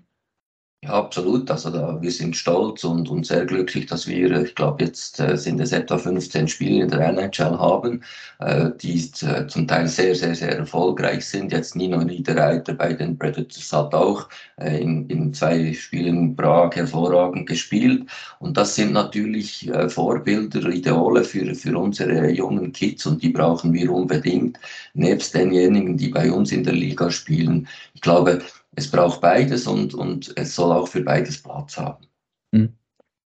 Ja, 0.83 0.93
absolut. 0.93 1.51
Also 1.51 1.69
da, 1.69 2.01
wir 2.01 2.09
sind 2.11 2.35
stolz 2.35 2.83
und, 2.83 3.07
und 3.07 3.23
sehr 3.27 3.45
glücklich, 3.45 3.85
dass 3.85 4.07
wir, 4.07 4.41
ich 4.41 4.55
glaube, 4.55 4.83
jetzt 4.83 5.19
äh, 5.19 5.37
sind 5.37 5.59
es 5.59 5.71
etwa 5.73 5.99
15 5.99 6.47
Spiele 6.47 6.83
in 6.85 6.89
der 6.89 7.01
NHL 7.01 7.55
haben, 7.59 8.03
äh, 8.39 8.71
die 8.81 8.97
äh, 9.21 9.45
zum 9.45 9.67
Teil 9.67 9.87
sehr, 9.87 10.15
sehr, 10.15 10.33
sehr 10.33 10.57
erfolgreich 10.57 11.23
sind. 11.27 11.51
Jetzt 11.51 11.75
Nino 11.75 12.01
Niederreiter 12.03 12.73
bei 12.73 12.93
den 12.93 13.15
Predators 13.15 13.71
hat 13.71 13.93
auch 13.93 14.27
äh, 14.57 14.81
in, 14.81 15.07
in 15.07 15.31
zwei 15.35 15.71
Spielen 15.73 16.35
Prag 16.35 16.75
hervorragend 16.75 17.47
gespielt. 17.47 18.09
Und 18.39 18.57
das 18.57 18.73
sind 18.73 18.91
natürlich 18.93 19.69
äh, 19.69 19.87
Vorbilder, 19.87 20.67
Idole 20.67 21.23
für, 21.23 21.53
für 21.53 21.77
unsere 21.77 22.31
jungen 22.31 22.71
Kids 22.73 23.05
und 23.05 23.21
die 23.21 23.29
brauchen 23.29 23.71
wir 23.73 23.91
unbedingt, 23.91 24.59
nebst 24.95 25.35
denjenigen, 25.35 25.95
die 25.95 26.09
bei 26.09 26.31
uns 26.31 26.51
in 26.51 26.63
der 26.63 26.73
Liga 26.73 27.11
spielen. 27.11 27.67
Ich 27.93 28.01
glaube, 28.01 28.41
es 28.75 28.89
braucht 28.89 29.21
beides 29.21 29.67
und, 29.67 29.93
und 29.93 30.33
es 30.37 30.55
soll 30.55 30.71
auch 30.71 30.87
für 30.87 31.01
beides 31.01 31.41
Platz 31.41 31.77
haben. 31.77 32.05
Mhm. 32.51 32.73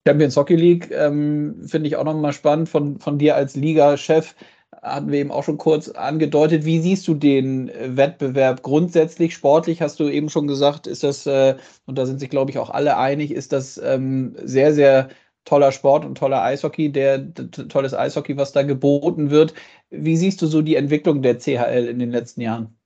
Champions 0.06 0.36
Hockey 0.36 0.56
League 0.56 0.90
ähm, 0.90 1.62
finde 1.66 1.88
ich 1.88 1.96
auch 1.96 2.04
nochmal 2.04 2.32
spannend 2.32 2.68
von, 2.68 2.98
von 2.98 3.18
dir 3.18 3.36
als 3.36 3.54
Liga-Chef. 3.54 4.34
Hatten 4.82 5.12
wir 5.12 5.20
eben 5.20 5.30
auch 5.30 5.44
schon 5.44 5.58
kurz 5.58 5.88
angedeutet. 5.90 6.64
Wie 6.64 6.80
siehst 6.80 7.06
du 7.06 7.14
den 7.14 7.70
Wettbewerb 7.96 8.62
grundsätzlich? 8.62 9.34
Sportlich 9.34 9.80
hast 9.80 10.00
du 10.00 10.08
eben 10.08 10.28
schon 10.28 10.48
gesagt, 10.48 10.88
ist 10.88 11.04
das, 11.04 11.26
äh, 11.26 11.56
und 11.86 11.98
da 11.98 12.06
sind 12.06 12.18
sich, 12.18 12.30
glaube 12.30 12.50
ich, 12.50 12.58
auch 12.58 12.70
alle 12.70 12.96
einig, 12.96 13.30
ist 13.30 13.52
das 13.52 13.78
ähm, 13.78 14.34
sehr, 14.42 14.74
sehr 14.74 15.10
toller 15.44 15.72
Sport 15.72 16.04
und 16.04 16.18
toller 16.18 16.42
Eishockey, 16.42 16.90
der 16.90 17.32
tolles 17.34 17.94
Eishockey, 17.94 18.36
was 18.36 18.52
da 18.52 18.62
geboten 18.62 19.30
wird. 19.30 19.54
Wie 19.90 20.16
siehst 20.16 20.42
du 20.42 20.46
so 20.46 20.62
die 20.62 20.76
Entwicklung 20.76 21.22
der 21.22 21.38
CHL 21.38 21.86
in 21.88 21.98
den 21.98 22.10
letzten 22.10 22.40
Jahren? 22.40 22.76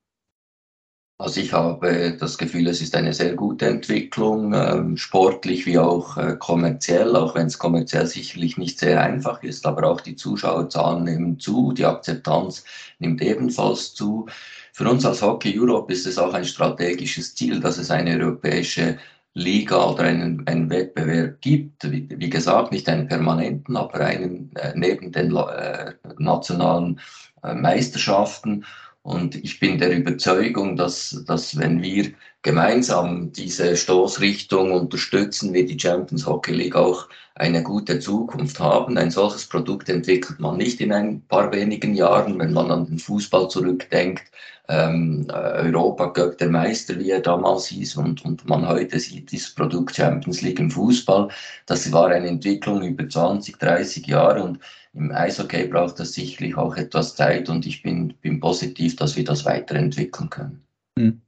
Also 1.18 1.40
ich 1.40 1.54
habe 1.54 2.14
das 2.20 2.36
Gefühl, 2.36 2.66
es 2.68 2.82
ist 2.82 2.94
eine 2.94 3.14
sehr 3.14 3.34
gute 3.34 3.66
Entwicklung, 3.66 4.52
ähm, 4.52 4.98
sportlich 4.98 5.64
wie 5.64 5.78
auch 5.78 6.18
äh, 6.18 6.36
kommerziell, 6.38 7.16
auch 7.16 7.34
wenn 7.34 7.46
es 7.46 7.58
kommerziell 7.58 8.06
sicherlich 8.06 8.58
nicht 8.58 8.78
sehr 8.78 9.00
einfach 9.02 9.42
ist, 9.42 9.64
aber 9.64 9.88
auch 9.88 10.02
die 10.02 10.14
Zuschauerzahlen 10.16 11.04
nehmen 11.04 11.38
zu, 11.38 11.72
die 11.72 11.86
Akzeptanz 11.86 12.64
nimmt 12.98 13.22
ebenfalls 13.22 13.94
zu. 13.94 14.26
Für 14.74 14.90
uns 14.90 15.06
als 15.06 15.22
Hockey 15.22 15.58
Europe 15.58 15.90
ist 15.90 16.06
es 16.06 16.18
auch 16.18 16.34
ein 16.34 16.44
strategisches 16.44 17.34
Ziel, 17.34 17.60
dass 17.60 17.78
es 17.78 17.90
eine 17.90 18.18
europäische 18.22 18.98
Liga 19.32 19.84
oder 19.84 20.04
einen, 20.04 20.46
einen 20.46 20.68
Wettbewerb 20.68 21.40
gibt. 21.40 21.90
Wie, 21.90 22.08
wie, 22.10 22.30
gesagt, 22.30 22.72
nicht 22.72 22.88
einen 22.88 23.08
permanenten, 23.08 23.76
aber 23.76 24.00
einen 24.00 24.54
äh, 24.56 24.72
neben 24.74 25.12
den 25.12 25.34
äh, 25.34 25.94
nationalen 26.18 27.00
äh, 27.42 27.54
Meisterschaften. 27.54 28.66
Und 29.06 29.36
ich 29.36 29.60
bin 29.60 29.78
der 29.78 29.96
Überzeugung, 29.96 30.74
dass, 30.74 31.22
dass 31.28 31.56
wenn 31.56 31.80
wir 31.80 32.12
gemeinsam 32.46 33.32
diese 33.32 33.76
Stoßrichtung 33.76 34.70
unterstützen, 34.70 35.52
wir 35.52 35.66
die 35.66 35.80
Champions 35.80 36.26
Hockey 36.26 36.52
League 36.52 36.76
auch 36.76 37.08
eine 37.34 37.60
gute 37.60 37.98
Zukunft 37.98 38.60
haben. 38.60 38.96
Ein 38.96 39.10
solches 39.10 39.46
Produkt 39.46 39.88
entwickelt 39.88 40.38
man 40.38 40.56
nicht 40.56 40.80
in 40.80 40.92
ein 40.92 41.22
paar 41.26 41.52
wenigen 41.52 41.94
Jahren, 41.94 42.38
wenn 42.38 42.52
man 42.52 42.70
an 42.70 42.86
den 42.86 43.00
Fußball 43.00 43.48
zurückdenkt. 43.50 44.30
Ähm, 44.68 45.26
Europa 45.28 46.10
Cup 46.10 46.38
der 46.38 46.48
Meister, 46.48 46.96
wie 47.00 47.10
er 47.10 47.20
damals 47.20 47.66
hieß, 47.66 47.96
und, 47.96 48.24
und 48.24 48.48
man 48.48 48.68
heute 48.68 49.00
sieht 49.00 49.32
dieses 49.32 49.52
Produkt 49.52 49.96
Champions 49.96 50.40
League 50.40 50.60
im 50.60 50.70
Fußball. 50.70 51.28
Das 51.66 51.90
war 51.90 52.10
eine 52.10 52.28
Entwicklung 52.28 52.80
über 52.82 53.08
20, 53.08 53.58
30 53.58 54.06
Jahre 54.06 54.44
und 54.44 54.60
im 54.94 55.10
Eishockey 55.10 55.66
braucht 55.66 55.98
das 55.98 56.12
sicherlich 56.12 56.56
auch 56.56 56.76
etwas 56.76 57.16
Zeit 57.16 57.48
und 57.48 57.66
ich 57.66 57.82
bin, 57.82 58.14
bin 58.20 58.38
positiv, 58.38 58.94
dass 58.94 59.16
wir 59.16 59.24
das 59.24 59.44
weiterentwickeln 59.44 60.30
können. 60.30 60.64
Hm. 60.96 61.20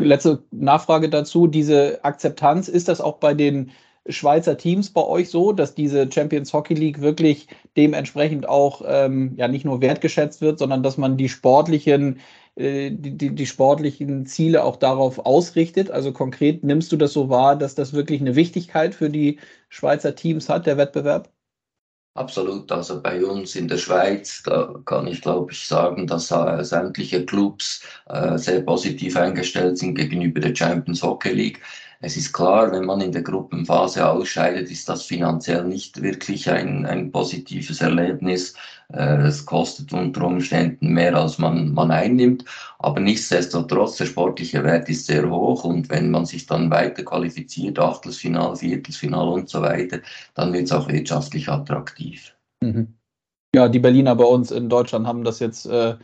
Letzte 0.00 0.44
Nachfrage 0.52 1.08
dazu, 1.08 1.46
diese 1.48 2.04
Akzeptanz, 2.04 2.68
ist 2.68 2.88
das 2.88 3.00
auch 3.00 3.18
bei 3.18 3.34
den 3.34 3.72
Schweizer 4.08 4.56
Teams 4.56 4.90
bei 4.90 5.02
euch 5.04 5.28
so, 5.28 5.52
dass 5.52 5.74
diese 5.74 6.10
Champions 6.10 6.52
Hockey 6.52 6.74
League 6.74 7.00
wirklich 7.00 7.48
dementsprechend 7.76 8.48
auch 8.48 8.82
ähm, 8.86 9.34
ja 9.36 9.48
nicht 9.48 9.64
nur 9.64 9.80
wertgeschätzt 9.80 10.40
wird, 10.40 10.58
sondern 10.58 10.82
dass 10.82 10.96
man 10.98 11.16
die 11.16 11.28
sportlichen, 11.28 12.20
äh, 12.56 12.90
die, 12.90 13.16
die, 13.18 13.34
die 13.34 13.46
sportlichen 13.46 14.24
Ziele 14.24 14.64
auch 14.64 14.76
darauf 14.76 15.18
ausrichtet? 15.18 15.90
Also 15.90 16.12
konkret 16.12 16.64
nimmst 16.64 16.90
du 16.92 16.96
das 16.96 17.12
so 17.12 17.28
wahr, 17.28 17.56
dass 17.56 17.74
das 17.74 17.92
wirklich 17.92 18.20
eine 18.20 18.36
Wichtigkeit 18.36 18.94
für 18.94 19.10
die 19.10 19.38
Schweizer 19.68 20.14
Teams 20.14 20.48
hat, 20.48 20.66
der 20.66 20.78
Wettbewerb? 20.78 21.30
Absolut. 22.14 22.70
Also 22.72 23.00
bei 23.00 23.24
uns 23.24 23.54
in 23.54 23.68
der 23.68 23.78
Schweiz, 23.78 24.42
da 24.42 24.74
kann 24.84 25.06
ich 25.06 25.22
glaube 25.22 25.52
ich 25.52 25.66
sagen, 25.66 26.06
dass 26.06 26.30
äh, 26.32 26.64
sämtliche 26.64 27.24
Clubs 27.24 27.82
äh, 28.08 28.36
sehr 28.36 28.60
positiv 28.62 29.16
eingestellt 29.16 29.78
sind 29.78 29.94
gegenüber 29.94 30.40
der 30.40 30.54
Champions 30.54 31.02
Hockey 31.02 31.32
League. 31.32 31.60
Es 32.00 32.16
ist 32.16 32.32
klar, 32.32 32.70
wenn 32.72 32.84
man 32.84 33.00
in 33.00 33.12
der 33.12 33.22
Gruppenphase 33.22 34.08
ausscheidet, 34.08 34.70
ist 34.70 34.88
das 34.88 35.04
finanziell 35.04 35.64
nicht 35.64 36.00
wirklich 36.02 36.48
ein, 36.50 36.86
ein 36.86 37.10
positives 37.12 37.80
Erlebnis. 37.80 38.54
Äh, 38.92 39.26
es 39.26 39.44
kostet 39.44 39.92
unter 39.92 40.24
Umständen 40.24 40.92
mehr, 40.94 41.14
als 41.14 41.38
man, 41.38 41.72
man 41.72 41.90
einnimmt. 41.90 42.44
Aber 42.78 43.00
nichtsdestotrotz, 43.00 43.96
der 43.96 44.06
sportliche 44.06 44.64
Wert 44.64 44.88
ist 44.88 45.06
sehr 45.06 45.28
hoch. 45.28 45.64
Und 45.64 45.90
wenn 45.90 46.10
man 46.10 46.24
sich 46.24 46.46
dann 46.46 46.70
weiter 46.70 47.02
qualifiziert, 47.02 47.78
Achtelfinal, 47.78 48.56
Viertelfinal 48.56 49.28
und 49.28 49.48
so 49.48 49.62
weiter, 49.62 50.00
dann 50.34 50.52
wird 50.52 50.64
es 50.64 50.72
auch 50.72 50.88
wirtschaftlich 50.88 51.48
attraktiv. 51.48 52.34
Mhm. 52.60 52.94
Ja, 53.54 53.68
die 53.68 53.78
Berliner 53.78 54.14
bei 54.14 54.24
uns 54.24 54.50
in 54.50 54.68
Deutschland 54.68 55.06
haben 55.06 55.24
das 55.24 55.40
jetzt 55.40 55.66
äh, 55.66 55.96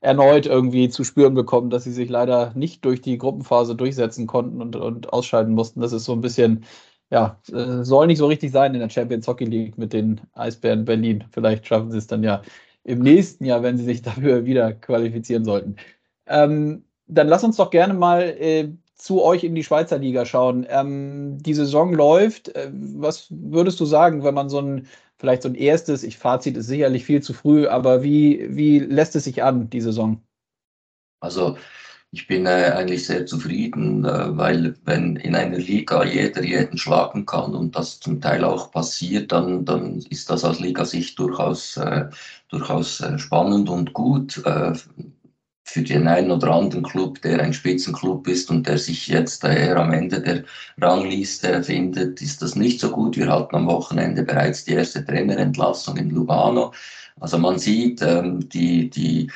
erneut 0.00 0.46
irgendwie 0.46 0.88
zu 0.88 1.04
spüren 1.04 1.34
bekommen, 1.34 1.70
dass 1.70 1.84
sie 1.84 1.92
sich 1.92 2.08
leider 2.08 2.52
nicht 2.54 2.84
durch 2.84 3.00
die 3.00 3.18
Gruppenphase 3.18 3.74
durchsetzen 3.74 4.26
konnten 4.26 4.60
und, 4.62 4.76
und 4.76 5.12
ausscheiden 5.12 5.54
mussten. 5.54 5.80
Das 5.80 5.92
ist 5.92 6.04
so 6.04 6.12
ein 6.12 6.20
bisschen, 6.20 6.64
ja, 7.10 7.40
äh, 7.52 7.82
soll 7.84 8.06
nicht 8.06 8.18
so 8.18 8.26
richtig 8.26 8.52
sein 8.52 8.74
in 8.74 8.80
der 8.80 8.90
Champions 8.90 9.26
Hockey 9.26 9.44
League 9.44 9.76
mit 9.76 9.92
den 9.92 10.20
Eisbären 10.34 10.84
Berlin. 10.84 11.24
Vielleicht 11.30 11.66
schaffen 11.66 11.90
sie 11.90 11.98
es 11.98 12.06
dann 12.06 12.22
ja 12.22 12.42
im 12.84 13.00
nächsten 13.00 13.44
Jahr, 13.44 13.62
wenn 13.62 13.76
sie 13.76 13.84
sich 13.84 14.02
dafür 14.02 14.44
wieder 14.44 14.72
qualifizieren 14.72 15.44
sollten. 15.44 15.76
Ähm, 16.26 16.84
dann 17.06 17.28
lass 17.28 17.44
uns 17.44 17.56
doch 17.56 17.70
gerne 17.70 17.94
mal 17.94 18.22
äh, 18.22 18.68
zu 18.94 19.22
euch 19.22 19.42
in 19.42 19.54
die 19.54 19.64
Schweizer 19.64 19.98
Liga 19.98 20.24
schauen. 20.24 20.66
Ähm, 20.68 21.38
die 21.38 21.54
Saison 21.54 21.92
läuft. 21.92 22.54
Äh, 22.54 22.70
was 22.72 23.26
würdest 23.30 23.80
du 23.80 23.84
sagen, 23.84 24.22
wenn 24.22 24.34
man 24.34 24.48
so 24.48 24.60
ein 24.60 24.86
vielleicht 25.20 25.42
so 25.42 25.50
ein 25.50 25.54
erstes, 25.54 26.02
ich 26.02 26.16
Fazit 26.16 26.56
ist 26.56 26.66
sicherlich 26.66 27.04
viel 27.04 27.22
zu 27.22 27.34
früh, 27.34 27.66
aber 27.66 28.02
wie, 28.02 28.56
wie 28.56 28.78
lässt 28.78 29.14
es 29.16 29.24
sich 29.24 29.42
an, 29.42 29.68
die 29.68 29.82
Saison? 29.82 30.22
Also 31.20 31.58
ich 32.12 32.26
bin 32.26 32.46
äh, 32.46 32.72
eigentlich 32.76 33.06
sehr 33.06 33.26
zufrieden, 33.26 34.04
äh, 34.04 34.36
weil 34.36 34.74
wenn 34.84 35.16
in 35.16 35.36
einer 35.36 35.58
Liga 35.58 36.04
jeder 36.04 36.42
jeden 36.42 36.76
schlagen 36.76 37.24
kann 37.24 37.54
und 37.54 37.76
das 37.76 38.00
zum 38.00 38.20
Teil 38.20 38.44
auch 38.44 38.72
passiert, 38.72 39.30
dann, 39.32 39.64
dann 39.64 40.00
ist 40.10 40.28
das 40.28 40.44
aus 40.44 40.58
Ligasicht 40.60 41.18
durchaus, 41.18 41.76
äh, 41.76 42.06
durchaus 42.48 43.00
äh, 43.00 43.18
spannend 43.18 43.68
und 43.68 43.92
gut. 43.92 44.44
Äh, 44.44 44.72
für 45.64 45.82
den 45.82 46.08
einen 46.08 46.32
oder 46.32 46.50
anderen 46.50 46.82
Club, 46.82 47.22
der 47.22 47.40
ein 47.40 47.52
Spitzenclub 47.52 48.26
ist 48.26 48.50
und 48.50 48.66
der 48.66 48.76
sich 48.76 49.06
jetzt 49.06 49.44
daher 49.44 49.76
am 49.76 49.92
Ende 49.92 50.20
der 50.20 50.42
Rangliste 50.80 51.62
findet, 51.62 52.20
ist 52.20 52.42
das 52.42 52.56
nicht 52.56 52.80
so 52.80 52.90
gut. 52.90 53.16
Wir 53.16 53.28
hatten 53.28 53.54
am 53.54 53.68
Wochenende 53.68 54.24
bereits 54.24 54.64
die 54.64 54.72
erste 54.72 55.04
Trainerentlassung 55.04 55.96
in 55.96 56.10
Lugano. 56.10 56.72
Also 57.20 57.38
man 57.38 57.60
sieht, 57.60 58.02
ähm, 58.02 58.48
die, 58.48 58.90
die, 58.90 59.30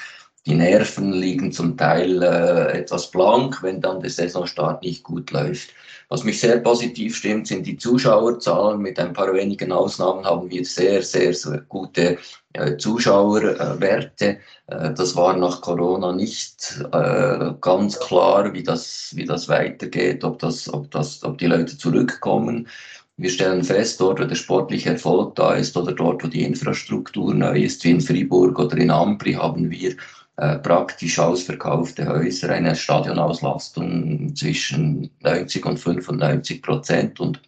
die 0.47 0.55
Nerven 0.55 1.13
liegen 1.13 1.53
zum 1.53 1.77
Teil 1.77 2.23
äh, 2.23 2.79
etwas 2.79 3.11
blank, 3.11 3.63
wenn 3.63 3.81
dann 3.81 4.01
der 4.01 4.11
Saisonstart 4.11 4.83
nicht 4.83 5.03
gut 5.03 5.31
läuft. 5.31 5.71
Was 6.11 6.23
mich 6.23 6.39
sehr 6.39 6.59
positiv 6.59 7.17
stimmt, 7.17 7.47
sind 7.47 7.67
die 7.67 7.79
Zuschauerzahlen. 7.79 8.81
Mit 8.81 8.99
ein 8.99 9.15
paar 9.15 9.33
wenigen 9.33 9.73
Ausnahmen 9.73 10.25
haben 10.25 10.51
wir 10.51 10.65
sehr, 10.65 11.03
sehr, 11.03 11.33
sehr 11.33 11.63
gute 11.69 12.19
äh, 12.53 12.77
Zuschauerwerte. 12.77 14.39
Äh, 14.67 14.93
das 14.93 15.17
war 15.17 15.35
nach 15.37 15.63
Corona 15.63 16.13
nicht 16.13 16.79
äh, 16.93 17.53
ganz 17.61 17.99
klar, 17.99 18.53
wie 18.53 18.63
das, 18.63 19.13
wie 19.15 19.25
das 19.25 19.49
weitergeht, 19.49 20.25
ob, 20.25 20.39
das, 20.41 20.73
ob, 20.73 20.91
das, 20.91 21.25
ob 21.25 21.39
die 21.39 21.47
Leute 21.47 21.79
zurückkommen. 21.79 22.69
Wir 23.17 23.31
stellen 23.31 23.63
fest, 23.63 24.01
dort, 24.01 24.21
wo 24.21 24.25
der 24.25 24.35
sportliche 24.35 24.91
Erfolg 24.91 25.37
da 25.37 25.55
ist 25.55 25.77
oder 25.77 25.93
dort, 25.93 26.23
wo 26.23 26.29
die 26.29 26.43
Infrastruktur 26.43 27.33
neu 27.33 27.63
ist, 27.63 27.85
wie 27.85 27.93
in 27.93 28.01
Fribourg 28.01 28.59
oder 28.59 28.77
in 28.77 28.91
Ampri, 28.91 29.35
haben 29.35 29.71
wir 29.71 29.95
äh, 30.37 30.59
praktisch 30.59 31.19
ausverkaufte 31.19 32.09
Häuser, 32.09 32.51
eine 32.51 32.75
Stadionauslastung 32.75 34.35
zwischen 34.35 35.11
90 35.23 35.65
und 35.65 35.79
95 35.79 36.63
Prozent. 36.63 37.21
Und 37.21 37.41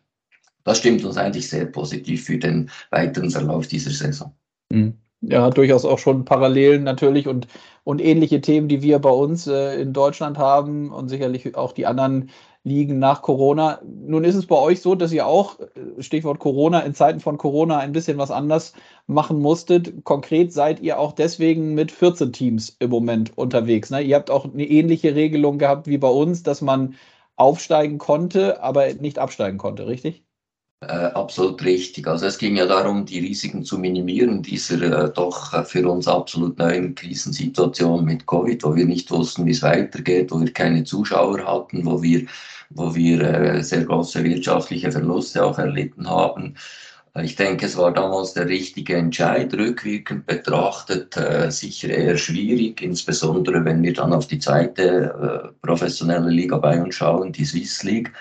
das 0.65 0.79
stimmt 0.79 1.05
uns 1.05 1.17
eigentlich 1.17 1.49
sehr 1.49 1.67
positiv 1.67 2.25
für 2.25 2.39
den 2.39 2.71
weiteren 2.91 3.31
Verlauf 3.31 3.67
dieser 3.67 3.91
Saison. 3.91 4.33
Mhm. 4.71 4.95
Ja, 5.23 5.51
durchaus 5.51 5.85
auch 5.85 5.99
schon 5.99 6.25
Parallelen 6.25 6.85
natürlich 6.85 7.27
und, 7.27 7.49
und 7.85 8.01
ähnliche 8.01 8.41
Themen, 8.41 8.69
die 8.69 8.83
wir 8.83 8.99
bei 8.99 9.11
uns 9.11 9.47
äh, 9.47 9.81
in 9.81 9.93
Deutschland 9.93 10.39
haben 10.39 10.93
und 10.93 11.09
sicherlich 11.09 11.57
auch 11.57 11.73
die 11.73 11.87
anderen 11.87 12.31
liegen 12.67 12.99
nach 12.99 13.23
Corona. 13.23 13.81
Nun 13.85 14.25
ist 14.25 14.35
es 14.35 14.47
bei 14.47 14.57
euch 14.57 14.81
so, 14.81 14.97
dass 14.97 15.13
ihr 15.13 15.25
auch, 15.25 15.61
äh, 15.61 16.03
Stichwort 16.03 16.41
Corona, 16.41 16.81
in 16.81 16.95
Zeiten 16.95 17.21
von 17.21 17.39
Corona 17.39 17.79
ein 17.79 17.93
bisschen 17.93 18.19
was 18.19 18.33
anders 18.33 18.73
machen 19.07 19.39
musstet. 19.39 20.05
Konkret 20.05 20.53
seid 20.53 20.81
ihr 20.81 20.99
auch 20.99 21.13
deswegen 21.13 21.75
mit 21.75 21.93
14 21.93 22.33
Teams 22.33 22.77
im 22.81 22.91
Moment 22.91 23.39
unterwegs. 23.39 23.91
Ne? 23.91 24.03
Ihr 24.03 24.17
habt 24.17 24.33
auch 24.33 24.53
eine 24.53 24.65
ähnliche 24.67 25.15
Regelung 25.15 25.59
gehabt 25.59 25.87
wie 25.87 25.99
bei 25.99 26.09
uns, 26.09 26.43
dass 26.43 26.61
man 26.61 26.97
aufsteigen 27.37 27.99
konnte, 27.99 28.61
aber 28.61 28.93
nicht 28.95 29.21
absteigen 29.21 29.59
konnte, 29.59 29.87
richtig? 29.87 30.25
Äh, 30.83 31.07
absolut 31.15 31.65
richtig. 31.65 32.07
Also 32.07 32.27
es 32.27 32.37
ging 32.37 32.57
ja 32.57 32.67
darum, 32.67 33.07
die 33.07 33.21
Risiken 33.21 33.65
zu 33.65 33.79
minimieren 33.79 34.43
dieser 34.43 34.83
äh, 34.83 35.13
doch 35.13 35.55
äh, 35.55 35.65
für 35.65 35.89
uns 35.89 36.07
absolut 36.07 36.59
neuen 36.59 36.95
Krisensituation 36.95 38.05
mit 38.05 38.27
Covid, 38.27 38.63
wo 38.63 38.75
wir 38.77 38.85
nicht 38.85 39.11
wussten, 39.11 39.47
wie 39.47 39.53
es 39.53 39.63
weitergeht, 39.63 40.31
wo 40.31 40.41
wir 40.41 40.53
keine 40.53 40.85
Zuschauer 40.85 41.47
hatten, 41.47 41.87
wo 41.87 42.03
wir, 42.03 42.27
wo 42.71 42.95
wir 42.95 43.21
äh, 43.23 43.63
sehr 43.63 43.85
große 43.85 44.23
wirtschaftliche 44.25 44.93
Verluste 44.93 45.45
auch 45.45 45.59
erlitten 45.59 46.09
haben. 46.09 46.55
Ich 47.23 47.35
denke, 47.35 47.65
es 47.65 47.77
war 47.79 47.95
damals 47.95 48.35
der 48.35 48.47
richtige 48.47 48.97
Entscheid, 48.97 49.53
rückwirkend 49.55 50.27
betrachtet, 50.27 51.17
äh, 51.17 51.51
sicher 51.51 51.89
eher 51.89 52.19
schwierig, 52.19 52.83
insbesondere 52.83 53.65
wenn 53.65 53.83
wir 53.83 53.95
dann 53.95 54.13
auf 54.13 54.27
die 54.27 54.39
zweite 54.39 54.83
äh, 54.83 55.67
professionelle 55.67 56.29
Liga 56.29 56.59
bei 56.59 56.83
uns 56.83 56.97
schauen, 56.97 57.33
die 57.33 57.47
Swiss 57.47 57.83
League 57.85 58.13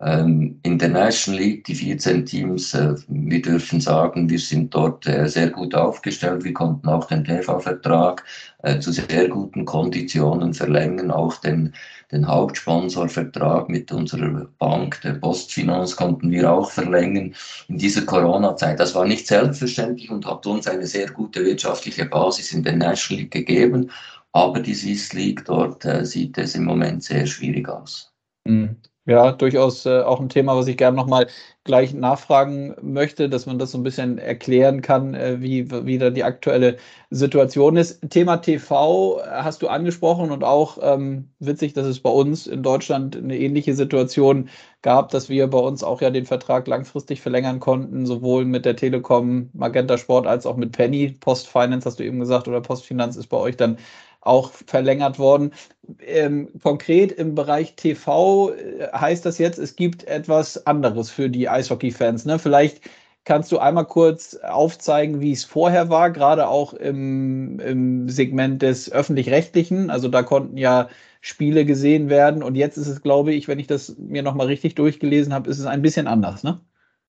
in 0.00 0.78
der 0.78 0.88
National 0.88 1.40
League, 1.40 1.64
die 1.64 1.74
14 1.76 2.26
Teams, 2.26 2.74
äh, 2.74 2.96
wir 3.06 3.40
dürfen 3.40 3.80
sagen, 3.80 4.28
wir 4.28 4.40
sind 4.40 4.74
dort 4.74 5.06
äh, 5.06 5.28
sehr 5.28 5.50
gut 5.50 5.72
aufgestellt. 5.72 6.42
Wir 6.42 6.52
konnten 6.52 6.88
auch 6.88 7.06
den 7.06 7.24
TV-Vertrag 7.24 8.24
äh, 8.64 8.80
zu 8.80 8.90
sehr 8.90 9.28
guten 9.28 9.64
Konditionen 9.64 10.52
verlängern, 10.52 11.12
auch 11.12 11.36
den, 11.36 11.72
den 12.10 12.26
Hauptsponsorvertrag 12.26 13.68
mit 13.68 13.92
unserer 13.92 14.48
Bank, 14.58 15.00
der 15.02 15.12
Postfinanz, 15.12 15.94
konnten 15.94 16.28
wir 16.32 16.50
auch 16.50 16.72
verlängern 16.72 17.32
in 17.68 17.78
dieser 17.78 18.02
Corona-Zeit. 18.02 18.80
Das 18.80 18.96
war 18.96 19.04
nicht 19.04 19.28
selbstverständlich 19.28 20.10
und 20.10 20.26
hat 20.26 20.44
uns 20.44 20.66
eine 20.66 20.88
sehr 20.88 21.08
gute 21.08 21.44
wirtschaftliche 21.44 22.06
Basis 22.06 22.52
in 22.52 22.64
der 22.64 22.74
National 22.74 23.22
League 23.22 23.32
gegeben. 23.32 23.92
Aber 24.32 24.58
die 24.58 24.74
Swiss 24.74 25.12
League, 25.12 25.44
dort 25.44 25.86
sieht 26.02 26.36
es 26.36 26.56
im 26.56 26.64
Moment 26.64 27.04
sehr 27.04 27.24
schwierig 27.26 27.68
aus. 27.68 28.12
Mhm. 28.44 28.76
Ja, 29.06 29.32
durchaus 29.32 29.84
äh, 29.84 30.00
auch 30.00 30.18
ein 30.18 30.30
Thema, 30.30 30.56
was 30.56 30.66
ich 30.66 30.78
gerne 30.78 30.96
nochmal 30.96 31.26
gleich 31.64 31.92
nachfragen 31.92 32.74
möchte, 32.80 33.28
dass 33.28 33.44
man 33.44 33.58
das 33.58 33.72
so 33.72 33.78
ein 33.78 33.82
bisschen 33.82 34.16
erklären 34.16 34.80
kann, 34.80 35.12
äh, 35.14 35.42
wie, 35.42 35.70
wie 35.70 35.98
da 35.98 36.08
die 36.08 36.24
aktuelle 36.24 36.78
Situation 37.10 37.76
ist. 37.76 38.00
Thema 38.08 38.38
TV 38.38 39.20
hast 39.26 39.60
du 39.60 39.68
angesprochen 39.68 40.30
und 40.30 40.42
auch 40.42 40.78
ähm, 40.80 41.28
witzig, 41.38 41.74
dass 41.74 41.86
es 41.86 42.00
bei 42.00 42.08
uns 42.10 42.46
in 42.46 42.62
Deutschland 42.62 43.14
eine 43.16 43.36
ähnliche 43.38 43.74
Situation 43.74 44.48
gab, 44.80 45.10
dass 45.10 45.28
wir 45.28 45.48
bei 45.48 45.58
uns 45.58 45.84
auch 45.84 46.00
ja 46.00 46.08
den 46.08 46.24
Vertrag 46.24 46.66
langfristig 46.66 47.20
verlängern 47.20 47.60
konnten, 47.60 48.06
sowohl 48.06 48.46
mit 48.46 48.64
der 48.64 48.76
Telekom, 48.76 49.50
Magenta 49.52 49.98
Sport 49.98 50.26
als 50.26 50.46
auch 50.46 50.56
mit 50.56 50.72
Penny. 50.72 51.14
Post 51.20 51.48
Finance 51.48 51.84
hast 51.86 51.98
du 51.98 52.04
eben 52.04 52.20
gesagt 52.20 52.48
oder 52.48 52.62
Postfinanz 52.62 53.16
ist 53.16 53.26
bei 53.28 53.36
euch 53.36 53.56
dann 53.58 53.76
auch 54.24 54.50
verlängert 54.52 55.18
worden. 55.18 55.52
Ähm, 56.00 56.48
konkret 56.62 57.12
im 57.12 57.34
Bereich 57.34 57.76
TV 57.76 58.50
äh, 58.52 58.88
heißt 58.92 59.24
das 59.26 59.38
jetzt, 59.38 59.58
es 59.58 59.76
gibt 59.76 60.04
etwas 60.04 60.66
anderes 60.66 61.10
für 61.10 61.28
die 61.30 61.48
Eishockey-Fans. 61.48 62.24
Ne? 62.24 62.38
Vielleicht 62.38 62.80
kannst 63.24 63.52
du 63.52 63.58
einmal 63.58 63.86
kurz 63.86 64.34
aufzeigen, 64.36 65.20
wie 65.20 65.32
es 65.32 65.44
vorher 65.44 65.88
war, 65.90 66.10
gerade 66.10 66.48
auch 66.48 66.74
im, 66.74 67.58
im 67.60 68.08
Segment 68.08 68.62
des 68.62 68.90
öffentlich-rechtlichen. 68.92 69.90
Also 69.90 70.08
da 70.08 70.22
konnten 70.22 70.56
ja 70.56 70.88
Spiele 71.20 71.64
gesehen 71.64 72.10
werden 72.10 72.42
und 72.42 72.54
jetzt 72.54 72.76
ist 72.76 72.88
es, 72.88 73.02
glaube 73.02 73.32
ich, 73.32 73.48
wenn 73.48 73.58
ich 73.58 73.66
das 73.66 73.96
mir 73.98 74.22
nochmal 74.22 74.46
richtig 74.48 74.74
durchgelesen 74.74 75.32
habe, 75.32 75.48
ist 75.50 75.58
es 75.58 75.66
ein 75.66 75.82
bisschen 75.82 76.06
anders, 76.06 76.42
ne? 76.42 76.60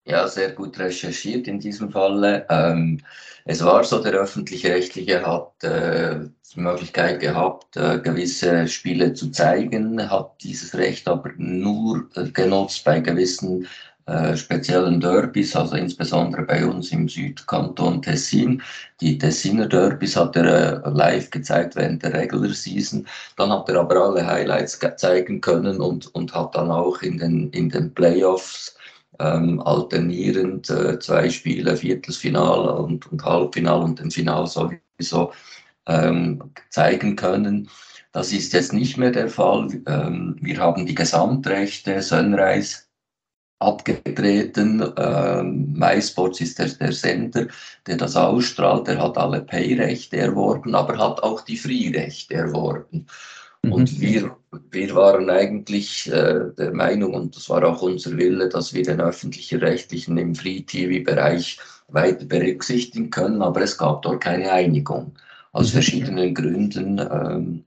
Ja, 0.08 0.28
sehr 0.28 0.52
gut 0.52 0.78
recherchiert 0.78 1.48
in 1.48 1.60
diesem 1.60 1.92
Falle. 1.92 2.46
Ähm, 2.50 3.02
es 3.46 3.64
war 3.64 3.84
so, 3.84 4.02
der 4.04 4.14
öffentlich-rechtliche 4.14 5.26
hat 5.26 5.64
äh, 5.64 6.20
die 6.56 6.60
Möglichkeit 6.60 7.20
gehabt, 7.20 7.76
äh, 7.76 8.00
gewisse 8.00 8.68
Spiele 8.68 9.14
zu 9.14 9.32
zeigen, 9.32 10.08
hat 10.10 10.44
dieses 10.44 10.76
Recht 10.76 11.08
aber 11.08 11.32
nur 11.38 12.08
äh, 12.16 12.30
genutzt 12.30 12.84
bei 12.84 13.00
gewissen 13.00 13.68
äh, 14.06 14.38
speziellen 14.38 15.02
Derbys, 15.02 15.56
also 15.56 15.76
insbesondere 15.76 16.44
bei 16.44 16.64
uns 16.64 16.92
im 16.92 17.10
Südkanton 17.10 18.04
Tessin. 18.04 18.62
Die 19.02 19.18
Tessiner 19.18 19.68
Derbys 19.68 20.16
hat 20.16 20.36
er 20.36 20.86
äh, 20.86 20.90
live 20.92 21.32
gezeigt 21.32 21.76
während 21.76 22.04
der 22.04 22.14
Regular 22.14 22.54
Season. 22.54 23.08
Dann 23.38 23.52
hat 23.52 23.68
er 23.70 23.80
aber 23.80 23.96
alle 24.06 24.28
Highlights 24.28 24.80
zeigen 24.98 25.42
können 25.42 25.82
und, 25.82 26.14
und 26.14 26.32
hat 26.36 26.54
dann 26.54 26.70
auch 26.70 27.02
in 27.02 27.18
den, 27.18 27.50
in 27.50 27.70
den 27.72 27.92
Playoffs 27.92 28.76
ähm, 29.20 29.62
alternierend 29.62 30.70
äh, 30.70 31.00
zwei 31.00 31.30
Spiele, 31.30 31.78
Viertelfinale 31.78 32.74
und, 32.76 33.12
und 33.12 33.24
Halbfinale 33.24 33.84
und 33.84 34.00
den 34.00 34.12
Final 34.12 34.48
sowieso 34.48 35.32
ähm, 35.88 36.52
zeigen 36.70 37.16
können. 37.16 37.70
Das 38.12 38.32
ist 38.32 38.54
jetzt 38.54 38.74
nicht 38.74 38.98
mehr 38.98 39.12
der 39.12 39.30
Fall. 39.30 39.68
Ähm, 39.88 40.38
wir 40.40 40.58
haben 40.58 40.86
die 40.86 40.96
Gesamtrechte 40.96 42.02
Sunrise 42.02 42.84
abgetreten. 43.60 44.84
Ähm, 44.98 45.74
MySports 45.74 46.42
ist 46.42 46.60
der, 46.60 46.68
der 46.68 46.92
Sender, 46.92 47.48
der 47.88 47.98
das 47.98 48.16
ausstrahlt. 48.16 48.88
Der 48.88 49.02
hat 49.02 49.18
alle 49.18 49.42
Pay-Rechte 49.42 50.18
erworben, 50.18 50.76
aber 50.76 50.98
hat 50.98 51.24
auch 51.24 51.42
die 51.42 51.58
Free-Rechte 51.58 52.36
erworben. 52.36 53.08
Und 53.72 53.94
mhm. 53.94 54.02
wir, 54.02 54.38
wir 54.72 54.96
waren 54.96 55.30
eigentlich 55.30 56.12
äh, 56.12 56.52
der 56.58 56.74
Meinung, 56.74 57.14
und 57.14 57.36
das 57.36 57.50
war 57.50 57.64
auch 57.64 57.82
unser 57.82 58.18
Wille, 58.18 58.50
dass 58.50 58.74
wir 58.74 58.84
den 58.84 59.02
öffentlichen 59.02 59.60
Rechtlichen 59.60 60.18
im 60.18 60.36
Free-TV-Bereich 60.36 61.60
weiter 61.88 62.26
berücksichtigen 62.26 63.10
können, 63.10 63.42
aber 63.42 63.62
es 63.62 63.78
gab 63.78 64.02
dort 64.02 64.22
keine 64.22 64.52
Einigung. 64.52 65.14
Aus 65.52 65.68
mhm. 65.68 65.74
verschiedenen 65.74 66.34
Gründen. 66.34 67.00
Ähm, 67.00 67.64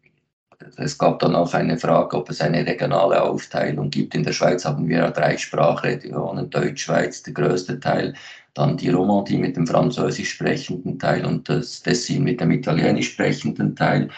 es 0.77 0.99
gab 0.99 1.21
dann 1.21 1.37
auch 1.37 1.55
eine 1.55 1.79
Frage, 1.79 2.17
ob 2.17 2.31
es 2.31 2.41
eine 2.41 2.67
regionale 2.67 3.23
Aufteilung 3.23 3.91
gibt. 3.91 4.15
In 4.15 4.25
der 4.25 4.33
Schweiz 4.33 4.65
haben 4.65 4.89
wir 4.89 4.99
ja 4.99 5.11
drei 5.11 5.37
Sprachregionen, 5.37 6.51
Deutschschweiz, 6.51 7.23
der 7.23 7.33
größte 7.33 7.79
Teil, 7.79 8.15
dann 8.55 8.77
die 8.77 8.91
Romandie 8.91 9.39
mit 9.39 9.57
dem 9.57 9.67
französisch 9.67 10.31
sprechenden 10.31 10.99
Teil 10.99 11.25
und 11.25 11.49
das 11.49 11.81
Tessin 11.81 12.25
mit 12.25 12.41
dem 12.41 12.51
italienisch 12.51 13.13
sprechenden 13.13 13.77
Teil. 13.77 14.09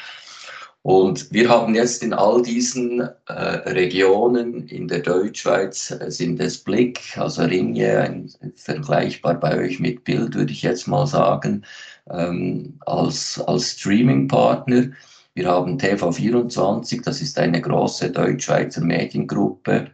Und 0.83 1.31
wir 1.31 1.51
haben 1.51 1.75
jetzt 1.75 2.03
in 2.03 2.15
all 2.15 2.41
diesen 2.41 3.01
äh, 3.27 3.33
Regionen 3.33 4.67
in 4.69 4.89
der 4.89 5.01
Deutschschweiz 5.01 5.91
äh, 5.91 6.11
sind 6.11 6.41
es 6.41 6.57
Blick, 6.57 7.19
also 7.19 7.43
Ringe, 7.43 7.99
ein, 7.99 8.33
vergleichbar 8.55 9.35
bei 9.35 9.59
euch 9.59 9.79
mit 9.79 10.05
Bild, 10.05 10.35
würde 10.35 10.53
ich 10.53 10.63
jetzt 10.63 10.89
mal 10.89 11.07
sagen, 11.07 11.67
ähm, 12.09 12.79
als, 12.87 13.39
als 13.47 13.73
Streaming-Partner. 13.73 14.91
Wir 15.35 15.49
haben 15.49 15.77
TV24, 15.79 17.05
das 17.05 17.21
ist 17.21 17.39
eine 17.39 17.61
große 17.61 18.11
Deutschschweizer 18.11 18.81
Mediengruppe, 18.81 19.91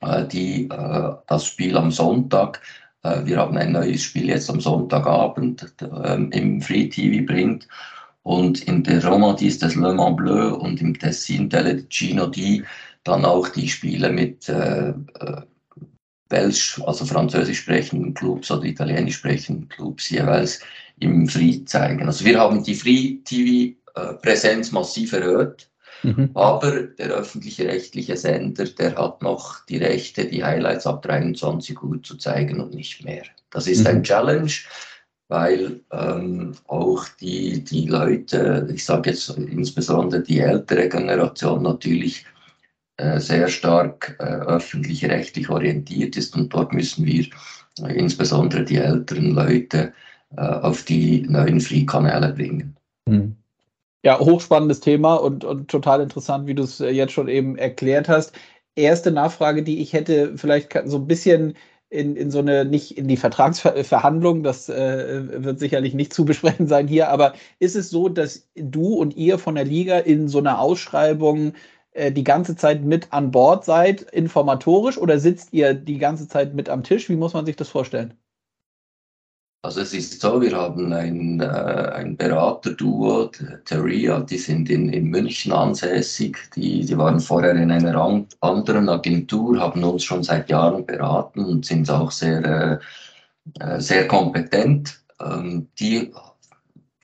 äh, 0.00 0.26
die 0.28 0.68
äh, 0.70 1.12
das 1.26 1.44
Spiel 1.44 1.76
am 1.76 1.90
Sonntag 1.90 2.62
äh, 3.02 3.24
wir 3.24 3.38
haben 3.38 3.56
ein 3.56 3.72
neues 3.72 4.02
Spiel 4.02 4.28
jetzt 4.28 4.48
am 4.48 4.60
Sonntagabend 4.60 5.74
ähm, 6.04 6.30
im 6.30 6.60
Free 6.60 6.88
TV 6.88 7.26
bringt 7.26 7.68
und 8.24 8.64
in 8.64 8.82
der 8.82 9.04
Romandie 9.04 9.46
ist 9.48 9.62
das 9.62 9.74
Le 9.74 9.92
Mans 9.92 10.16
Bleu 10.16 10.54
und 10.54 10.80
im 10.80 10.98
Tessin 10.98 11.48
Telecino 11.48 12.26
die 12.26 12.64
dann 13.04 13.24
auch 13.24 13.48
die 13.48 13.68
Spiele 13.68 14.10
mit 14.10 14.48
äh, 14.48 14.88
äh, 14.88 15.42
Welsch, 16.30 16.80
also 16.86 17.04
französisch 17.04 17.60
sprechenden 17.60 18.14
Clubs 18.14 18.50
oder 18.50 18.64
italienisch 18.64 19.16
sprechenden 19.16 19.68
Clubs 19.68 20.08
jeweils 20.08 20.60
im 21.00 21.28
Free 21.28 21.64
zeigen. 21.66 22.06
Also 22.06 22.24
wir 22.24 22.40
haben 22.40 22.64
die 22.64 22.74
Free-TV-Präsenz 22.74 24.70
äh, 24.70 24.74
massiv 24.74 25.12
erhöht, 25.12 25.68
mhm. 26.02 26.30
aber 26.32 26.82
der 26.82 27.10
öffentliche 27.10 27.66
rechtliche 27.68 28.16
Sender, 28.16 28.64
der 28.64 28.96
hat 28.96 29.20
noch 29.20 29.66
die 29.66 29.76
Rechte, 29.76 30.24
die 30.24 30.42
Highlights 30.42 30.86
ab 30.86 31.02
23 31.02 31.82
Uhr 31.82 32.02
zu 32.02 32.16
zeigen 32.16 32.58
und 32.60 32.74
nicht 32.74 33.04
mehr. 33.04 33.24
Das 33.50 33.66
ist 33.66 33.80
mhm. 33.80 33.88
ein 33.88 34.02
Challenge 34.02 34.50
weil 35.28 35.80
ähm, 35.90 36.52
auch 36.66 37.06
die, 37.20 37.64
die 37.64 37.86
Leute, 37.86 38.68
ich 38.72 38.84
sage 38.84 39.10
jetzt 39.10 39.30
insbesondere 39.30 40.22
die 40.22 40.40
ältere 40.40 40.88
Generation 40.88 41.62
natürlich 41.62 42.26
äh, 42.96 43.18
sehr 43.18 43.48
stark 43.48 44.16
äh, 44.20 44.24
öffentlich-rechtlich 44.24 45.48
orientiert 45.48 46.16
ist 46.16 46.36
und 46.36 46.52
dort 46.52 46.72
müssen 46.72 47.06
wir 47.06 47.26
äh, 47.82 47.94
insbesondere 47.94 48.64
die 48.64 48.76
älteren 48.76 49.32
Leute 49.32 49.92
äh, 50.36 50.40
auf 50.40 50.84
die 50.84 51.22
neuen 51.22 51.60
Free-Kanäle 51.60 52.32
bringen. 52.32 52.76
Hm. 53.08 53.36
Ja, 54.04 54.18
hochspannendes 54.18 54.80
Thema 54.80 55.14
und, 55.14 55.44
und 55.44 55.70
total 55.70 56.02
interessant, 56.02 56.46
wie 56.46 56.54
du 56.54 56.62
es 56.62 56.80
äh, 56.80 56.90
jetzt 56.90 57.12
schon 57.12 57.28
eben 57.28 57.56
erklärt 57.56 58.08
hast. 58.08 58.38
Erste 58.76 59.10
Nachfrage, 59.10 59.62
die 59.62 59.80
ich 59.80 59.92
hätte, 59.92 60.36
vielleicht 60.36 60.72
so 60.84 60.98
ein 60.98 61.06
bisschen 61.06 61.54
in, 61.94 62.16
in 62.16 62.30
so 62.30 62.40
eine, 62.40 62.64
nicht 62.64 62.98
in 62.98 63.06
die 63.08 63.16
Vertragsverhandlung, 63.16 64.42
das 64.42 64.68
äh, 64.68 65.44
wird 65.44 65.60
sicherlich 65.60 65.94
nicht 65.94 66.12
zu 66.12 66.24
besprechen 66.24 66.66
sein 66.66 66.88
hier, 66.88 67.08
aber 67.08 67.34
ist 67.60 67.76
es 67.76 67.90
so, 67.90 68.08
dass 68.08 68.48
du 68.56 68.94
und 68.94 69.16
ihr 69.16 69.38
von 69.38 69.54
der 69.54 69.64
Liga 69.64 69.98
in 69.98 70.28
so 70.28 70.38
einer 70.38 70.58
Ausschreibung 70.58 71.54
äh, 71.92 72.10
die 72.12 72.24
ganze 72.24 72.56
Zeit 72.56 72.82
mit 72.84 73.12
an 73.12 73.30
Bord 73.30 73.64
seid, 73.64 74.02
informatorisch, 74.02 74.98
oder 74.98 75.18
sitzt 75.20 75.52
ihr 75.52 75.74
die 75.74 75.98
ganze 75.98 76.28
Zeit 76.28 76.54
mit 76.54 76.68
am 76.68 76.82
Tisch? 76.82 77.08
Wie 77.08 77.16
muss 77.16 77.34
man 77.34 77.46
sich 77.46 77.56
das 77.56 77.68
vorstellen? 77.68 78.14
Also 79.64 79.80
es 79.80 79.94
ist 79.94 80.20
so, 80.20 80.42
wir 80.42 80.52
haben 80.52 80.92
ein, 80.92 81.40
äh, 81.40 81.46
ein 81.46 82.18
Beraterduo, 82.18 83.30
Teria, 83.64 84.20
die 84.20 84.36
sind 84.36 84.68
in, 84.68 84.90
in 84.90 85.06
München 85.06 85.52
ansässig, 85.52 86.36
die, 86.54 86.84
die 86.84 86.98
waren 86.98 87.18
vorher 87.18 87.54
in 87.54 87.70
einer 87.70 87.98
an, 87.98 88.26
anderen 88.42 88.90
Agentur, 88.90 89.58
haben 89.58 89.82
uns 89.82 90.04
schon 90.04 90.22
seit 90.22 90.50
Jahren 90.50 90.84
beraten 90.84 91.46
und 91.46 91.64
sind 91.64 91.90
auch 91.90 92.10
sehr, 92.10 92.44
äh, 93.58 93.64
äh, 93.64 93.80
sehr 93.80 94.06
kompetent. 94.06 95.00
Ähm, 95.18 95.66
die 95.80 96.12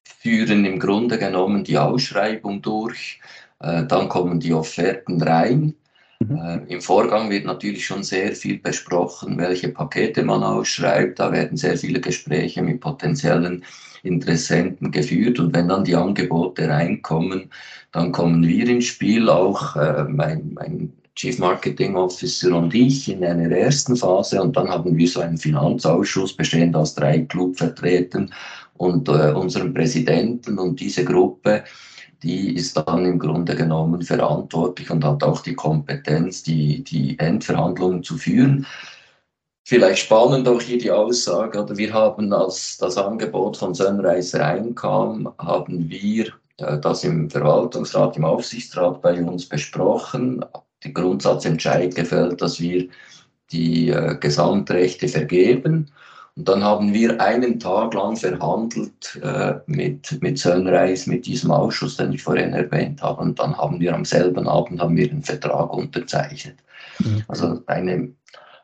führen 0.05 0.67
im 0.67 0.79
Grunde 0.79 1.17
genommen 1.17 1.65
die 1.65 1.79
Ausschreibung 1.79 2.61
durch, 2.61 3.21
äh, 3.61 3.87
dann 3.87 4.11
kommen 4.11 4.39
die 4.39 4.53
Offerten 4.53 5.23
rein 5.23 5.77
Mhm. 6.21 6.37
Äh, 6.37 6.75
Im 6.75 6.81
Vorgang 6.81 7.31
wird 7.31 7.47
natürlich 7.47 7.85
schon 7.85 8.03
sehr 8.03 8.35
viel 8.35 8.59
besprochen, 8.59 9.39
welche 9.39 9.68
Pakete 9.68 10.23
man 10.23 10.43
ausschreibt. 10.43 11.18
Da 11.18 11.33
werden 11.33 11.57
sehr 11.57 11.77
viele 11.77 12.01
Gespräche 12.01 12.62
mit 12.62 12.81
potenziellen 12.81 13.64
Interessenten 14.03 14.91
geführt. 14.91 15.39
Und 15.39 15.55
wenn 15.55 15.68
dann 15.68 15.85
die 15.85 15.97
Angebote 15.97 16.68
reinkommen, 16.68 17.51
dann 17.93 18.12
kommen 18.12 18.47
wir 18.47 18.68
ins 18.68 18.87
Spiel, 18.87 19.29
auch 19.29 19.77
äh, 19.77 20.05
mein, 20.05 20.53
mein 20.55 20.93
Chief 21.16 21.39
Marketing 21.39 21.97
Officer 21.97 22.55
und 22.57 22.75
ich 22.75 23.09
in 23.09 23.25
einer 23.25 23.51
ersten 23.51 23.97
Phase. 23.97 24.41
Und 24.43 24.57
dann 24.57 24.68
haben 24.68 24.97
wir 24.97 25.09
so 25.09 25.21
einen 25.21 25.39
Finanzausschuss 25.39 26.35
bestehend 26.35 26.77
aus 26.77 26.95
drei 26.95 27.21
Clubvertretern 27.21 28.33
und 28.75 29.09
äh, 29.09 29.33
unserem 29.33 29.75
Präsidenten. 29.75 30.59
Und 30.59 30.81
diese 30.81 31.05
Gruppe 31.05 31.64
die 32.23 32.55
ist 32.55 32.77
dann 32.77 33.05
im 33.05 33.18
Grunde 33.18 33.57
genommen 33.57 34.03
verantwortlich 34.03 34.91
und 34.91 35.05
hat 35.05 35.23
auch 35.23 35.41
die 35.43 35.55
Kompetenz, 35.55 36.43
die, 36.43 36.85
die 36.85 37.18
Endverhandlungen 37.18 38.03
zu 38.03 38.16
führen. 38.16 38.66
Vielleicht 39.64 40.03
spannend 40.03 40.49
auch 40.49 40.61
hier 40.61 40.79
die 40.79 40.91
Aussage, 40.91 41.62
oder 41.62 41.77
wir 41.77 41.93
haben, 41.93 42.33
als 42.33 42.77
das 42.79 42.97
Angebot 42.97 43.57
von 43.57 43.75
Sunrise 43.75 44.39
reinkam, 44.41 45.33
haben 45.39 45.89
wir 45.89 46.27
äh, 46.57 46.79
das 46.79 47.05
im 47.05 47.31
Verwaltungsrat, 47.31 48.16
im 48.16 48.25
Aufsichtsrat 48.25 49.01
bei 49.03 49.23
uns 49.23 49.47
besprochen, 49.47 50.45
den 50.85 50.95
Grundsatzentscheid 50.95 51.95
gefällt, 51.95 52.41
dass 52.43 52.61
wir 52.61 52.89
die 53.53 53.91
äh, 53.91 54.16
Gesamtrechte 54.18 55.09
vergeben 55.09 55.91
und 56.41 56.49
dann 56.49 56.64
haben 56.64 56.95
wir 56.95 57.20
einen 57.20 57.61
Tag 57.61 57.93
lang 57.93 58.16
verhandelt 58.16 59.20
äh, 59.22 59.57
mit, 59.66 60.22
mit 60.22 60.38
Sunrise, 60.38 61.11
mit 61.11 61.26
diesem 61.26 61.51
Ausschuss, 61.51 61.99
den 61.99 62.14
ich 62.14 62.22
vorhin 62.22 62.55
erwähnt 62.55 63.03
habe. 63.03 63.20
Und 63.20 63.38
dann 63.38 63.55
haben 63.59 63.78
wir 63.78 63.95
am 63.95 64.07
selben 64.07 64.49
Abend 64.49 64.80
haben 64.80 64.97
wir 64.97 65.07
den 65.07 65.22
Vertrag 65.22 65.70
unterzeichnet. 65.74 66.57
Mhm. 66.99 67.24
Also 67.28 67.61
eine, 67.66 68.09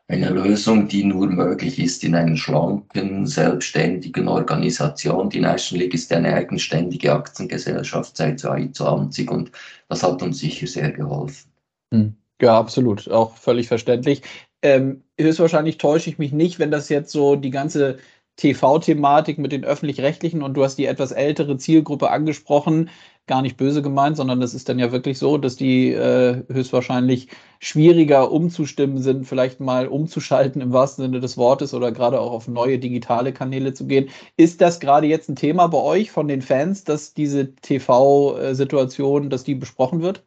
eine 0.09 0.31
Lösung, 0.31 0.89
die 0.89 1.05
nur 1.05 1.27
möglich 1.27 1.79
ist 1.79 2.03
in 2.03 2.15
einer 2.15 2.39
schlanken, 2.39 3.27
selbstständigen 3.27 4.27
Organisation. 4.27 5.29
Die 5.29 5.41
National 5.41 5.83
League 5.85 5.93
ist 5.93 6.11
eine 6.15 6.33
eigenständige 6.33 7.13
Aktiengesellschaft 7.13 8.17
seit 8.17 8.41
2020 8.41 9.31
und 9.31 9.53
das 9.91 10.03
hat 10.03 10.23
uns 10.23 10.39
sicher 10.39 10.67
sehr 10.67 10.93
geholfen. 10.93 11.51
Mhm. 11.91 12.17
Ja, 12.41 12.59
absolut. 12.59 13.09
Auch 13.11 13.37
völlig 13.37 13.69
verständlich. 13.69 14.23
Ähm, 14.63 15.03
höchstwahrscheinlich 15.19 15.79
täusche 15.79 16.11
ich 16.11 16.19
mich 16.19 16.33
nicht, 16.33 16.59
wenn 16.59 16.71
das 16.71 16.89
jetzt 16.89 17.11
so 17.13 17.37
die 17.37 17.51
ganze 17.51 17.99
TV-Thematik 18.37 19.39
mit 19.39 19.53
den 19.53 19.65
öffentlich-rechtlichen 19.65 20.43
und 20.43 20.55
du 20.55 20.63
hast 20.65 20.77
die 20.77 20.85
etwas 20.85 21.13
ältere 21.13 21.57
Zielgruppe 21.57 22.11
angesprochen, 22.11 22.91
gar 23.27 23.41
nicht 23.41 23.57
böse 23.57 23.81
gemeint, 23.81 24.19
sondern 24.19 24.41
das 24.41 24.53
ist 24.53 24.69
dann 24.69 24.79
ja 24.79 24.93
wirklich 24.93 25.19
so, 25.19 25.39
dass 25.39 25.57
die 25.57 25.93
äh, 25.93 26.43
höchstwahrscheinlich 26.53 27.29
schwieriger 27.61 28.31
umzustimmen 28.31 28.99
sind, 28.99 29.25
vielleicht 29.25 29.59
mal 29.61 29.89
umzuschalten 29.89 30.61
im 30.61 30.73
wahrsten 30.75 31.05
Sinne 31.07 31.21
des 31.21 31.39
Wortes 31.39 31.73
oder 31.73 31.91
gerade 31.93 32.21
auch 32.21 32.33
auf 32.33 32.47
neue 32.47 32.79
digitale 32.79 33.33
Kanäle 33.33 33.73
zu 33.73 33.87
gehen. 33.87 34.11
Ist 34.37 34.61
das 34.61 34.79
gerade 34.81 35.07
jetzt 35.07 35.31
ein 35.31 35.37
Thema 35.37 35.67
bei 35.69 35.79
euch 35.79 36.11
von 36.11 36.29
den 36.29 36.43
Fans, 36.43 36.85
dass 36.85 37.15
diese 37.15 37.55
TV-Situation, 37.57 39.31
dass 39.31 39.45
die 39.45 39.55
besprochen 39.55 40.03
wird? 40.03 40.23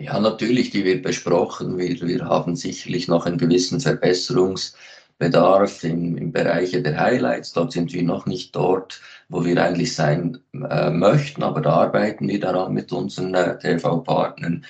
Ja, 0.00 0.20
natürlich, 0.20 0.70
die 0.70 0.84
wird 0.84 1.02
besprochen. 1.02 1.76
Wir, 1.76 2.00
wir 2.00 2.24
haben 2.24 2.54
sicherlich 2.54 3.08
noch 3.08 3.26
einen 3.26 3.36
gewissen 3.36 3.80
Verbesserungsbedarf 3.80 5.82
im, 5.82 6.16
im 6.16 6.30
Bereich 6.30 6.70
der 6.70 7.00
Highlights. 7.00 7.52
Dort 7.52 7.72
sind 7.72 7.92
wir 7.92 8.04
noch 8.04 8.24
nicht 8.24 8.54
dort, 8.54 9.00
wo 9.28 9.44
wir 9.44 9.60
eigentlich 9.60 9.96
sein 9.96 10.38
äh, 10.70 10.90
möchten, 10.90 11.42
aber 11.42 11.60
da 11.60 11.72
arbeiten 11.72 12.28
wir 12.28 12.38
daran 12.38 12.74
mit 12.74 12.92
unseren 12.92 13.34
äh, 13.34 13.58
TV-Partnern. 13.58 14.64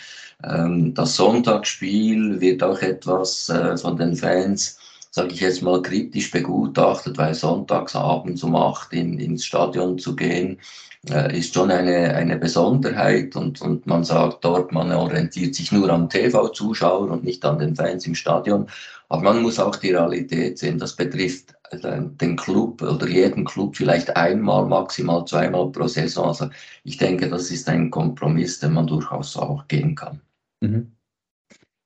Ähm, 0.45 0.95
das 0.95 1.17
Sonntagsspiel 1.17 2.41
wird 2.41 2.63
auch 2.63 2.81
etwas 2.81 3.51
äh, 3.51 3.77
von 3.77 3.99
den 3.99 4.17
Fans 4.17 4.79
sage 5.11 5.33
ich 5.33 5.41
jetzt 5.41 5.63
mal, 5.63 5.83
kritisch 5.83 6.31
begutachtet, 6.31 7.19
weil 7.19 7.35
sonntagsabends 7.35 8.43
um 8.45 8.55
acht 8.55 8.93
in, 8.93 9.19
ins 9.19 9.45
Stadion 9.45 9.99
zu 9.99 10.15
gehen, 10.15 10.61
ist 11.09 11.55
schon 11.55 11.71
eine, 11.71 12.15
eine 12.15 12.37
Besonderheit 12.37 13.37
und, 13.37 13.61
und 13.61 13.87
man 13.87 14.05
sagt 14.05 14.45
dort, 14.45 14.73
man 14.73 14.93
orientiert 14.93 15.55
sich 15.55 15.73
nur 15.73 15.91
am 15.91 16.09
TV-Zuschauer 16.09 17.11
und 17.11 17.25
nicht 17.25 17.45
an 17.45 17.59
den 17.59 17.75
Fans 17.75 18.07
im 18.07 18.15
Stadion. 18.15 18.69
Aber 19.09 19.23
man 19.23 19.43
muss 19.43 19.59
auch 19.59 19.77
die 19.77 19.93
Realität 19.93 20.59
sehen, 20.59 20.79
das 20.79 20.95
betrifft 20.95 21.55
äh, 21.71 22.01
den 22.03 22.37
Club 22.37 22.83
oder 22.83 23.07
jeden 23.07 23.45
Club 23.45 23.77
vielleicht 23.77 24.17
einmal, 24.17 24.67
maximal 24.67 25.25
zweimal 25.25 25.71
pro 25.71 25.87
Saison. 25.87 26.29
Also 26.29 26.51
ich 26.85 26.97
denke, 26.97 27.29
das 27.29 27.51
ist 27.51 27.69
ein 27.69 27.91
Kompromiss, 27.91 28.61
den 28.61 28.75
man 28.75 28.87
durchaus 28.87 29.37
auch 29.37 29.67
gehen 29.69 29.95
kann. 29.95 30.21
Mhm. 30.61 30.93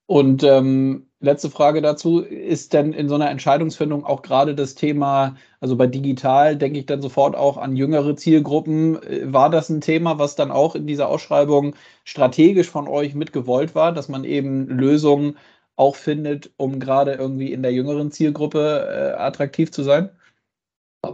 Und 0.07 0.43
ähm, 0.43 1.07
letzte 1.23 1.51
Frage 1.51 1.81
dazu, 1.83 2.21
ist 2.21 2.73
denn 2.73 2.93
in 2.93 3.09
so 3.09 3.15
einer 3.15 3.31
Entscheidungsfindung 3.31 4.05
auch 4.05 4.23
gerade 4.23 4.55
das 4.55 4.75
Thema, 4.75 5.37
also 5.61 5.77
bei 5.77 5.87
digital 5.87 6.57
denke 6.57 6.79
ich 6.81 6.87
dann 6.87 7.01
sofort 7.01 7.37
auch 7.37 7.57
an 7.57 7.77
jüngere 7.77 8.17
Zielgruppen. 8.17 8.99
War 9.33 9.49
das 9.51 9.69
ein 9.71 9.81
Thema, 9.81 10.19
was 10.19 10.35
dann 10.35 10.51
auch 10.51 10.75
in 10.75 10.87
dieser 10.87 11.09
Ausschreibung 11.09 11.75
strategisch 12.05 12.69
von 12.71 12.89
euch 12.89 13.15
mitgewollt 13.15 13.75
war, 13.75 13.93
dass 13.93 14.09
man 14.09 14.25
eben 14.25 14.67
Lösungen 14.67 15.37
auch 15.77 15.97
findet, 15.97 16.51
um 16.57 16.81
gerade 16.81 17.13
irgendwie 17.15 17.53
in 17.53 17.63
der 17.63 17.73
jüngeren 17.73 18.11
Zielgruppe 18.11 19.15
äh, 19.17 19.21
attraktiv 19.21 19.71
zu 19.73 19.83
sein? 19.83 20.11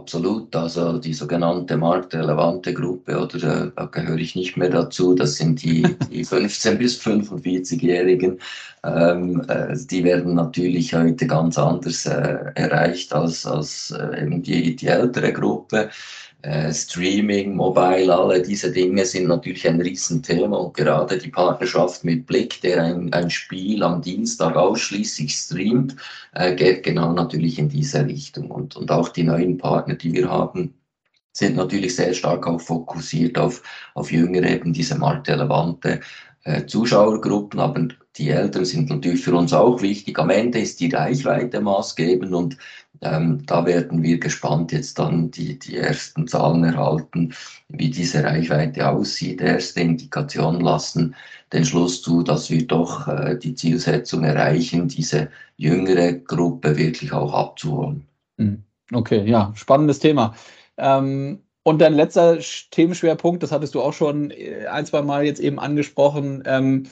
Absolut, 0.09 0.55
also 0.55 0.97
die 0.97 1.13
sogenannte 1.13 1.77
marktrelevante 1.77 2.73
Gruppe, 2.73 3.15
oder 3.15 3.67
äh, 3.67 3.71
da 3.75 3.85
gehöre 3.85 4.17
ich 4.17 4.35
nicht 4.35 4.57
mehr 4.57 4.71
dazu, 4.71 5.13
das 5.13 5.35
sind 5.35 5.61
die, 5.61 5.83
die 6.11 6.25
15- 6.25 6.77
bis 6.77 6.99
45-Jährigen. 6.99 8.39
Ähm, 8.83 9.45
äh, 9.47 9.77
die 9.77 10.03
werden 10.03 10.33
natürlich 10.33 10.95
heute 10.95 11.27
ganz 11.27 11.59
anders 11.59 12.07
äh, 12.07 12.37
erreicht 12.55 13.13
als, 13.13 13.45
als 13.45 13.91
äh, 13.91 14.23
eben 14.23 14.41
die, 14.41 14.75
die 14.75 14.87
ältere 14.87 15.31
Gruppe. 15.31 15.91
Äh, 16.41 16.73
Streaming, 16.73 17.53
Mobile, 17.55 18.15
alle 18.15 18.41
diese 18.41 18.71
Dinge 18.71 19.05
sind 19.05 19.27
natürlich 19.27 19.67
ein 19.67 19.81
Riesenthema 19.81 20.55
und 20.55 20.73
gerade 20.73 21.17
die 21.17 21.29
Partnerschaft 21.29 22.05
mit 22.05 22.25
Blick, 22.27 22.61
der 22.61 22.81
ein, 22.81 23.11
ein 23.11 23.29
Spiel 23.29 23.83
am 23.83 24.01
Dienstag 24.01 24.55
ausschließlich 24.55 25.33
streamt, 25.33 25.97
äh, 26.33 26.55
geht 26.55 26.83
genau 26.83 27.11
natürlich 27.11 27.59
in 27.59 27.67
diese 27.67 28.05
Richtung. 28.05 28.51
Und, 28.51 28.77
und 28.77 28.89
auch 28.89 29.09
die 29.09 29.23
neuen 29.23 29.57
Partner, 29.57 29.95
die 29.95 30.13
wir 30.13 30.29
haben, 30.29 30.73
sind 31.33 31.57
natürlich 31.57 31.95
sehr 31.95 32.13
stark 32.13 32.47
auch 32.47 32.61
fokussiert 32.61 33.37
auf, 33.37 33.61
auf 33.93 34.11
Jüngere, 34.11 34.49
eben 34.49 34.71
diese 34.71 34.97
marktrelevante 34.97 35.99
äh, 36.45 36.65
Zuschauergruppen, 36.65 37.59
aber 37.59 37.87
die 38.19 38.29
Eltern 38.29 38.65
sind 38.65 38.89
natürlich 38.89 39.23
für 39.23 39.33
uns 39.33 39.53
auch 39.53 39.81
wichtig. 39.81 40.19
Am 40.19 40.29
Ende 40.29 40.59
ist 40.59 40.79
die 40.79 40.89
Reichweite 40.89 41.61
maßgebend 41.61 42.33
und 42.33 42.57
ähm, 43.01 43.45
da 43.45 43.65
werden 43.65 44.03
wir 44.03 44.19
gespannt 44.19 44.73
jetzt 44.73 44.99
dann 44.99 45.31
die, 45.31 45.57
die 45.57 45.77
ersten 45.77 46.27
Zahlen 46.27 46.65
erhalten, 46.65 47.33
wie 47.69 47.89
diese 47.89 48.23
Reichweite 48.23 48.89
aussieht. 48.89 49.39
Erste 49.39 49.79
Indikationen 49.79 50.61
lassen 50.61 51.15
den 51.53 51.63
Schluss 51.63 52.01
zu, 52.01 52.21
dass 52.21 52.49
wir 52.49 52.67
doch 52.67 53.07
äh, 53.07 53.37
die 53.37 53.55
Zielsetzung 53.55 54.25
erreichen, 54.25 54.89
diese 54.89 55.29
jüngere 55.55 56.13
Gruppe 56.13 56.77
wirklich 56.77 57.13
auch 57.13 57.33
abzuholen. 57.33 58.05
Hm. 58.37 58.63
Okay, 58.91 59.23
ja, 59.25 59.53
spannendes 59.55 59.99
Thema. 59.99 60.35
Ähm, 60.77 61.39
und 61.63 61.79
dann 61.79 61.93
letzter 61.93 62.39
Themenschwerpunkt, 62.71 63.43
das 63.43 63.51
hattest 63.51 63.75
du 63.75 63.81
auch 63.81 63.93
schon 63.93 64.31
äh, 64.31 64.65
ein, 64.65 64.85
zwei 64.85 65.03
Mal 65.03 65.23
jetzt 65.23 65.39
eben 65.39 65.59
angesprochen. 65.59 66.43
Ähm, 66.45 66.87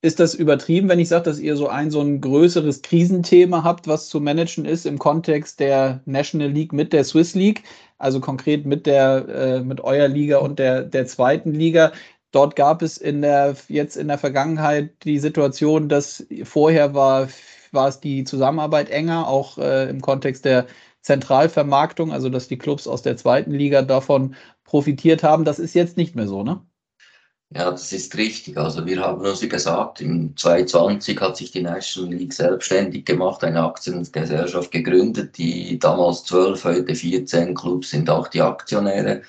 ist 0.00 0.20
das 0.20 0.34
übertrieben, 0.34 0.88
wenn 0.88 1.00
ich 1.00 1.08
sage, 1.08 1.24
dass 1.24 1.40
ihr 1.40 1.56
so 1.56 1.68
ein 1.68 1.90
so 1.90 2.00
ein 2.00 2.20
größeres 2.20 2.82
Krisenthema 2.82 3.64
habt, 3.64 3.88
was 3.88 4.08
zu 4.08 4.20
managen 4.20 4.64
ist 4.64 4.86
im 4.86 4.98
Kontext 4.98 5.58
der 5.60 6.02
National 6.06 6.48
League 6.50 6.72
mit 6.72 6.92
der 6.92 7.04
Swiss 7.04 7.34
League, 7.34 7.64
also 7.98 8.20
konkret 8.20 8.64
mit 8.64 8.86
der 8.86 9.28
äh, 9.28 9.60
mit 9.60 9.80
eurer 9.80 10.08
Liga 10.08 10.38
und 10.38 10.58
der 10.58 10.82
der 10.82 11.06
zweiten 11.06 11.52
Liga. 11.52 11.92
Dort 12.30 12.56
gab 12.56 12.82
es 12.82 12.98
in 12.98 13.22
der 13.22 13.56
jetzt 13.68 13.96
in 13.96 14.08
der 14.08 14.18
Vergangenheit 14.18 14.92
die 15.04 15.18
Situation, 15.18 15.88
dass 15.88 16.26
vorher 16.44 16.94
war 16.94 17.28
war 17.72 17.88
es 17.88 18.00
die 18.00 18.24
Zusammenarbeit 18.24 18.90
enger, 18.90 19.28
auch 19.28 19.58
äh, 19.58 19.90
im 19.90 20.00
Kontext 20.00 20.44
der 20.44 20.66
Zentralvermarktung, 21.02 22.12
also 22.12 22.28
dass 22.28 22.48
die 22.48 22.58
Clubs 22.58 22.86
aus 22.86 23.02
der 23.02 23.16
zweiten 23.16 23.52
Liga 23.52 23.82
davon 23.82 24.34
profitiert 24.64 25.22
haben. 25.22 25.44
Das 25.44 25.58
ist 25.58 25.74
jetzt 25.74 25.96
nicht 25.96 26.14
mehr 26.16 26.28
so, 26.28 26.42
ne? 26.44 26.60
Ja, 27.50 27.70
das 27.70 27.92
ist 27.92 28.14
richtig. 28.16 28.58
Also 28.58 28.84
wir 28.84 29.00
haben 29.00 29.24
uns 29.24 29.40
gesagt, 29.40 30.02
im 30.02 30.36
2020 30.36 31.18
hat 31.20 31.36
sich 31.38 31.50
die 31.50 31.62
National 31.62 32.12
League 32.12 32.34
selbstständig 32.34 33.06
gemacht, 33.06 33.42
eine 33.42 33.64
Aktiengesellschaft 33.64 34.70
gegründet, 34.70 35.38
die 35.38 35.78
damals 35.78 36.24
12, 36.24 36.64
heute 36.64 36.94
14 36.94 37.54
Clubs 37.54 37.90
sind 37.90 38.10
auch 38.10 38.28
die 38.28 38.42
Aktionäre. 38.42 39.22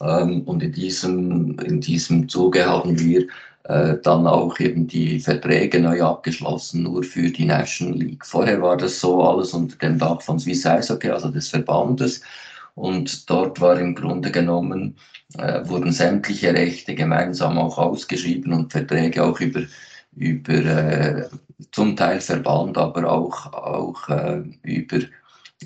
Ähm, 0.00 0.42
und 0.44 0.62
in 0.62 0.72
diesem, 0.72 1.58
in 1.60 1.80
diesem 1.82 2.28
Zuge 2.30 2.64
haben 2.66 2.98
wir 2.98 3.26
äh, 3.64 3.98
dann 4.02 4.26
auch 4.26 4.58
eben 4.58 4.86
die 4.86 5.20
Verträge 5.20 5.80
neu 5.80 6.02
abgeschlossen, 6.02 6.84
nur 6.84 7.02
für 7.02 7.30
die 7.30 7.44
National 7.44 7.98
League. 7.98 8.24
Vorher 8.24 8.62
war 8.62 8.78
das 8.78 9.00
so 9.00 9.22
alles 9.22 9.52
unter 9.52 9.76
dem 9.76 9.98
Dach 9.98 10.22
von 10.22 10.38
Swiss 10.38 10.64
Eishockey, 10.64 11.10
also 11.10 11.28
des 11.28 11.48
Verbandes. 11.48 12.22
Und 12.80 13.28
dort 13.28 13.60
war 13.60 13.78
im 13.78 13.94
Grunde 13.94 14.30
genommen, 14.30 14.96
äh, 15.36 15.68
wurden 15.68 15.92
sämtliche 15.92 16.54
Rechte 16.54 16.94
gemeinsam 16.94 17.58
auch 17.58 17.76
ausgeschrieben 17.76 18.54
und 18.54 18.72
Verträge 18.72 19.22
auch 19.22 19.38
über, 19.38 19.64
über 20.16 20.54
äh, 20.54 21.28
zum 21.72 21.94
Teil 21.94 22.22
Verband, 22.22 22.78
aber 22.78 23.12
auch, 23.12 23.52
auch 23.52 24.08
äh, 24.08 24.42
über, 24.62 25.00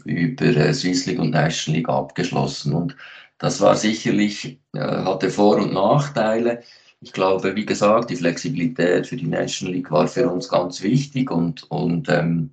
über 0.04 0.44
äh, 0.44 0.74
Swiss 0.74 1.06
League 1.06 1.20
und 1.20 1.30
National 1.30 1.78
League 1.78 1.88
abgeschlossen. 1.88 2.74
Und 2.74 2.96
das 3.38 3.60
war 3.60 3.76
sicherlich, 3.76 4.58
äh, 4.72 4.80
hatte 4.80 5.30
Vor- 5.30 5.58
und 5.58 5.72
Nachteile. 5.72 6.64
Ich 7.00 7.12
glaube, 7.12 7.54
wie 7.54 7.64
gesagt, 7.64 8.10
die 8.10 8.16
Flexibilität 8.16 9.06
für 9.06 9.16
die 9.16 9.28
National 9.28 9.74
League 9.74 9.90
war 9.92 10.08
für 10.08 10.28
uns 10.28 10.48
ganz 10.48 10.82
wichtig 10.82 11.30
und, 11.30 11.62
und 11.70 12.08
ähm, 12.08 12.50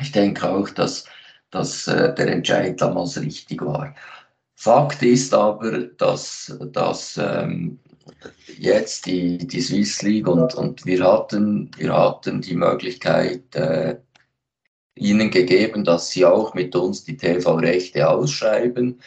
ich 0.00 0.12
denke 0.12 0.48
auch, 0.48 0.70
dass, 0.70 1.04
dass 1.50 1.86
äh, 1.86 2.14
der 2.14 2.28
Entscheid 2.28 2.80
damals 2.80 3.20
richtig 3.20 3.62
war. 3.62 3.94
Fakt 4.54 5.02
ist 5.02 5.32
aber, 5.34 5.78
dass, 5.98 6.56
dass 6.72 7.16
ähm, 7.16 7.78
jetzt 8.58 9.06
die, 9.06 9.38
die 9.38 9.60
Swiss 9.60 10.02
League 10.02 10.26
und, 10.26 10.54
und 10.54 10.84
wir, 10.84 11.04
hatten, 11.04 11.70
wir 11.76 11.96
hatten 11.96 12.40
die 12.40 12.56
Möglichkeit, 12.56 13.54
äh, 13.54 13.96
ihnen 14.96 15.30
gegeben, 15.30 15.84
dass 15.84 16.10
sie 16.10 16.24
auch 16.24 16.54
mit 16.54 16.74
uns 16.74 17.04
die 17.04 17.16
TV-Rechte 17.16 18.08
ausschreiben. 18.08 19.00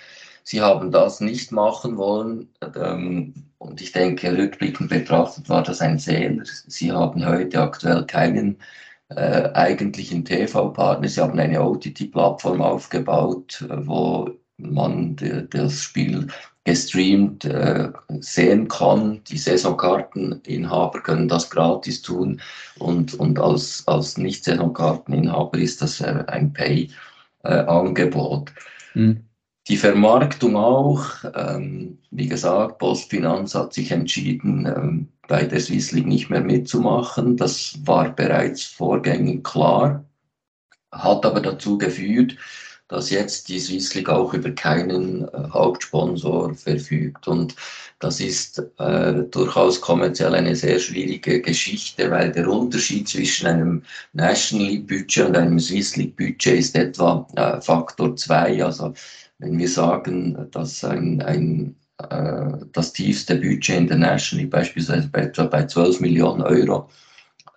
Sie 0.43 0.61
haben 0.61 0.91
das 0.91 1.19
nicht 1.19 1.51
machen 1.51 1.97
wollen. 1.97 2.49
Ähm, 2.75 3.33
und 3.57 3.81
ich 3.81 3.91
denke, 3.91 4.35
rückblickend 4.35 4.89
betrachtet 4.89 5.49
war 5.49 5.63
das 5.63 5.81
ein 5.81 5.99
Fehler. 5.99 6.43
Sie 6.67 6.91
haben 6.91 7.25
heute 7.25 7.61
aktuell 7.61 8.05
keinen 8.05 8.57
äh, 9.15 9.49
eigentlichen 9.53 10.25
TV-Partner. 10.25 11.07
Sie 11.07 11.21
haben 11.21 11.39
eine 11.39 11.61
OTT-Plattform 11.61 12.61
aufgebaut, 12.61 13.65
äh, 13.69 13.87
wo 13.87 14.29
man 14.57 15.15
das 15.49 15.81
Spiel 15.81 16.27
gestreamt 16.63 17.45
äh, 17.45 17.89
sehen 18.19 18.67
kann. 18.67 19.23
Die 19.25 19.37
Saisonkarteninhaber 19.37 21.01
können 21.01 21.27
das 21.27 21.49
gratis 21.49 22.01
tun 22.01 22.41
und, 22.77 23.13
und 23.15 23.39
als, 23.39 23.83
als 23.87 24.17
Nicht-Saisonkarteninhaber 24.17 25.57
ist 25.57 25.81
das 25.81 26.01
äh, 26.01 26.23
ein 26.27 26.53
Pay-Angebot. 26.53 28.53
Äh, 28.95 28.99
mhm. 28.99 29.25
Die 29.67 29.77
Vermarktung 29.77 30.55
auch, 30.55 31.05
ähm, 31.35 31.99
wie 32.09 32.27
gesagt, 32.27 32.79
Postfinanz 32.79 33.53
hat 33.53 33.73
sich 33.73 33.91
entschieden, 33.91 34.65
ähm, 34.65 35.07
bei 35.27 35.45
der 35.45 35.59
Swiss 35.59 35.91
League 35.91 36.07
nicht 36.07 36.29
mehr 36.29 36.41
mitzumachen. 36.41 37.37
Das 37.37 37.77
war 37.85 38.09
bereits 38.09 38.63
vorgängig 38.63 39.43
klar, 39.43 40.03
hat 40.91 41.25
aber 41.25 41.41
dazu 41.41 41.77
geführt, 41.77 42.37
dass 42.91 43.09
jetzt 43.09 43.47
die 43.47 43.59
Swiss 43.59 43.93
League 43.95 44.09
auch 44.09 44.33
über 44.33 44.51
keinen 44.51 45.23
äh, 45.29 45.49
Hauptsponsor 45.53 46.53
verfügt. 46.55 47.27
Und 47.27 47.55
das 47.99 48.19
ist 48.19 48.61
äh, 48.79 49.23
durchaus 49.31 49.79
kommerziell 49.79 50.35
eine 50.35 50.55
sehr 50.55 50.77
schwierige 50.79 51.41
Geschichte, 51.41 52.11
weil 52.11 52.33
der 52.33 52.49
Unterschied 52.49 53.07
zwischen 53.07 53.47
einem 53.47 53.83
National 54.11 54.67
League 54.67 54.87
Budget 54.87 55.27
und 55.27 55.37
einem 55.37 55.59
Swiss 55.59 55.95
League 55.95 56.17
Budget 56.17 56.59
ist 56.59 56.75
etwa 56.75 57.25
äh, 57.37 57.61
Faktor 57.61 58.15
2. 58.15 58.65
Also 58.65 58.93
wenn 59.41 59.57
wir 59.57 59.67
sagen, 59.67 60.47
dass 60.51 60.83
ein, 60.83 61.21
ein, 61.21 61.75
äh, 61.97 62.65
das 62.71 62.93
tiefste 62.93 63.35
Budget 63.35 63.77
in 63.77 63.87
der 63.87 63.97
National 63.97 64.43
League 64.43 64.51
beispielsweise 64.51 65.09
bei, 65.09 65.25
bei 65.25 65.65
12 65.65 65.99
Millionen 65.99 66.41
Euro 66.41 66.89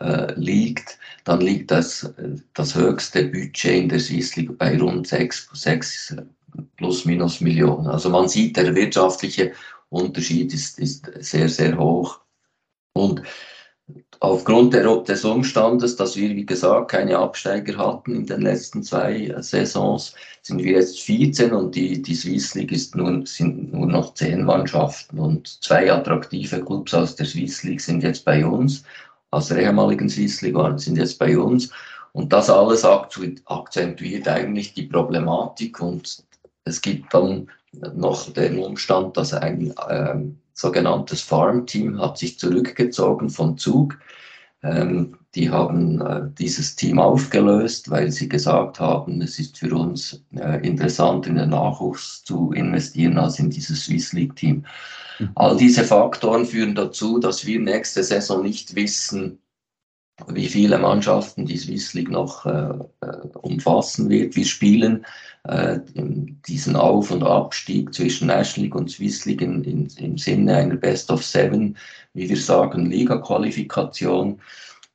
äh, 0.01 0.33
liegt, 0.35 0.99
dann 1.25 1.41
liegt 1.41 1.71
das, 1.71 2.13
das 2.55 2.75
höchste 2.75 3.25
Budget 3.29 3.83
in 3.83 3.89
der 3.89 4.01
Swiss 4.01 4.35
League 4.37 4.57
bei 4.59 4.79
rund 4.79 5.07
6, 5.07 5.51
6 5.53 6.17
plus 6.77 7.05
minus 7.05 7.41
Millionen. 7.41 7.87
Also 7.87 8.11
man 8.11 8.29
sieht, 8.29 8.57
der 8.57 8.75
wirtschaftliche 8.75 9.53
Unterschied 9.91 10.53
ist, 10.53 10.79
ist 10.79 11.11
sehr, 11.21 11.49
sehr 11.49 11.79
hoch. 11.79 12.21
Und 12.95 13.23
Aufgrund 14.21 14.75
des 14.75 15.25
Umstandes, 15.25 15.97
dass 15.97 16.17
wir, 16.17 16.31
wie 16.31 16.47
gesagt, 16.47 16.91
keine 16.91 17.19
Absteiger 17.19 17.77
hatten 17.77 18.15
in 18.15 18.27
den 18.27 18.43
letzten 18.43 18.83
zwei 18.83 19.27
äh, 19.27 19.43
Saisons, 19.43 20.15
sind 20.43 20.63
wir 20.63 20.73
jetzt 20.73 21.01
14 21.01 21.53
und 21.53 21.75
die, 21.75 22.01
die 22.01 22.15
Swiss 22.15 22.55
League 22.55 22.73
ist 22.73 22.95
nur, 22.95 23.27
sind 23.27 23.73
nur 23.73 23.87
noch 23.87 24.15
zehn 24.15 24.45
Mannschaften 24.45 25.19
und 25.19 25.63
zwei 25.63 25.93
attraktive 25.93 26.65
Clubs 26.65 26.95
aus 26.95 27.17
der 27.17 27.27
Swiss 27.27 27.63
League 27.63 27.81
sind 27.81 28.03
jetzt 28.03 28.25
bei 28.25 28.45
uns, 28.45 28.85
aus 29.31 29.49
der 29.49 29.59
ehemaligen 29.59 30.09
Swiss 30.09 30.43
League 30.43 30.55
waren, 30.55 30.79
sind 30.79 30.97
jetzt 30.97 31.19
bei 31.19 31.37
uns. 31.37 31.71
Und 32.13 32.33
das 32.33 32.49
alles 32.49 32.85
akzentuiert 32.85 34.29
eigentlich 34.29 34.75
die 34.75 34.85
Problematik 34.85 35.81
und 35.81 36.25
es 36.65 36.81
gibt 36.81 37.13
dann 37.13 37.51
noch 37.95 38.33
den 38.33 38.59
Umstand, 38.59 39.17
dass 39.17 39.35
ein 39.35 39.75
ähm, 39.91 40.39
sogenanntes 40.55 41.21
Farm-Team 41.21 42.01
hat 42.01 42.17
sich 42.17 42.39
zurückgezogen 42.39 43.29
vom 43.29 43.59
Zug. 43.59 43.99
Ähm, 44.63 45.19
die 45.35 45.51
haben 45.51 46.01
äh, 46.01 46.23
dieses 46.39 46.77
Team 46.77 46.99
aufgelöst, 46.99 47.91
weil 47.91 48.11
sie 48.11 48.29
gesagt 48.29 48.81
haben, 48.81 49.21
es 49.21 49.39
ist 49.39 49.59
für 49.59 49.75
uns 49.75 50.25
äh, 50.37 50.67
interessant, 50.67 51.27
in 51.27 51.35
den 51.35 51.51
Nachwuchs 51.51 52.25
zu 52.25 52.53
investieren 52.53 53.19
als 53.19 53.39
in 53.39 53.51
dieses 53.51 53.85
Swiss 53.85 54.13
League-Team. 54.13 54.65
Mhm. 55.19 55.31
All 55.35 55.57
diese 55.57 55.85
Faktoren 55.85 56.47
führen 56.47 56.75
dazu, 56.75 57.19
dass 57.19 57.45
wir 57.45 57.61
nächste 57.61 58.03
Saison 58.03 58.43
nicht 58.43 58.75
wissen, 58.75 59.39
wie 60.29 60.47
viele 60.47 60.79
Mannschaften 60.79 61.45
die 61.45 61.57
Swiss 61.57 61.93
League 61.95 62.11
noch 62.11 62.47
äh, 62.47 62.79
äh, 63.01 63.29
umfassen 63.43 64.09
wird. 64.09 64.37
Wir 64.37 64.45
spielen 64.45 65.05
äh, 65.45 65.81
diesen 66.47 66.77
Auf- 66.77 67.11
und 67.11 67.25
Abstieg 67.25 67.93
zwischen 67.93 68.29
National 68.29 68.67
League 68.67 68.75
und 68.77 68.91
Swiss 68.91 69.25
League 69.25 69.43
in, 69.43 69.65
in, 69.65 69.89
im 69.99 70.17
Sinne 70.17 70.57
einer 70.57 70.77
Best 70.77 71.11
of 71.11 71.25
Seven, 71.25 71.77
wie 72.13 72.29
wir 72.29 72.37
sagen, 72.37 72.87
Liga-Qualifikation, 72.87 74.41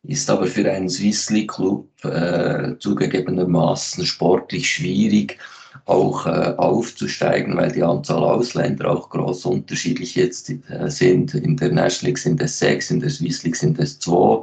ist 0.04 0.30
aber 0.30 0.48
für 0.48 0.72
einen 0.72 0.90
Swiss 0.90 1.30
League 1.30 1.52
Club 1.52 1.88
äh, 2.06 2.78
zugegebenermaßen 2.80 4.06
sportlich 4.06 4.70
schwierig 4.70 5.38
auch 5.86 6.26
äh, 6.26 6.54
aufzusteigen, 6.58 7.56
weil 7.58 7.72
die 7.72 7.84
Anzahl 7.84 8.24
Ausländer 8.24 8.92
auch 8.92 9.10
groß 9.10 9.46
unterschiedlich 9.46 10.16
jetzt 10.16 10.50
äh, 10.50 10.90
sind. 10.90 11.34
In 11.34 11.58
der 11.58 11.72
National 11.72 12.10
League 12.10 12.18
sind 12.18 12.42
es 12.42 12.60
sechs, 12.60 12.92
in 12.92 13.00
der 13.00 13.10
Swiss 13.10 13.44
League 13.44 13.56
sind 13.56 13.80
es 13.80 14.00
zwei. 14.00 14.42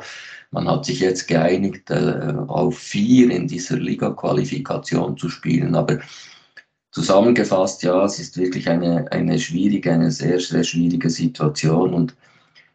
Man 0.50 0.68
hat 0.68 0.84
sich 0.84 1.00
jetzt 1.00 1.26
geeinigt, 1.28 1.90
äh, 1.90 2.32
auf 2.48 2.78
vier 2.78 3.30
in 3.30 3.48
dieser 3.48 3.76
Liga-Qualifikation 3.76 5.16
zu 5.16 5.28
spielen. 5.28 5.74
Aber 5.74 5.98
zusammengefasst, 6.90 7.82
ja, 7.82 8.04
es 8.04 8.18
ist 8.18 8.36
wirklich 8.36 8.68
eine, 8.68 9.10
eine 9.12 9.38
schwierige, 9.38 9.92
eine 9.92 10.10
sehr, 10.10 10.40
sehr 10.40 10.64
schwierige 10.64 11.10
Situation. 11.10 11.94
Und 11.94 12.16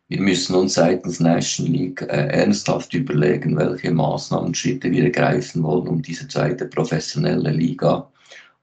wir 0.09 0.21
müssen 0.21 0.55
uns 0.55 0.73
seitens 0.75 1.19
National 1.19 1.71
League 1.71 2.01
äh, 2.03 2.27
ernsthaft 2.27 2.93
überlegen, 2.93 3.57
welche 3.57 3.91
Maßnahmen, 3.91 4.53
Schritte 4.53 4.91
wir 4.91 5.05
ergreifen 5.05 5.63
wollen, 5.63 5.87
um 5.87 6.01
diese 6.01 6.27
zweite 6.27 6.65
professionelle 6.65 7.51
Liga 7.51 8.10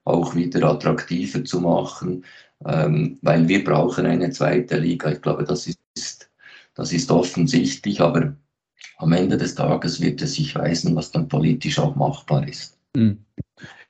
auch 0.09 0.35
wieder 0.35 0.63
attraktiver 0.69 1.43
zu 1.43 1.61
machen, 1.61 2.25
ähm, 2.65 3.17
weil 3.21 3.47
wir 3.47 3.63
brauchen 3.63 4.05
eine 4.05 4.31
zweite 4.31 4.77
Liga. 4.77 5.11
Ich 5.11 5.21
glaube, 5.21 5.43
das 5.43 5.67
ist, 5.67 6.29
das 6.75 6.91
ist 6.91 7.11
offensichtlich, 7.11 8.01
aber 8.01 8.35
am 8.97 9.13
Ende 9.13 9.37
des 9.37 9.55
Tages 9.55 10.01
wird 10.01 10.21
es 10.21 10.35
sich 10.35 10.55
weisen, 10.55 10.95
was 10.95 11.11
dann 11.11 11.27
politisch 11.27 11.79
auch 11.79 11.95
machbar 11.95 12.47
ist. 12.47 12.77
Mhm. 12.95 13.23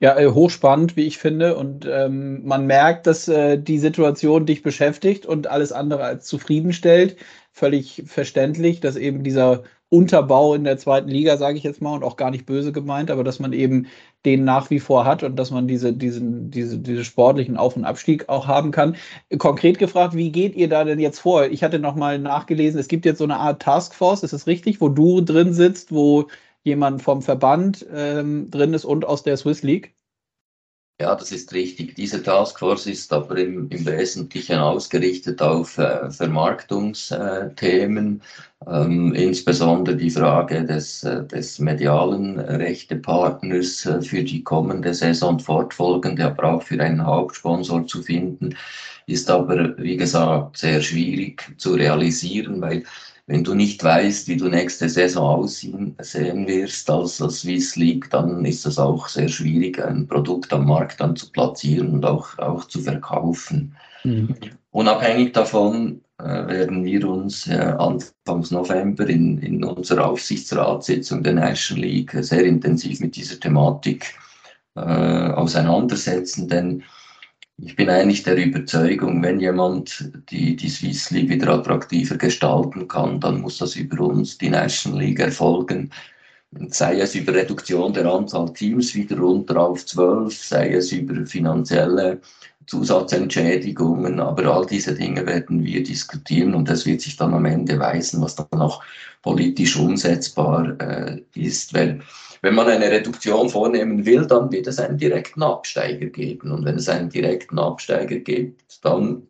Ja, 0.00 0.18
äh, 0.18 0.28
hochspannend, 0.28 0.96
wie 0.96 1.06
ich 1.06 1.18
finde. 1.18 1.56
Und 1.56 1.86
ähm, 1.88 2.44
man 2.44 2.66
merkt, 2.66 3.06
dass 3.06 3.28
äh, 3.28 3.58
die 3.58 3.78
Situation 3.78 4.46
dich 4.46 4.62
beschäftigt 4.62 5.26
und 5.26 5.46
alles 5.46 5.72
andere 5.72 6.04
als 6.04 6.26
zufriedenstellt. 6.26 7.16
Völlig 7.52 8.02
verständlich, 8.06 8.80
dass 8.80 8.96
eben 8.96 9.22
dieser 9.22 9.64
Unterbau 9.90 10.54
in 10.54 10.64
der 10.64 10.78
zweiten 10.78 11.08
Liga, 11.08 11.36
sage 11.36 11.58
ich 11.58 11.64
jetzt 11.64 11.82
mal, 11.82 11.94
und 11.94 12.04
auch 12.04 12.16
gar 12.16 12.30
nicht 12.30 12.46
böse 12.46 12.72
gemeint, 12.72 13.10
aber 13.10 13.24
dass 13.24 13.40
man 13.40 13.52
eben 13.52 13.88
den 14.24 14.44
nach 14.44 14.70
wie 14.70 14.80
vor 14.80 15.04
hat 15.04 15.22
und 15.22 15.36
dass 15.36 15.50
man 15.50 15.66
diese, 15.68 15.92
diesen, 15.92 16.50
diese, 16.50 16.78
diese 16.78 17.04
sportlichen 17.04 17.56
Auf- 17.56 17.76
und 17.76 17.84
Abstieg 17.84 18.28
auch 18.28 18.46
haben 18.46 18.70
kann. 18.70 18.96
Konkret 19.38 19.78
gefragt, 19.78 20.14
wie 20.14 20.30
geht 20.32 20.54
ihr 20.54 20.68
da 20.68 20.84
denn 20.84 21.00
jetzt 21.00 21.18
vor? 21.20 21.46
Ich 21.46 21.62
hatte 21.64 21.78
nochmal 21.78 22.18
nachgelesen, 22.18 22.78
es 22.80 22.88
gibt 22.88 23.04
jetzt 23.04 23.18
so 23.18 23.24
eine 23.24 23.36
Art 23.38 23.62
Taskforce, 23.62 24.22
ist 24.22 24.32
es 24.32 24.46
richtig, 24.46 24.80
wo 24.80 24.88
du 24.88 25.20
drin 25.20 25.52
sitzt, 25.52 25.92
wo 25.92 26.28
jemand 26.62 27.02
vom 27.02 27.22
Verband 27.22 27.86
ähm, 27.92 28.50
drin 28.50 28.74
ist 28.74 28.84
und 28.84 29.04
aus 29.06 29.22
der 29.22 29.36
Swiss 29.36 29.62
League? 29.62 29.94
Ja, 31.00 31.14
das 31.14 31.32
ist 31.32 31.54
richtig. 31.54 31.94
Diese 31.94 32.22
Taskforce 32.22 32.86
ist 32.86 33.10
aber 33.10 33.38
im, 33.38 33.70
im 33.70 33.86
Wesentlichen 33.86 34.58
ausgerichtet 34.58 35.40
auf 35.40 35.78
äh, 35.78 36.10
Vermarktungsthemen, 36.10 38.20
ähm, 38.66 39.14
insbesondere 39.14 39.96
die 39.96 40.10
Frage 40.10 40.62
des, 40.66 41.02
äh, 41.04 41.24
des 41.24 41.58
medialen 41.58 42.38
Rechtepartners 42.38 43.86
äh, 43.86 44.02
für 44.02 44.22
die 44.22 44.44
kommende 44.44 44.92
Saison 44.92 45.40
fortfolgende, 45.40 46.26
aber 46.26 46.44
auch 46.44 46.62
für 46.62 46.78
einen 46.82 47.06
Hauptsponsor 47.06 47.86
zu 47.86 48.02
finden, 48.02 48.54
ist 49.06 49.30
aber, 49.30 49.78
wie 49.78 49.96
gesagt, 49.96 50.58
sehr 50.58 50.82
schwierig 50.82 51.50
zu 51.56 51.76
realisieren, 51.76 52.60
weil 52.60 52.84
wenn 53.30 53.44
du 53.44 53.54
nicht 53.54 53.84
weißt, 53.84 54.26
wie 54.26 54.36
du 54.36 54.48
nächste 54.48 54.88
Saison 54.88 55.44
aussehen 55.44 55.94
sehen 56.00 56.48
wirst 56.48 56.90
als, 56.90 57.22
als 57.22 57.42
Swiss 57.42 57.76
League, 57.76 58.10
dann 58.10 58.44
ist 58.44 58.66
es 58.66 58.76
auch 58.76 59.06
sehr 59.06 59.28
schwierig, 59.28 59.80
ein 59.80 60.08
Produkt 60.08 60.52
am 60.52 60.66
Markt 60.66 61.00
dann 61.00 61.14
zu 61.14 61.30
platzieren 61.30 61.92
und 61.92 62.04
auch, 62.04 62.36
auch 62.40 62.64
zu 62.64 62.80
verkaufen. 62.80 63.76
Mhm. 64.02 64.34
Unabhängig 64.72 65.32
davon 65.32 66.00
äh, 66.18 66.24
werden 66.24 66.84
wir 66.84 67.08
uns 67.08 67.46
äh, 67.46 67.72
Anfangs 67.78 68.50
November 68.50 69.08
in, 69.08 69.38
in 69.38 69.62
unserer 69.62 70.08
Aufsichtsratssitzung 70.08 71.22
der 71.22 71.34
National 71.34 71.84
League 71.84 72.16
sehr 72.22 72.42
intensiv 72.44 72.98
mit 72.98 73.14
dieser 73.14 73.38
Thematik 73.38 74.12
äh, 74.74 74.80
auseinandersetzen, 74.80 76.48
denn 76.48 76.82
ich 77.62 77.76
bin 77.76 77.90
eigentlich 77.90 78.22
der 78.22 78.36
Überzeugung, 78.36 79.22
wenn 79.22 79.40
jemand 79.40 80.10
die, 80.30 80.56
die 80.56 80.68
Swiss 80.68 81.10
League 81.10 81.28
wieder 81.28 81.48
attraktiver 81.50 82.16
gestalten 82.16 82.88
kann, 82.88 83.20
dann 83.20 83.40
muss 83.40 83.58
das 83.58 83.76
über 83.76 84.04
uns, 84.04 84.38
die 84.38 84.50
National 84.50 85.00
League, 85.00 85.20
erfolgen. 85.20 85.90
Sei 86.68 86.98
es 87.00 87.14
über 87.14 87.34
Reduktion 87.34 87.92
der 87.92 88.06
Anzahl 88.06 88.52
Teams 88.52 88.94
wieder 88.94 89.18
runter 89.18 89.60
auf 89.60 89.86
zwölf, 89.86 90.34
sei 90.42 90.74
es 90.74 90.90
über 90.90 91.24
finanzielle 91.26 92.20
Zusatzentschädigungen, 92.66 94.20
aber 94.20 94.46
all 94.46 94.66
diese 94.66 94.94
Dinge 94.94 95.26
werden 95.26 95.64
wir 95.64 95.82
diskutieren 95.82 96.54
und 96.54 96.68
es 96.70 96.86
wird 96.86 97.00
sich 97.00 97.16
dann 97.16 97.34
am 97.34 97.44
Ende 97.44 97.78
weisen, 97.78 98.20
was 98.22 98.36
dann 98.36 98.60
auch 98.60 98.82
politisch 99.22 99.76
umsetzbar 99.76 100.80
äh, 100.80 101.20
ist, 101.34 101.74
weil 101.74 102.00
wenn 102.42 102.54
man 102.54 102.68
eine 102.68 102.90
Reduktion 102.90 103.48
vornehmen 103.48 104.06
will, 104.06 104.26
dann 104.26 104.50
wird 104.50 104.66
es 104.66 104.78
einen 104.78 104.96
direkten 104.96 105.42
Absteiger 105.42 106.06
geben. 106.06 106.52
Und 106.52 106.64
wenn 106.64 106.76
es 106.76 106.88
einen 106.88 107.10
direkten 107.10 107.58
Absteiger 107.58 108.16
gibt, 108.16 108.84
dann 108.84 109.26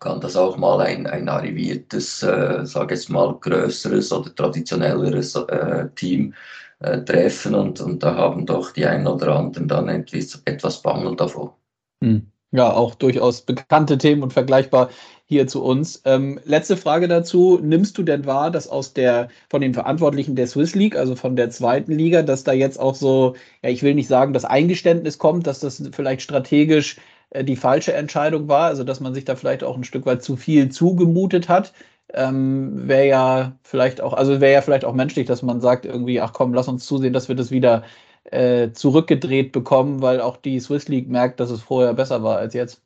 kann 0.00 0.20
das 0.20 0.34
auch 0.34 0.56
mal 0.56 0.80
ein, 0.80 1.06
ein 1.06 1.28
arriviertes, 1.28 2.22
äh, 2.22 2.64
sage 2.64 2.94
ich 2.94 3.08
mal, 3.08 3.34
größeres 3.40 4.12
oder 4.12 4.34
traditionelleres 4.34 5.36
äh, 5.36 5.88
Team 5.94 6.34
äh, 6.80 7.00
treffen. 7.02 7.54
Und, 7.54 7.80
und 7.80 8.02
da 8.02 8.16
haben 8.16 8.46
doch 8.46 8.72
die 8.72 8.86
einen 8.86 9.06
oder 9.06 9.36
anderen 9.36 9.68
dann 9.68 9.88
etwas, 9.88 10.42
etwas 10.46 10.82
Bangen 10.82 11.16
davor. 11.16 11.56
Hm. 12.02 12.26
Ja, 12.52 12.72
auch 12.72 12.96
durchaus 12.96 13.42
bekannte 13.42 13.96
Themen 13.96 14.24
und 14.24 14.32
vergleichbar 14.32 14.90
hier 15.30 15.46
zu 15.46 15.62
uns. 15.62 16.02
Ähm, 16.06 16.40
letzte 16.44 16.76
Frage 16.76 17.06
dazu. 17.06 17.60
Nimmst 17.62 17.96
du 17.96 18.02
denn 18.02 18.26
wahr, 18.26 18.50
dass 18.50 18.66
aus 18.68 18.94
der, 18.94 19.28
von 19.48 19.60
den 19.60 19.74
Verantwortlichen 19.74 20.34
der 20.34 20.48
Swiss 20.48 20.74
League, 20.74 20.96
also 20.96 21.14
von 21.14 21.36
der 21.36 21.50
zweiten 21.50 21.92
Liga, 21.92 22.22
dass 22.22 22.42
da 22.42 22.52
jetzt 22.52 22.80
auch 22.80 22.96
so, 22.96 23.36
ja, 23.62 23.70
ich 23.70 23.84
will 23.84 23.94
nicht 23.94 24.08
sagen, 24.08 24.32
das 24.32 24.44
Eingeständnis 24.44 25.18
kommt, 25.18 25.46
dass 25.46 25.60
das 25.60 25.82
vielleicht 25.92 26.22
strategisch 26.22 26.96
äh, 27.30 27.44
die 27.44 27.54
falsche 27.54 27.92
Entscheidung 27.92 28.48
war, 28.48 28.66
also 28.66 28.82
dass 28.82 28.98
man 28.98 29.14
sich 29.14 29.24
da 29.24 29.36
vielleicht 29.36 29.62
auch 29.62 29.76
ein 29.76 29.84
Stück 29.84 30.04
weit 30.04 30.24
zu 30.24 30.36
viel 30.36 30.70
zugemutet 30.70 31.48
hat? 31.48 31.72
Ähm, 32.12 32.88
wäre 32.88 33.06
ja 33.06 33.58
vielleicht 33.62 34.00
auch, 34.00 34.14
also 34.14 34.40
wäre 34.40 34.52
ja 34.52 34.62
vielleicht 34.62 34.84
auch 34.84 34.94
menschlich, 34.94 35.26
dass 35.28 35.42
man 35.42 35.60
sagt 35.60 35.86
irgendwie, 35.86 36.20
ach 36.20 36.32
komm, 36.32 36.54
lass 36.54 36.66
uns 36.66 36.84
zusehen, 36.86 37.12
dass 37.12 37.28
wir 37.28 37.36
das 37.36 37.52
wieder 37.52 37.84
äh, 38.24 38.72
zurückgedreht 38.72 39.52
bekommen, 39.52 40.02
weil 40.02 40.20
auch 40.20 40.36
die 40.38 40.58
Swiss 40.60 40.88
League 40.88 41.08
merkt, 41.08 41.38
dass 41.38 41.50
es 41.50 41.62
vorher 41.62 41.94
besser 41.94 42.24
war 42.24 42.38
als 42.38 42.54
jetzt. 42.54 42.82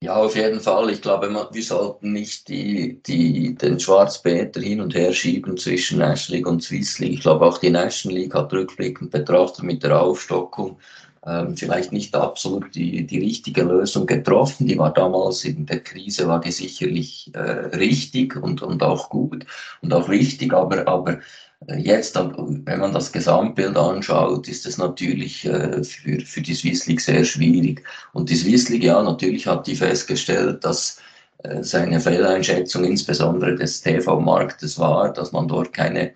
Ja, 0.00 0.14
auf 0.14 0.36
jeden 0.36 0.60
Fall. 0.60 0.90
Ich 0.90 1.02
glaube, 1.02 1.28
wir 1.50 1.62
sollten 1.62 2.12
nicht 2.12 2.48
die, 2.48 3.02
die, 3.02 3.56
den 3.56 3.80
Schwarzpeter 3.80 4.60
hin 4.60 4.80
und 4.80 4.94
her 4.94 5.12
schieben 5.12 5.56
zwischen 5.56 5.98
National 5.98 6.38
League 6.38 6.46
und 6.46 6.62
Swiss 6.62 7.00
League. 7.00 7.14
Ich 7.14 7.20
glaube, 7.20 7.44
auch 7.44 7.58
die 7.58 7.70
National 7.70 8.18
League 8.18 8.34
hat 8.34 8.52
rückblickend 8.52 9.10
betrachtet 9.10 9.64
mit 9.64 9.82
der 9.82 10.00
Aufstockung 10.00 10.78
ähm, 11.26 11.56
vielleicht 11.56 11.92
nicht 11.92 12.14
absolut 12.14 12.74
die, 12.74 13.06
die 13.06 13.18
richtige 13.18 13.62
Lösung 13.62 14.06
getroffen. 14.06 14.66
Die 14.66 14.78
war 14.78 14.92
damals 14.92 15.44
in 15.44 15.66
der 15.66 15.80
Krise, 15.80 16.28
war 16.28 16.40
die 16.40 16.52
sicherlich 16.52 17.30
äh, 17.34 17.40
richtig 17.76 18.36
und, 18.36 18.62
und 18.62 18.82
auch 18.82 19.10
gut 19.10 19.44
und 19.82 19.92
auch 19.92 20.08
wichtig, 20.08 20.52
aber, 20.54 20.86
aber 20.86 21.18
Jetzt, 21.66 22.14
wenn 22.14 22.78
man 22.78 22.92
das 22.92 23.10
Gesamtbild 23.10 23.76
anschaut, 23.76 24.46
ist 24.48 24.64
es 24.64 24.78
natürlich 24.78 25.44
äh, 25.44 25.82
für, 25.82 26.20
für 26.20 26.40
die 26.40 26.54
Swiss 26.54 26.86
League 26.86 27.00
sehr 27.00 27.24
schwierig. 27.24 27.84
Und 28.12 28.30
die 28.30 28.36
Swiss 28.36 28.68
League, 28.68 28.84
ja, 28.84 29.02
natürlich 29.02 29.46
hat 29.46 29.66
die 29.66 29.74
festgestellt, 29.74 30.64
dass 30.64 31.00
äh, 31.42 31.62
seine 31.62 32.00
Fehleinschätzung 32.00 32.84
insbesondere 32.84 33.56
des 33.56 33.82
TV-Marktes 33.82 34.78
war, 34.78 35.12
dass 35.12 35.32
man 35.32 35.48
dort 35.48 35.72
keine 35.72 36.12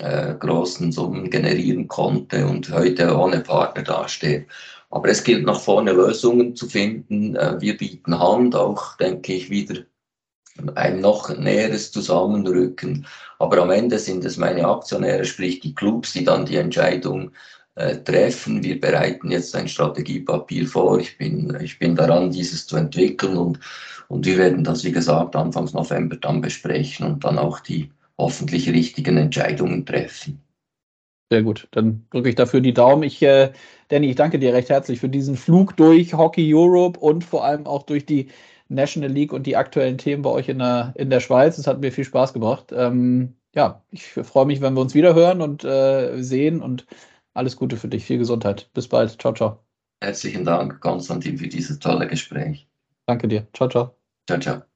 äh, 0.00 0.34
großen 0.34 0.90
Summen 0.90 1.30
generieren 1.30 1.88
konnte 1.88 2.46
und 2.46 2.72
heute 2.72 3.16
ohne 3.16 3.40
Partner 3.40 3.82
dasteht. 3.82 4.46
Aber 4.90 5.08
es 5.10 5.22
gilt 5.22 5.44
nach 5.44 5.60
vorne 5.60 5.92
Lösungen 5.92 6.56
zu 6.56 6.68
finden. 6.68 7.36
Äh, 7.36 7.60
wir 7.60 7.76
bieten 7.76 8.18
Hand, 8.18 8.56
auch 8.56 8.96
denke 8.96 9.34
ich 9.34 9.50
wieder 9.50 9.82
ein 10.74 11.00
noch 11.00 11.36
näheres 11.36 11.92
Zusammenrücken. 11.92 13.06
Aber 13.38 13.58
am 13.62 13.70
Ende 13.70 13.98
sind 13.98 14.24
es 14.24 14.36
meine 14.36 14.66
Aktionäre, 14.66 15.24
sprich 15.24 15.60
die 15.60 15.74
Clubs, 15.74 16.12
die 16.12 16.24
dann 16.24 16.46
die 16.46 16.56
Entscheidung 16.56 17.30
äh, 17.74 17.96
treffen. 17.96 18.62
Wir 18.62 18.80
bereiten 18.80 19.30
jetzt 19.30 19.54
ein 19.54 19.68
Strategiepapier 19.68 20.66
vor. 20.66 20.98
Ich 20.98 21.18
bin, 21.18 21.56
ich 21.60 21.78
bin 21.78 21.94
daran, 21.94 22.30
dieses 22.30 22.66
zu 22.66 22.76
entwickeln 22.76 23.36
und, 23.36 23.60
und 24.08 24.24
wir 24.24 24.38
werden 24.38 24.64
das, 24.64 24.84
wie 24.84 24.92
gesagt, 24.92 25.36
Anfangs 25.36 25.74
November 25.74 26.16
dann 26.16 26.40
besprechen 26.40 27.06
und 27.06 27.24
dann 27.24 27.38
auch 27.38 27.60
die 27.60 27.90
hoffentlich 28.18 28.68
richtigen 28.70 29.16
Entscheidungen 29.18 29.84
treffen. 29.84 30.40
Sehr 31.30 31.42
gut, 31.42 31.66
dann 31.72 32.06
drücke 32.12 32.28
ich 32.28 32.36
dafür 32.36 32.60
die 32.60 32.72
Daumen. 32.72 33.02
Ich, 33.02 33.20
äh, 33.20 33.52
Danny, 33.88 34.10
ich 34.10 34.16
danke 34.16 34.38
dir 34.38 34.54
recht 34.54 34.70
herzlich 34.70 35.00
für 35.00 35.08
diesen 35.08 35.36
Flug 35.36 35.76
durch 35.76 36.14
Hockey 36.14 36.54
Europe 36.54 37.00
und 37.00 37.24
vor 37.24 37.44
allem 37.44 37.66
auch 37.66 37.82
durch 37.82 38.06
die 38.06 38.28
National 38.68 39.10
League 39.10 39.32
und 39.32 39.46
die 39.46 39.56
aktuellen 39.56 39.98
Themen 39.98 40.22
bei 40.22 40.30
euch 40.30 40.48
in 40.48 40.58
der, 40.58 40.92
in 40.96 41.10
der 41.10 41.20
Schweiz. 41.20 41.58
Es 41.58 41.66
hat 41.66 41.80
mir 41.80 41.92
viel 41.92 42.04
Spaß 42.04 42.32
gebracht. 42.32 42.72
Ähm, 42.72 43.36
ja, 43.54 43.82
ich 43.90 44.04
freue 44.08 44.46
mich, 44.46 44.60
wenn 44.60 44.74
wir 44.74 44.80
uns 44.80 44.94
wieder 44.94 45.14
hören 45.14 45.40
und 45.40 45.64
äh, 45.64 46.22
sehen 46.22 46.60
und 46.60 46.86
alles 47.34 47.56
Gute 47.56 47.76
für 47.76 47.88
dich. 47.88 48.04
Viel 48.04 48.18
Gesundheit. 48.18 48.70
Bis 48.74 48.88
bald. 48.88 49.20
Ciao, 49.20 49.32
ciao. 49.32 49.60
Herzlichen 50.02 50.44
Dank, 50.44 50.80
Konstantin, 50.80 51.38
für 51.38 51.48
dieses 51.48 51.78
tolle 51.78 52.06
Gespräch. 52.06 52.68
Danke 53.06 53.28
dir. 53.28 53.46
Ciao, 53.52 53.68
ciao. 53.68 53.96
Ciao, 54.26 54.38
ciao. 54.38 54.75